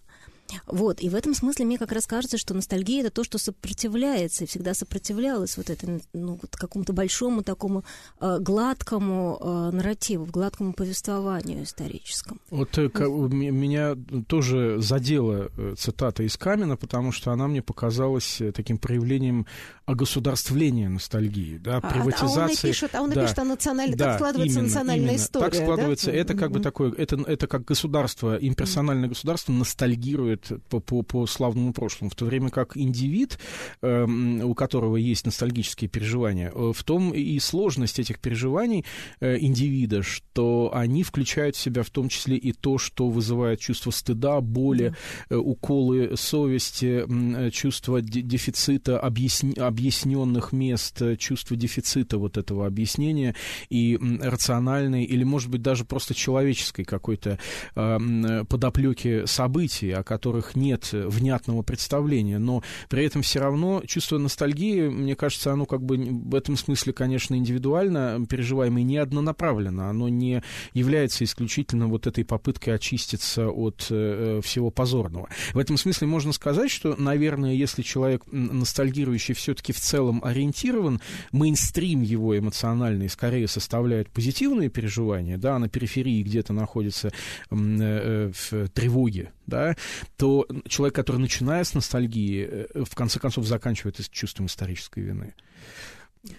Вот, 0.67 1.03
и 1.03 1.09
в 1.09 1.15
этом 1.15 1.35
смысле 1.35 1.65
мне 1.65 1.79
как 1.79 1.93
раз 1.93 2.07
кажется, 2.07 2.39
что 2.39 2.55
ностальгия 2.55 3.03
это 3.03 3.11
то, 3.11 3.25
что 3.25 3.39
сопротивляется, 3.39 4.45
и 4.45 4.47
всегда 4.47 4.75
сопротивлялось 4.75 5.57
вот 5.57 5.71
это, 5.71 6.01
ну, 6.13 6.39
вот 6.41 6.57
какому-то 6.57 6.93
большому 6.93 7.43
такому 7.43 7.85
э, 8.21 8.39
гладкому 8.41 9.39
э, 9.41 9.71
нарративу, 9.77 10.27
гладкому 10.27 10.73
повествованию 10.73 11.65
историческому. 11.65 12.41
Вот 12.51 12.79
э, 12.79 12.89
меня 12.99 13.97
тоже 14.27 14.81
задела 14.81 15.51
э, 15.57 15.75
цитата 15.77 16.23
из 16.23 16.37
Камена, 16.37 16.77
потому 16.77 17.13
что 17.13 17.33
она 17.33 17.49
мне 17.49 17.63
показалась 17.63 18.41
э, 18.41 18.53
таким 18.53 18.79
проявлением 18.79 19.47
огосударствления 19.87 20.89
ностальгии, 20.89 21.59
да, 21.59 21.81
приватизации. 21.81 22.39
А, 22.39 22.43
а 22.43 22.43
он 22.43 22.57
пишет, 22.57 22.95
а 22.95 23.03
он 23.03 23.11
да, 23.11 23.27
о 23.37 23.45
национальной, 23.45 23.97
да, 23.97 24.05
так 24.05 24.15
складывается 24.17 24.59
именно, 24.59 24.69
национальная 24.69 25.09
именно. 25.09 25.17
история. 25.17 25.45
Так 25.45 25.55
складывается, 25.55 26.07
да? 26.07 26.17
это 26.17 26.35
как 26.35 26.51
бы 26.53 26.61
такое, 26.61 26.93
это, 26.97 27.17
это 27.27 27.47
как 27.47 27.65
государство, 27.65 28.37
имперсональное 28.37 29.09
государство 29.09 29.53
ностальгирует 29.53 30.44
по, 30.69 30.81
по, 30.81 31.03
по 31.03 31.27
славному 31.27 31.73
прошлому, 31.73 32.11
в 32.11 32.15
то 32.15 32.25
время 32.25 32.51
как 32.51 32.77
индивид, 32.77 33.39
э, 33.83 34.05
у 34.05 34.55
которого 34.55 34.97
есть 34.97 35.27
ностальгические 35.27 35.89
переживания, 35.89 36.51
э, 36.55 36.73
в 36.75 36.83
том 36.85 37.13
и 37.13 37.39
сложность 37.39 37.99
этих 37.99 38.19
переживаний 38.19 38.85
э, 39.21 39.39
индивида, 39.39 40.03
что 40.03 40.71
они 40.75 41.03
включают 41.03 41.57
в 41.57 41.61
себя 41.61 41.83
в 41.83 41.91
том 41.91 42.09
числе 42.09 42.37
и 42.37 42.53
то, 42.53 42.79
что 42.79 43.09
вызывает 43.09 43.61
чувство 43.61 43.91
стыда, 43.91 44.41
боли, 44.41 44.95
э, 45.29 45.37
уколы 45.37 46.17
совести, 46.17 47.05
э, 47.07 47.51
чувство 47.51 48.01
дефицита 48.01 48.99
объясни, 48.99 49.55
объясненных 49.55 50.53
мест, 50.53 51.01
э, 51.03 51.17
чувство 51.17 51.57
дефицита 51.57 52.19
вот 52.19 52.37
этого 52.37 52.67
объяснения 52.67 53.35
и 53.69 53.99
рациональной 54.21 55.05
или, 55.05 55.25
может 55.25 55.51
быть, 55.51 55.63
даже 55.63 55.85
просто 55.85 56.15
человеческой 56.15 56.85
какой-то 56.85 57.39
э, 57.77 58.45
подоплеки 58.49 59.27
событий, 59.27 59.91
о 59.93 60.03
которых 60.03 60.34
нет 60.55 60.91
внятного 60.93 61.63
представления, 61.63 62.39
но 62.39 62.63
при 62.89 63.05
этом 63.05 63.23
все 63.23 63.41
равно 63.41 63.83
чувство 63.87 64.19
ностальгии, 64.19 64.89
мне 64.89 65.17
кажется, 65.17 65.53
оно 65.53 65.67
как 65.67 65.83
бы 65.83 65.97
в 65.97 66.35
этом 66.35 66.57
смысле, 66.57 66.93
конечно, 66.93 67.35
индивидуально 67.35 68.25
переживаемо 68.29 68.81
и 68.81 68.85
не 68.85 68.99
однонаправленно, 68.99 69.91
оно 69.91 70.09
не 70.09 70.43
является 70.73 71.25
исключительно 71.25 71.89
вот 71.89 72.07
этой 72.07 72.25
попыткой 72.25 72.75
очиститься 72.75 73.49
от 73.49 73.87
э, 73.91 74.41
всего 74.43 74.71
позорного. 74.71 75.29
В 75.53 75.59
этом 75.59 75.77
смысле 75.77 76.07
можно 76.07 76.33
сказать, 76.33 76.71
что, 76.71 76.97
наверное, 76.97 77.55
если 77.55 77.83
человек 77.83 78.23
ностальгирующий 78.31 79.35
все-таки 79.35 79.73
в 79.73 79.81
целом 79.81 80.21
ориентирован, 80.25 81.01
мейнстрим 81.33 82.03
его 82.03 82.37
эмоциональный 82.39 83.09
скорее 83.09 83.49
составляет 83.49 84.11
позитивные 84.11 84.69
переживания, 84.69 85.39
да, 85.39 85.59
на 85.59 85.69
периферии 85.69 86.23
где-то 86.23 86.53
находится 86.53 87.09
э, 87.09 87.13
э, 87.51 88.33
в 88.33 88.69
тревоге, 88.69 89.33
да, 89.47 89.77
то 90.17 90.47
человек, 90.67 90.95
который, 90.95 91.19
начиная 91.19 91.65
с 91.65 91.75
ностальгии, 91.75 92.49
э, 92.75 92.85
в 92.85 92.95
конце 92.95 93.19
концов 93.21 93.47
заканчивает 93.47 93.99
с 94.01 94.09
чувством 94.09 94.47
исторической 94.47 95.01
вины. 95.01 95.35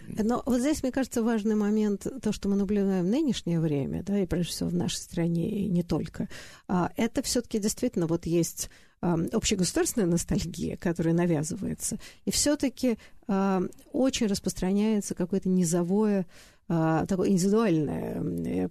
Но 0.08 0.42
вот 0.46 0.62
здесь, 0.62 0.82
мне 0.82 0.92
кажется, 0.92 1.22
важный 1.22 1.56
момент, 1.56 2.08
то, 2.22 2.32
что 2.32 2.50
мы 2.50 2.56
наблюдаем 2.56 3.06
в 3.06 3.10
нынешнее 3.10 3.60
время, 3.60 4.04
да, 4.04 4.20
и 4.20 4.26
прежде 4.26 4.52
всего 4.52 4.70
в 4.70 4.74
нашей 4.74 4.96
стране, 4.96 5.48
и 5.48 5.68
не 5.68 5.84
только, 5.84 6.28
а, 6.68 6.92
это 6.98 7.22
все-таки 7.22 7.60
действительно 7.60 8.08
вот 8.08 8.26
есть 8.26 8.70
общегосударственная 9.02 10.08
ностальгия, 10.08 10.78
которая 10.78 11.14
навязывается, 11.14 12.00
и 12.24 12.32
все-таки 12.32 12.98
очень 13.28 14.26
распространяется 14.26 15.14
какое-то 15.14 15.48
низовое 15.48 16.26
а, 16.68 17.06
такое 17.06 17.30
индивидуальная 17.30 18.24
э, 18.24 18.70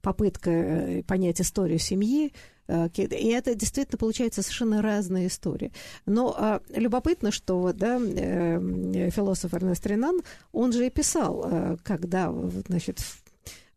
попытка 0.00 0.50
э, 0.50 1.02
понять 1.02 1.42
историю 1.42 1.78
семьи, 1.78 2.32
э, 2.68 2.88
и 2.96 3.28
это 3.28 3.54
действительно 3.54 3.98
получается 3.98 4.40
совершенно 4.40 4.80
разная 4.80 5.26
история. 5.26 5.72
Но 6.06 6.34
а, 6.36 6.62
любопытно, 6.74 7.32
что 7.32 7.72
да, 7.74 7.98
философ 7.98 9.52
Эрнест 9.52 9.86
Ренан, 9.86 10.20
он 10.52 10.72
же 10.72 10.86
и 10.86 10.90
писал, 10.90 11.78
когда 11.84 12.32
значит, 12.66 13.00
в 13.00 13.25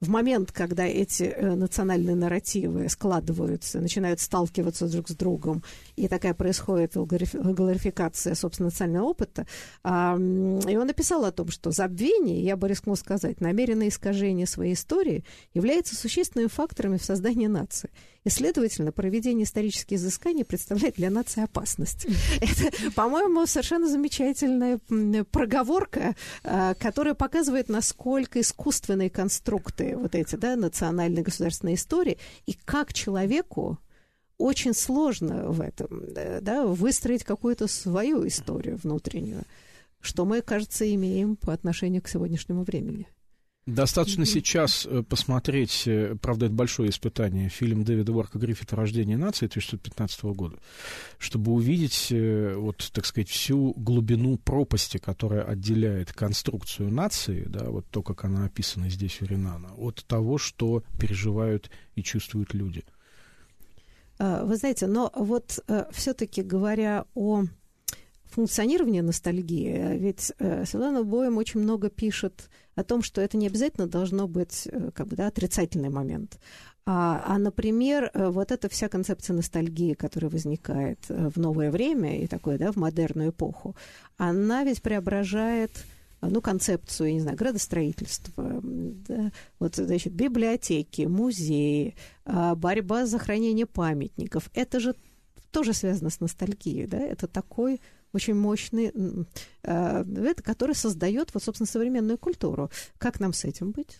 момент, 0.07 0.51
когда 0.51 0.85
эти 0.85 1.23
э, 1.23 1.55
национальные 1.55 2.15
нарративы 2.15 2.87
складываются, 2.87 3.81
начинают 3.81 4.19
сталкиваться 4.19 4.87
друг 4.87 5.09
с 5.09 5.15
другом, 5.15 5.63
и 5.95 6.07
такая 6.07 6.33
происходит 6.33 6.93
глорификация, 6.95 8.35
собственно, 8.35 8.67
национального 8.67 9.07
опыта, 9.07 9.45
и 9.83 9.87
он 9.87 10.87
написал 10.87 11.25
о 11.25 11.31
том, 11.31 11.49
что 11.49 11.71
забвение, 11.71 12.41
я 12.43 12.55
бы 12.55 12.67
рискнул 12.67 12.95
сказать, 12.95 13.41
намеренное 13.41 13.89
искажение 13.89 14.45
своей 14.45 14.73
истории 14.73 15.23
является 15.53 15.95
существенными 15.95 16.47
факторами 16.47 16.97
в 16.97 17.03
создании 17.03 17.47
нации. 17.47 17.89
И, 18.25 18.29
следовательно, 18.29 18.91
проведение 18.91 19.45
исторических 19.45 19.97
изысканий 19.97 20.43
представляет 20.43 20.95
для 20.95 21.09
нации 21.09 21.43
опасность. 21.43 22.05
Это, 22.41 22.91
по-моему, 22.91 23.45
совершенно 23.45 23.87
замечательная 23.87 24.79
проговорка, 25.31 26.15
а, 26.43 26.73
которая 26.73 27.13
показывает, 27.13 27.69
насколько 27.69 28.41
искусственные 28.41 29.09
конструкты 29.09 29.95
вот 29.95 30.15
эти, 30.15 30.35
да, 30.35 30.55
национальные 30.55 31.23
государственные 31.23 31.75
истории, 31.75 32.17
и 32.45 32.53
как 32.65 32.93
человеку 32.93 33.79
очень 34.37 34.73
сложно 34.73 35.51
в 35.51 35.61
этом, 35.61 36.03
да, 36.41 36.65
выстроить 36.65 37.23
какую-то 37.23 37.67
свою 37.67 38.27
историю 38.27 38.79
внутреннюю, 38.81 39.43
что 40.01 40.25
мы, 40.25 40.41
кажется, 40.41 40.91
имеем 40.93 41.35
по 41.35 41.53
отношению 41.53 42.01
к 42.01 42.07
сегодняшнему 42.07 42.63
времени. 42.63 43.07
Достаточно 43.69 44.25
сейчас 44.25 44.87
э, 44.89 45.03
посмотреть, 45.03 45.83
э, 45.85 46.15
правда, 46.19 46.47
это 46.47 46.55
большое 46.55 46.89
испытание, 46.89 47.49
фильм 47.49 47.83
Дэвида 47.83 48.11
Уорка 48.11 48.39
Гриффита 48.39 48.75
«Рождение 48.75 49.15
нации» 49.15 49.45
1915 49.45 50.23
года, 50.23 50.57
чтобы 51.19 51.51
увидеть, 51.51 52.07
э, 52.09 52.55
вот, 52.55 52.89
так 52.91 53.05
сказать, 53.05 53.29
всю 53.29 53.73
глубину 53.75 54.37
пропасти, 54.37 54.97
которая 54.97 55.43
отделяет 55.43 56.11
конструкцию 56.13 56.91
нации, 56.91 57.45
да, 57.47 57.69
вот 57.69 57.85
то, 57.91 58.01
как 58.01 58.25
она 58.25 58.45
описана 58.45 58.89
здесь 58.89 59.21
у 59.21 59.25
Ренана, 59.25 59.69
от 59.77 60.03
того, 60.07 60.39
что 60.39 60.83
переживают 60.99 61.69
и 61.93 62.01
чувствуют 62.01 62.55
люди. 62.55 62.83
А, 64.17 64.45
вы 64.45 64.57
знаете, 64.57 64.87
но 64.87 65.11
вот 65.15 65.59
все-таки 65.91 66.41
говоря 66.41 67.05
о 67.13 67.43
функционировании 68.29 69.01
ностальгии, 69.01 69.97
ведь 69.97 70.31
Светлана 70.37 71.03
Боем 71.03 71.37
очень 71.37 71.59
много 71.61 71.89
пишет 71.89 72.49
о 72.79 72.83
том, 72.83 73.01
что 73.01 73.21
это 73.21 73.37
не 73.37 73.47
обязательно 73.47 73.87
должно 73.87 74.27
быть 74.27 74.67
э, 74.71 74.91
как 74.93 75.07
бы, 75.07 75.15
да, 75.15 75.27
отрицательный 75.27 75.89
момент. 75.89 76.39
А, 76.85 77.21
а, 77.25 77.37
например, 77.37 78.09
э, 78.13 78.29
вот 78.29 78.51
эта 78.51 78.69
вся 78.69 78.87
концепция 78.87 79.35
ностальгии, 79.35 79.93
которая 79.93 80.31
возникает 80.31 80.99
э, 81.09 81.29
в 81.29 81.37
новое 81.37 81.71
время 81.71 82.21
и 82.21 82.27
такое, 82.27 82.57
да, 82.57 82.71
в 82.71 82.77
модерную 82.77 83.29
эпоху, 83.31 83.75
она 84.17 84.63
ведь 84.63 84.81
преображает 84.81 85.71
ну, 86.21 86.41
концепцию, 86.41 87.07
я 87.07 87.13
не 87.13 87.19
знаю, 87.21 87.37
градостроительства, 87.37 88.59
да, 88.61 89.31
вот, 89.59 89.75
значит, 89.75 90.11
библиотеки, 90.11 91.03
музеи, 91.03 91.95
а, 92.25 92.55
борьба 92.55 93.05
за 93.05 93.19
хранение 93.19 93.65
памятников. 93.65 94.49
Это 94.53 94.81
же 94.81 94.95
тоже 95.51 95.73
связано 95.73 96.09
с 96.09 96.19
ностальгией, 96.19 96.87
да, 96.87 96.97
это 96.97 97.27
такой 97.27 97.79
очень 98.13 98.35
мощный, 98.35 98.91
э, 99.63 100.33
который 100.43 100.75
создает, 100.75 101.33
вот, 101.33 101.43
собственно, 101.43 101.67
современную 101.67 102.17
культуру. 102.17 102.69
Как 102.97 103.19
нам 103.19 103.33
с 103.33 103.45
этим 103.45 103.71
быть? 103.71 103.99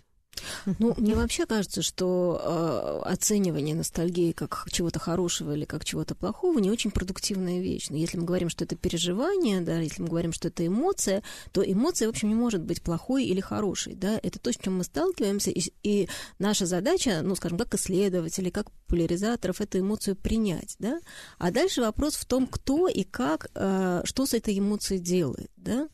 Ну, 0.79 0.93
мне 0.97 1.15
вообще 1.15 1.45
кажется, 1.45 1.81
что 1.81 3.01
э, 3.03 3.09
оценивание 3.09 3.75
ностальгии 3.75 4.31
как 4.31 4.67
чего-то 4.71 4.99
хорошего 4.99 5.53
или 5.53 5.65
как 5.65 5.85
чего-то 5.85 6.15
плохого 6.15 6.59
не 6.59 6.71
очень 6.71 6.91
продуктивная 6.91 7.59
вещь. 7.59 7.87
Но 7.89 7.97
если 7.97 8.17
мы 8.17 8.25
говорим, 8.25 8.49
что 8.49 8.63
это 8.65 8.75
переживание, 8.75 9.61
да, 9.61 9.79
если 9.79 10.01
мы 10.01 10.07
говорим, 10.07 10.33
что 10.33 10.47
это 10.47 10.65
эмоция, 10.65 11.23
то 11.51 11.61
эмоция, 11.61 12.07
в 12.07 12.11
общем, 12.11 12.29
не 12.29 12.35
может 12.35 12.61
быть 12.61 12.81
плохой 12.81 13.25
или 13.25 13.41
хорошей, 13.41 13.95
да. 13.95 14.19
Это 14.21 14.39
то, 14.39 14.51
с 14.51 14.57
чем 14.57 14.77
мы 14.77 14.83
сталкиваемся, 14.83 15.51
и, 15.51 15.61
и 15.83 16.09
наша 16.39 16.65
задача, 16.65 17.21
ну, 17.23 17.35
скажем, 17.35 17.57
как 17.57 17.73
исследователей, 17.75 18.51
как 18.51 18.71
популяризаторов, 18.71 19.61
эту 19.61 19.79
эмоцию 19.79 20.15
принять, 20.15 20.75
да. 20.79 20.99
А 21.37 21.51
дальше 21.51 21.81
вопрос 21.81 22.15
в 22.15 22.25
том, 22.25 22.47
кто 22.47 22.87
и 22.87 23.03
как, 23.03 23.49
э, 23.55 24.01
что 24.05 24.25
с 24.25 24.33
этой 24.33 24.57
эмоцией 24.57 24.99
делает, 24.99 25.51
да. 25.57 25.87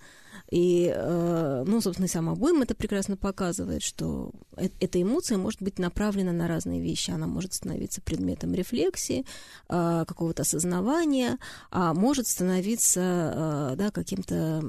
И, 0.51 0.93
э, 0.95 1.63
ну, 1.65 1.81
собственно, 1.81 2.07
сам 2.07 2.29
обоим 2.29 2.61
это 2.61 2.75
прекрасно 2.75 3.17
показывает, 3.17 3.81
что 3.81 4.31
э, 4.57 4.69
эта 4.79 5.01
эмоция 5.01 5.37
может 5.37 5.61
быть 5.61 5.79
направлена 5.79 6.31
на 6.31 6.47
разные 6.47 6.81
вещи. 6.81 7.11
Она 7.11 7.27
может 7.27 7.53
становиться 7.53 8.01
предметом 8.01 8.53
рефлексии, 8.53 9.25
э, 9.69 10.05
какого-то 10.07 10.43
осознавания, 10.43 11.39
а 11.71 11.93
может 11.93 12.27
становиться 12.27 13.73
да, 13.77 13.91
каким-то, 13.91 14.63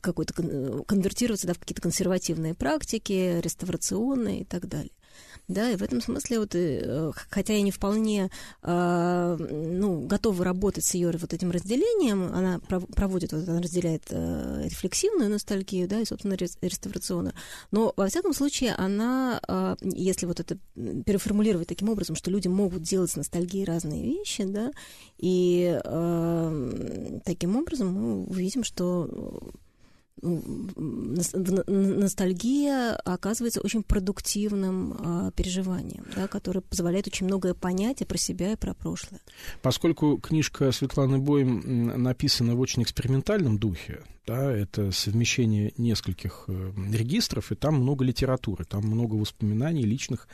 какой-то 0.00 0.34
конвертироваться 0.84 1.46
да, 1.46 1.54
в 1.54 1.58
какие-то 1.58 1.82
консервативные 1.82 2.54
практики, 2.54 3.40
реставрационные 3.40 4.42
и 4.42 4.44
так 4.44 4.68
далее. 4.68 4.92
Да, 5.50 5.68
и 5.68 5.74
в 5.74 5.82
этом 5.82 6.00
смысле 6.00 6.38
вот, 6.38 6.54
э, 6.54 7.10
хотя 7.28 7.54
я 7.54 7.62
не 7.62 7.72
вполне 7.72 8.30
э, 8.62 9.36
ну, 9.50 10.06
готова 10.06 10.44
работать 10.44 10.84
с 10.84 10.94
ее 10.94 11.10
вот 11.10 11.32
этим 11.34 11.50
разделением, 11.50 12.32
она 12.32 12.60
проводит, 12.94 13.32
вот, 13.32 13.48
она 13.48 13.60
разделяет 13.60 14.04
э, 14.10 14.62
рефлексивную 14.66 15.28
ностальгию, 15.28 15.88
да, 15.88 15.98
и, 15.98 16.04
собственно, 16.04 16.34
реставрационную, 16.34 17.34
но, 17.72 17.92
во 17.96 18.06
всяком 18.06 18.32
случае, 18.32 18.76
она, 18.76 19.40
если 19.82 20.26
вот 20.26 20.38
это 20.38 20.56
переформулировать 20.76 21.66
таким 21.66 21.88
образом, 21.88 22.14
что 22.14 22.30
люди 22.30 22.46
могут 22.46 22.82
делать 22.82 23.10
с 23.10 23.16
ностальгией 23.16 23.64
разные 23.64 24.04
вещи, 24.04 24.44
да, 24.44 24.70
и 25.18 25.80
таким 27.24 27.56
образом 27.56 27.92
мы 27.92 28.24
увидим, 28.24 28.62
что 28.62 29.50
ностальгия 30.76 32.96
оказывается 32.96 33.60
очень 33.60 33.82
продуктивным 33.82 34.96
э, 34.98 35.30
переживанием, 35.34 36.04
да, 36.14 36.28
которое 36.28 36.60
позволяет 36.60 37.06
очень 37.06 37.26
многое 37.26 37.54
понять 37.54 38.02
и 38.02 38.04
про 38.04 38.18
себя, 38.18 38.52
и 38.52 38.56
про 38.56 38.74
прошлое. 38.74 39.20
Поскольку 39.62 40.18
книжка 40.18 40.70
Светланы 40.72 41.18
Боем 41.18 42.02
написана 42.02 42.54
в 42.54 42.60
очень 42.60 42.82
экспериментальном 42.82 43.58
духе, 43.58 44.02
да, 44.26 44.52
это 44.52 44.92
совмещение 44.92 45.72
нескольких 45.76 46.44
э, 46.46 46.72
регистров, 46.92 47.50
и 47.52 47.54
там 47.54 47.76
много 47.76 48.04
литературы, 48.04 48.64
там 48.64 48.84
много 48.84 49.14
воспоминаний 49.14 49.82
личных. 49.82 50.28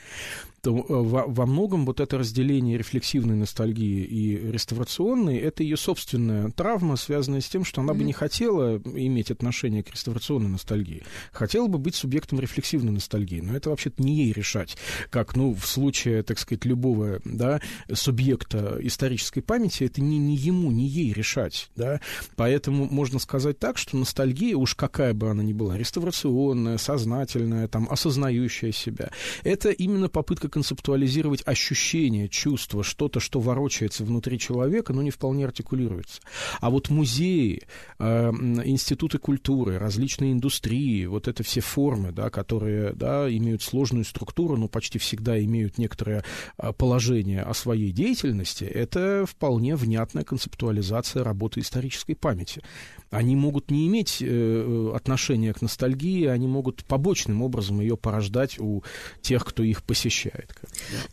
То, 0.60 0.76
э, 0.76 0.84
во, 0.88 1.26
во 1.26 1.46
многом 1.46 1.86
вот 1.86 2.00
это 2.00 2.18
разделение 2.18 2.76
рефлексивной 2.76 3.36
ностальгии 3.36 4.02
и 4.04 4.50
реставрационной, 4.50 5.38
это 5.38 5.62
ее 5.62 5.76
собственная 5.76 6.50
травма, 6.50 6.96
связанная 6.96 7.40
с 7.40 7.48
тем, 7.48 7.64
что 7.64 7.80
она 7.80 7.92
mm-hmm. 7.92 7.96
бы 7.96 8.04
не 8.04 8.12
хотела 8.12 8.76
иметь 8.78 9.30
отношение 9.30 9.82
к 9.82 9.90
реставрационной 9.92 10.50
ностальгии. 10.50 11.04
Хотела 11.32 11.68
бы 11.68 11.78
быть 11.78 11.94
субъектом 11.94 12.40
рефлексивной 12.40 12.92
ностальгии, 12.92 13.40
но 13.40 13.56
это 13.56 13.70
вообще-то 13.70 14.02
не 14.02 14.16
ей 14.16 14.32
решать, 14.32 14.76
как, 15.10 15.36
ну, 15.36 15.54
в 15.54 15.66
случае, 15.66 16.22
так 16.22 16.38
сказать, 16.38 16.64
любого, 16.64 17.20
да, 17.24 17.60
субъекта 17.92 18.78
исторической 18.80 19.40
памяти, 19.40 19.84
это 19.84 20.02
не, 20.02 20.18
не 20.18 20.36
ему, 20.36 20.70
не 20.70 20.86
ей 20.86 21.12
решать, 21.12 21.70
да, 21.76 22.00
поэтому 22.34 22.86
можно 22.90 23.18
сказать 23.18 23.58
так, 23.58 23.75
что 23.76 23.96
ностальгия, 23.96 24.56
уж 24.56 24.74
какая 24.74 25.14
бы 25.14 25.30
она 25.30 25.42
ни 25.42 25.52
была, 25.52 25.76
реставрационная, 25.76 26.78
сознательная, 26.78 27.68
там, 27.68 27.88
осознающая 27.90 28.72
себя, 28.72 29.10
это 29.44 29.70
именно 29.70 30.08
попытка 30.08 30.48
концептуализировать 30.48 31.42
ощущение, 31.46 32.28
чувство, 32.28 32.82
что-то, 32.82 33.20
что 33.20 33.40
ворочается 33.40 34.04
внутри 34.04 34.38
человека, 34.38 34.92
но 34.92 35.02
не 35.02 35.10
вполне 35.10 35.44
артикулируется. 35.44 36.20
А 36.60 36.70
вот 36.70 36.90
музеи, 36.90 37.62
э, 37.98 38.30
институты 38.64 39.18
культуры, 39.18 39.78
различные 39.78 40.32
индустрии, 40.32 41.06
вот 41.06 41.28
это 41.28 41.42
все 41.42 41.60
формы, 41.60 42.12
да, 42.12 42.30
которые 42.30 42.92
да, 42.92 43.28
имеют 43.34 43.62
сложную 43.62 44.04
структуру, 44.04 44.56
но 44.56 44.68
почти 44.68 44.98
всегда 44.98 45.42
имеют 45.42 45.78
некоторое 45.78 46.24
э, 46.58 46.72
положение 46.72 47.42
о 47.42 47.54
своей 47.54 47.92
деятельности, 47.92 48.64
это 48.64 49.24
вполне 49.26 49.76
внятная 49.76 50.24
концептуализация 50.24 51.24
работы 51.24 51.60
исторической 51.60 52.14
памяти 52.14 52.62
они 53.10 53.36
могут 53.36 53.70
не 53.70 53.86
иметь 53.86 54.18
э, 54.20 54.92
отношения 54.94 55.52
к 55.52 55.62
ностальгии, 55.62 56.26
они 56.26 56.46
могут 56.46 56.84
побочным 56.84 57.42
образом 57.42 57.80
ее 57.80 57.96
порождать 57.96 58.58
у 58.58 58.82
тех, 59.20 59.44
кто 59.44 59.62
их 59.62 59.82
посещает. 59.82 60.54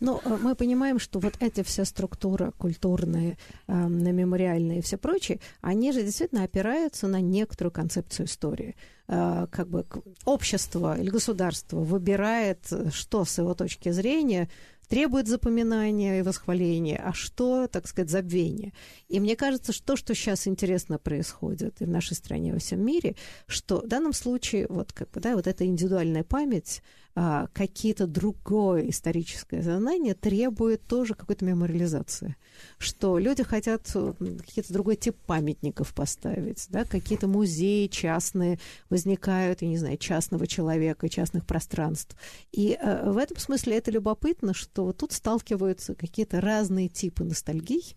Но 0.00 0.20
ну, 0.24 0.34
э, 0.34 0.38
мы 0.40 0.54
понимаем, 0.54 0.98
что 0.98 1.18
вот 1.20 1.34
эти 1.40 1.62
все 1.62 1.84
структуры 1.84 2.52
культурные, 2.58 3.38
э, 3.66 3.72
мемориальные 3.88 4.78
и 4.78 4.82
все 4.82 4.96
прочее, 4.96 5.40
они 5.60 5.92
же 5.92 6.02
действительно 6.02 6.44
опираются 6.44 7.06
на 7.06 7.20
некоторую 7.20 7.72
концепцию 7.72 8.26
истории 8.26 8.76
э, 9.08 9.46
как 9.50 9.68
бы 9.68 9.84
общество 10.24 10.98
или 10.98 11.10
государство 11.10 11.78
выбирает, 11.78 12.72
что 12.92 13.24
с 13.24 13.38
его 13.38 13.54
точки 13.54 13.90
зрения 13.90 14.48
требует 14.88 15.28
запоминания 15.28 16.18
и 16.18 16.22
восхваления, 16.22 17.02
а 17.04 17.12
что, 17.12 17.66
так 17.68 17.86
сказать, 17.86 18.10
забвения. 18.10 18.72
И 19.08 19.20
мне 19.20 19.36
кажется, 19.36 19.72
что 19.72 19.84
то, 19.84 19.96
что 19.96 20.14
сейчас 20.14 20.46
интересно 20.46 20.98
происходит 20.98 21.80
и 21.80 21.84
в 21.84 21.88
нашей 21.88 22.14
стране, 22.14 22.50
и 22.50 22.52
во 22.52 22.58
всем 22.58 22.84
мире, 22.84 23.16
что 23.46 23.80
в 23.80 23.86
данном 23.86 24.12
случае 24.12 24.66
вот, 24.68 24.92
как 24.92 25.10
бы, 25.10 25.20
да, 25.20 25.34
вот 25.34 25.46
эта 25.46 25.64
индивидуальная 25.66 26.24
память, 26.24 26.82
а, 27.16 27.46
какие-то 27.52 28.08
другое 28.08 28.90
историческое 28.90 29.62
знание 29.62 30.14
требует 30.14 30.84
тоже 30.86 31.14
какой-то 31.14 31.44
мемориализации. 31.44 32.34
Что 32.78 33.18
люди 33.18 33.44
хотят 33.44 33.82
какие-то 33.86 34.72
другой 34.72 34.96
тип 34.96 35.16
памятников 35.24 35.94
поставить, 35.94 36.66
да, 36.70 36.84
какие-то 36.84 37.28
музеи 37.28 37.86
частные 37.86 38.58
возникают, 38.90 39.62
я 39.62 39.68
не 39.68 39.78
знаю, 39.78 39.96
частного 39.96 40.48
человека, 40.48 41.08
частных 41.08 41.46
пространств. 41.46 42.16
И 42.50 42.76
э, 42.80 43.10
в 43.10 43.16
этом 43.16 43.38
смысле 43.38 43.76
это 43.76 43.92
любопытно, 43.92 44.52
что 44.52 44.92
тут 44.92 45.12
сталкиваются 45.12 45.94
какие-то 45.94 46.40
разные 46.40 46.88
типы 46.88 47.22
ностальгий, 47.22 47.96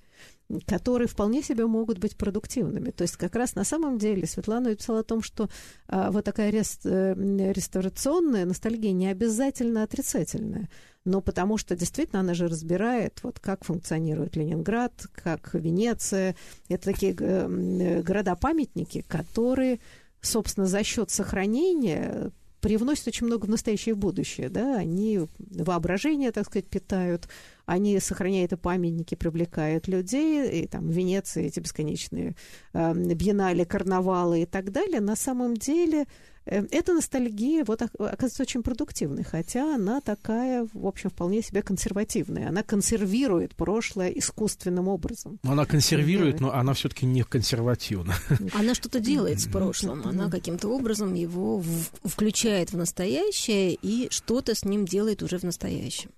которые 0.65 1.07
вполне 1.07 1.43
себе 1.43 1.65
могут 1.65 1.99
быть 1.99 2.15
продуктивными. 2.15 2.91
То 2.91 3.01
есть 3.01 3.17
как 3.17 3.35
раз 3.35 3.55
на 3.55 3.63
самом 3.63 3.97
деле 3.97 4.25
Светлана 4.25 4.69
написала 4.69 4.99
о 4.99 5.03
том, 5.03 5.21
что 5.21 5.49
а, 5.87 6.11
вот 6.11 6.23
такая 6.23 6.49
рест, 6.49 6.85
э, 6.85 7.13
реставрационная 7.53 8.45
ностальгия 8.45 8.93
не 8.93 9.07
обязательно 9.07 9.83
отрицательная, 9.83 10.69
но 11.03 11.21
потому 11.21 11.57
что 11.57 11.75
действительно 11.75 12.21
она 12.21 12.33
же 12.33 12.47
разбирает, 12.47 13.19
вот 13.23 13.39
как 13.39 13.65
функционирует 13.65 14.35
Ленинград, 14.35 15.07
как 15.11 15.53
Венеция. 15.53 16.35
Это 16.69 16.85
такие 16.93 17.13
э, 17.19 18.01
города-памятники, 18.01 19.01
которые, 19.01 19.79
собственно, 20.21 20.65
за 20.65 20.83
счет 20.83 21.11
сохранения 21.11 22.31
привносят 22.61 23.07
очень 23.07 23.27
много 23.27 23.45
в 23.45 23.49
настоящее 23.49 23.93
и 23.93 23.97
будущее, 23.97 24.49
да, 24.49 24.77
они 24.77 25.21
воображение, 25.37 26.31
так 26.31 26.45
сказать, 26.45 26.67
питают, 26.67 27.27
они 27.65 27.99
сохраняют 27.99 28.53
и 28.53 28.57
памятники, 28.57 29.15
привлекают 29.15 29.87
людей, 29.87 30.63
и 30.63 30.67
там 30.67 30.87
в 30.87 30.91
Венеции 30.91 31.45
эти 31.45 31.59
бесконечные 31.59 32.35
э, 32.73 32.93
биеннале, 32.93 33.65
карнавалы 33.65 34.41
и 34.41 34.45
так 34.45 34.71
далее, 34.71 35.01
на 35.01 35.15
самом 35.15 35.55
деле 35.55 36.05
эта 36.47 36.93
ностальгия 36.93 37.63
вот, 37.65 37.81
оказывается 37.81 38.43
очень 38.43 38.63
продуктивной, 38.63 39.23
хотя 39.23 39.75
она 39.75 40.01
такая, 40.01 40.67
в 40.73 40.85
общем, 40.85 41.09
вполне 41.09 41.41
себе 41.41 41.61
консервативная. 41.61 42.49
Она 42.49 42.63
консервирует 42.63 43.55
прошлое 43.55 44.09
искусственным 44.09 44.87
образом. 44.87 45.39
Она 45.43 45.65
консервирует, 45.65 46.39
но 46.39 46.53
она 46.53 46.73
все-таки 46.73 47.05
не 47.05 47.23
консервативна. 47.23 48.15
Она 48.53 48.73
что-то 48.73 48.99
делает 48.99 49.39
с 49.39 49.47
прошлым. 49.47 50.07
Она 50.07 50.29
каким-то 50.29 50.69
образом 50.69 51.13
его 51.13 51.63
включает 52.03 52.71
в 52.71 52.77
настоящее 52.77 53.73
и 53.73 54.07
что-то 54.09 54.55
с 54.55 54.63
ним 54.63 54.85
делает 54.85 55.23
уже 55.23 55.37
в 55.37 55.43
настоящем. 55.43 56.11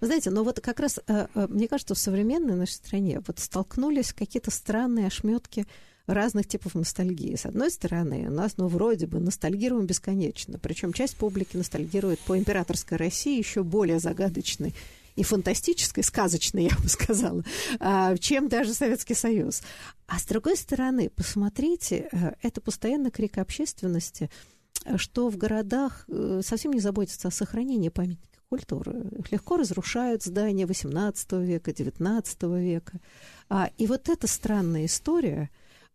Вы 0.00 0.06
знаете, 0.06 0.30
но 0.30 0.44
вот 0.44 0.60
как 0.60 0.80
раз, 0.80 1.00
э, 1.06 1.26
э, 1.34 1.46
мне 1.48 1.68
кажется, 1.68 1.94
в 1.94 1.98
современной 1.98 2.54
нашей 2.54 2.72
стране 2.72 3.22
вот 3.26 3.38
столкнулись 3.38 4.12
какие-то 4.12 4.50
странные 4.50 5.06
ошметки 5.06 5.66
разных 6.06 6.46
типов 6.46 6.74
ностальгии. 6.74 7.36
С 7.36 7.46
одной 7.46 7.70
стороны, 7.70 8.26
у 8.28 8.32
нас, 8.32 8.56
ну, 8.56 8.68
вроде 8.68 9.06
бы, 9.06 9.20
ностальгируем 9.20 9.86
бесконечно. 9.86 10.58
Причем 10.58 10.92
часть 10.92 11.16
публики 11.16 11.56
ностальгирует 11.56 12.20
по 12.20 12.38
императорской 12.38 12.98
России 12.98 13.38
еще 13.38 13.62
более 13.62 13.98
загадочной 13.98 14.74
и 15.14 15.22
фантастической, 15.22 16.02
сказочной, 16.02 16.64
я 16.70 16.76
бы 16.76 16.88
сказала, 16.88 17.44
а, 17.80 18.16
чем 18.16 18.48
даже 18.48 18.74
Советский 18.74 19.14
Союз. 19.14 19.62
А 20.06 20.18
с 20.18 20.24
другой 20.24 20.56
стороны, 20.56 21.10
посмотрите, 21.10 22.08
э, 22.10 22.32
это 22.42 22.60
постоянно 22.60 23.10
крик 23.10 23.38
общественности, 23.38 24.30
что 24.96 25.28
в 25.28 25.36
городах 25.36 26.08
совсем 26.42 26.72
не 26.72 26.80
заботятся 26.80 27.28
о 27.28 27.30
сохранении 27.30 27.88
памятников 27.88 28.32
культуры. 28.52 29.00
Их 29.18 29.32
легко 29.32 29.56
разрушают 29.56 30.22
здания 30.22 30.64
XVIII 30.64 31.42
века, 31.42 31.70
XIX 31.70 32.60
века. 32.60 33.00
А, 33.48 33.70
и 33.78 33.86
вот 33.86 34.10
эта 34.10 34.26
странная 34.26 34.84
история, 34.84 35.48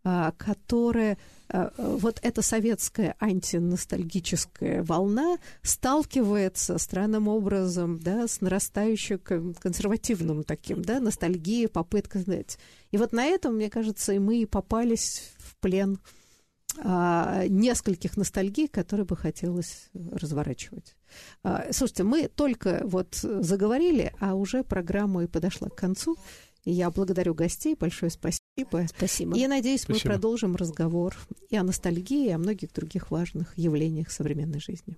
которая 0.03 1.17
а, 1.49 1.71
вот 1.77 2.19
эта 2.23 2.41
советская 2.41 3.15
антиностальгическая 3.19 4.83
волна 4.83 5.37
сталкивается 5.61 6.77
странным 6.77 7.27
образом 7.27 7.99
да, 7.99 8.27
с 8.27 8.41
нарастающим 8.41 9.53
консервативным 9.59 10.43
таким, 10.43 10.81
да, 10.81 10.99
ностальгией, 10.99 11.69
попыткой 11.69 12.21
знать. 12.23 12.57
И 12.91 12.97
вот 12.97 13.13
на 13.13 13.25
этом, 13.25 13.55
мне 13.55 13.69
кажется, 13.69 14.13
и 14.13 14.19
мы 14.19 14.41
и 14.41 14.45
попались 14.45 15.31
в 15.37 15.55
плен 15.57 15.99
а, 16.79 17.45
нескольких 17.47 18.17
ностальгий, 18.17 18.67
которые 18.67 19.05
бы 19.05 19.15
хотелось 19.15 19.89
разворачивать. 19.93 20.95
А, 21.43 21.67
слушайте, 21.71 22.03
мы 22.03 22.27
только 22.27 22.81
вот 22.83 23.15
заговорили, 23.15 24.13
а 24.19 24.35
уже 24.35 24.63
программа 24.63 25.23
и 25.23 25.27
подошла 25.27 25.69
к 25.69 25.75
концу. 25.75 26.17
Я 26.65 26.91
благодарю 26.91 27.33
гостей, 27.33 27.75
большое 27.75 28.11
спасибо. 28.11 28.46
Спасибо. 28.95 29.37
И 29.37 29.39
я 29.39 29.47
надеюсь, 29.47 29.81
спасибо. 29.81 30.09
мы 30.09 30.13
продолжим 30.15 30.55
разговор 30.55 31.15
и 31.49 31.57
о 31.57 31.63
ностальгии, 31.63 32.27
и 32.27 32.31
о 32.31 32.37
многих 32.37 32.73
других 32.73 33.11
важных 33.11 33.57
явлениях 33.57 34.11
современной 34.11 34.59
жизни. 34.59 34.95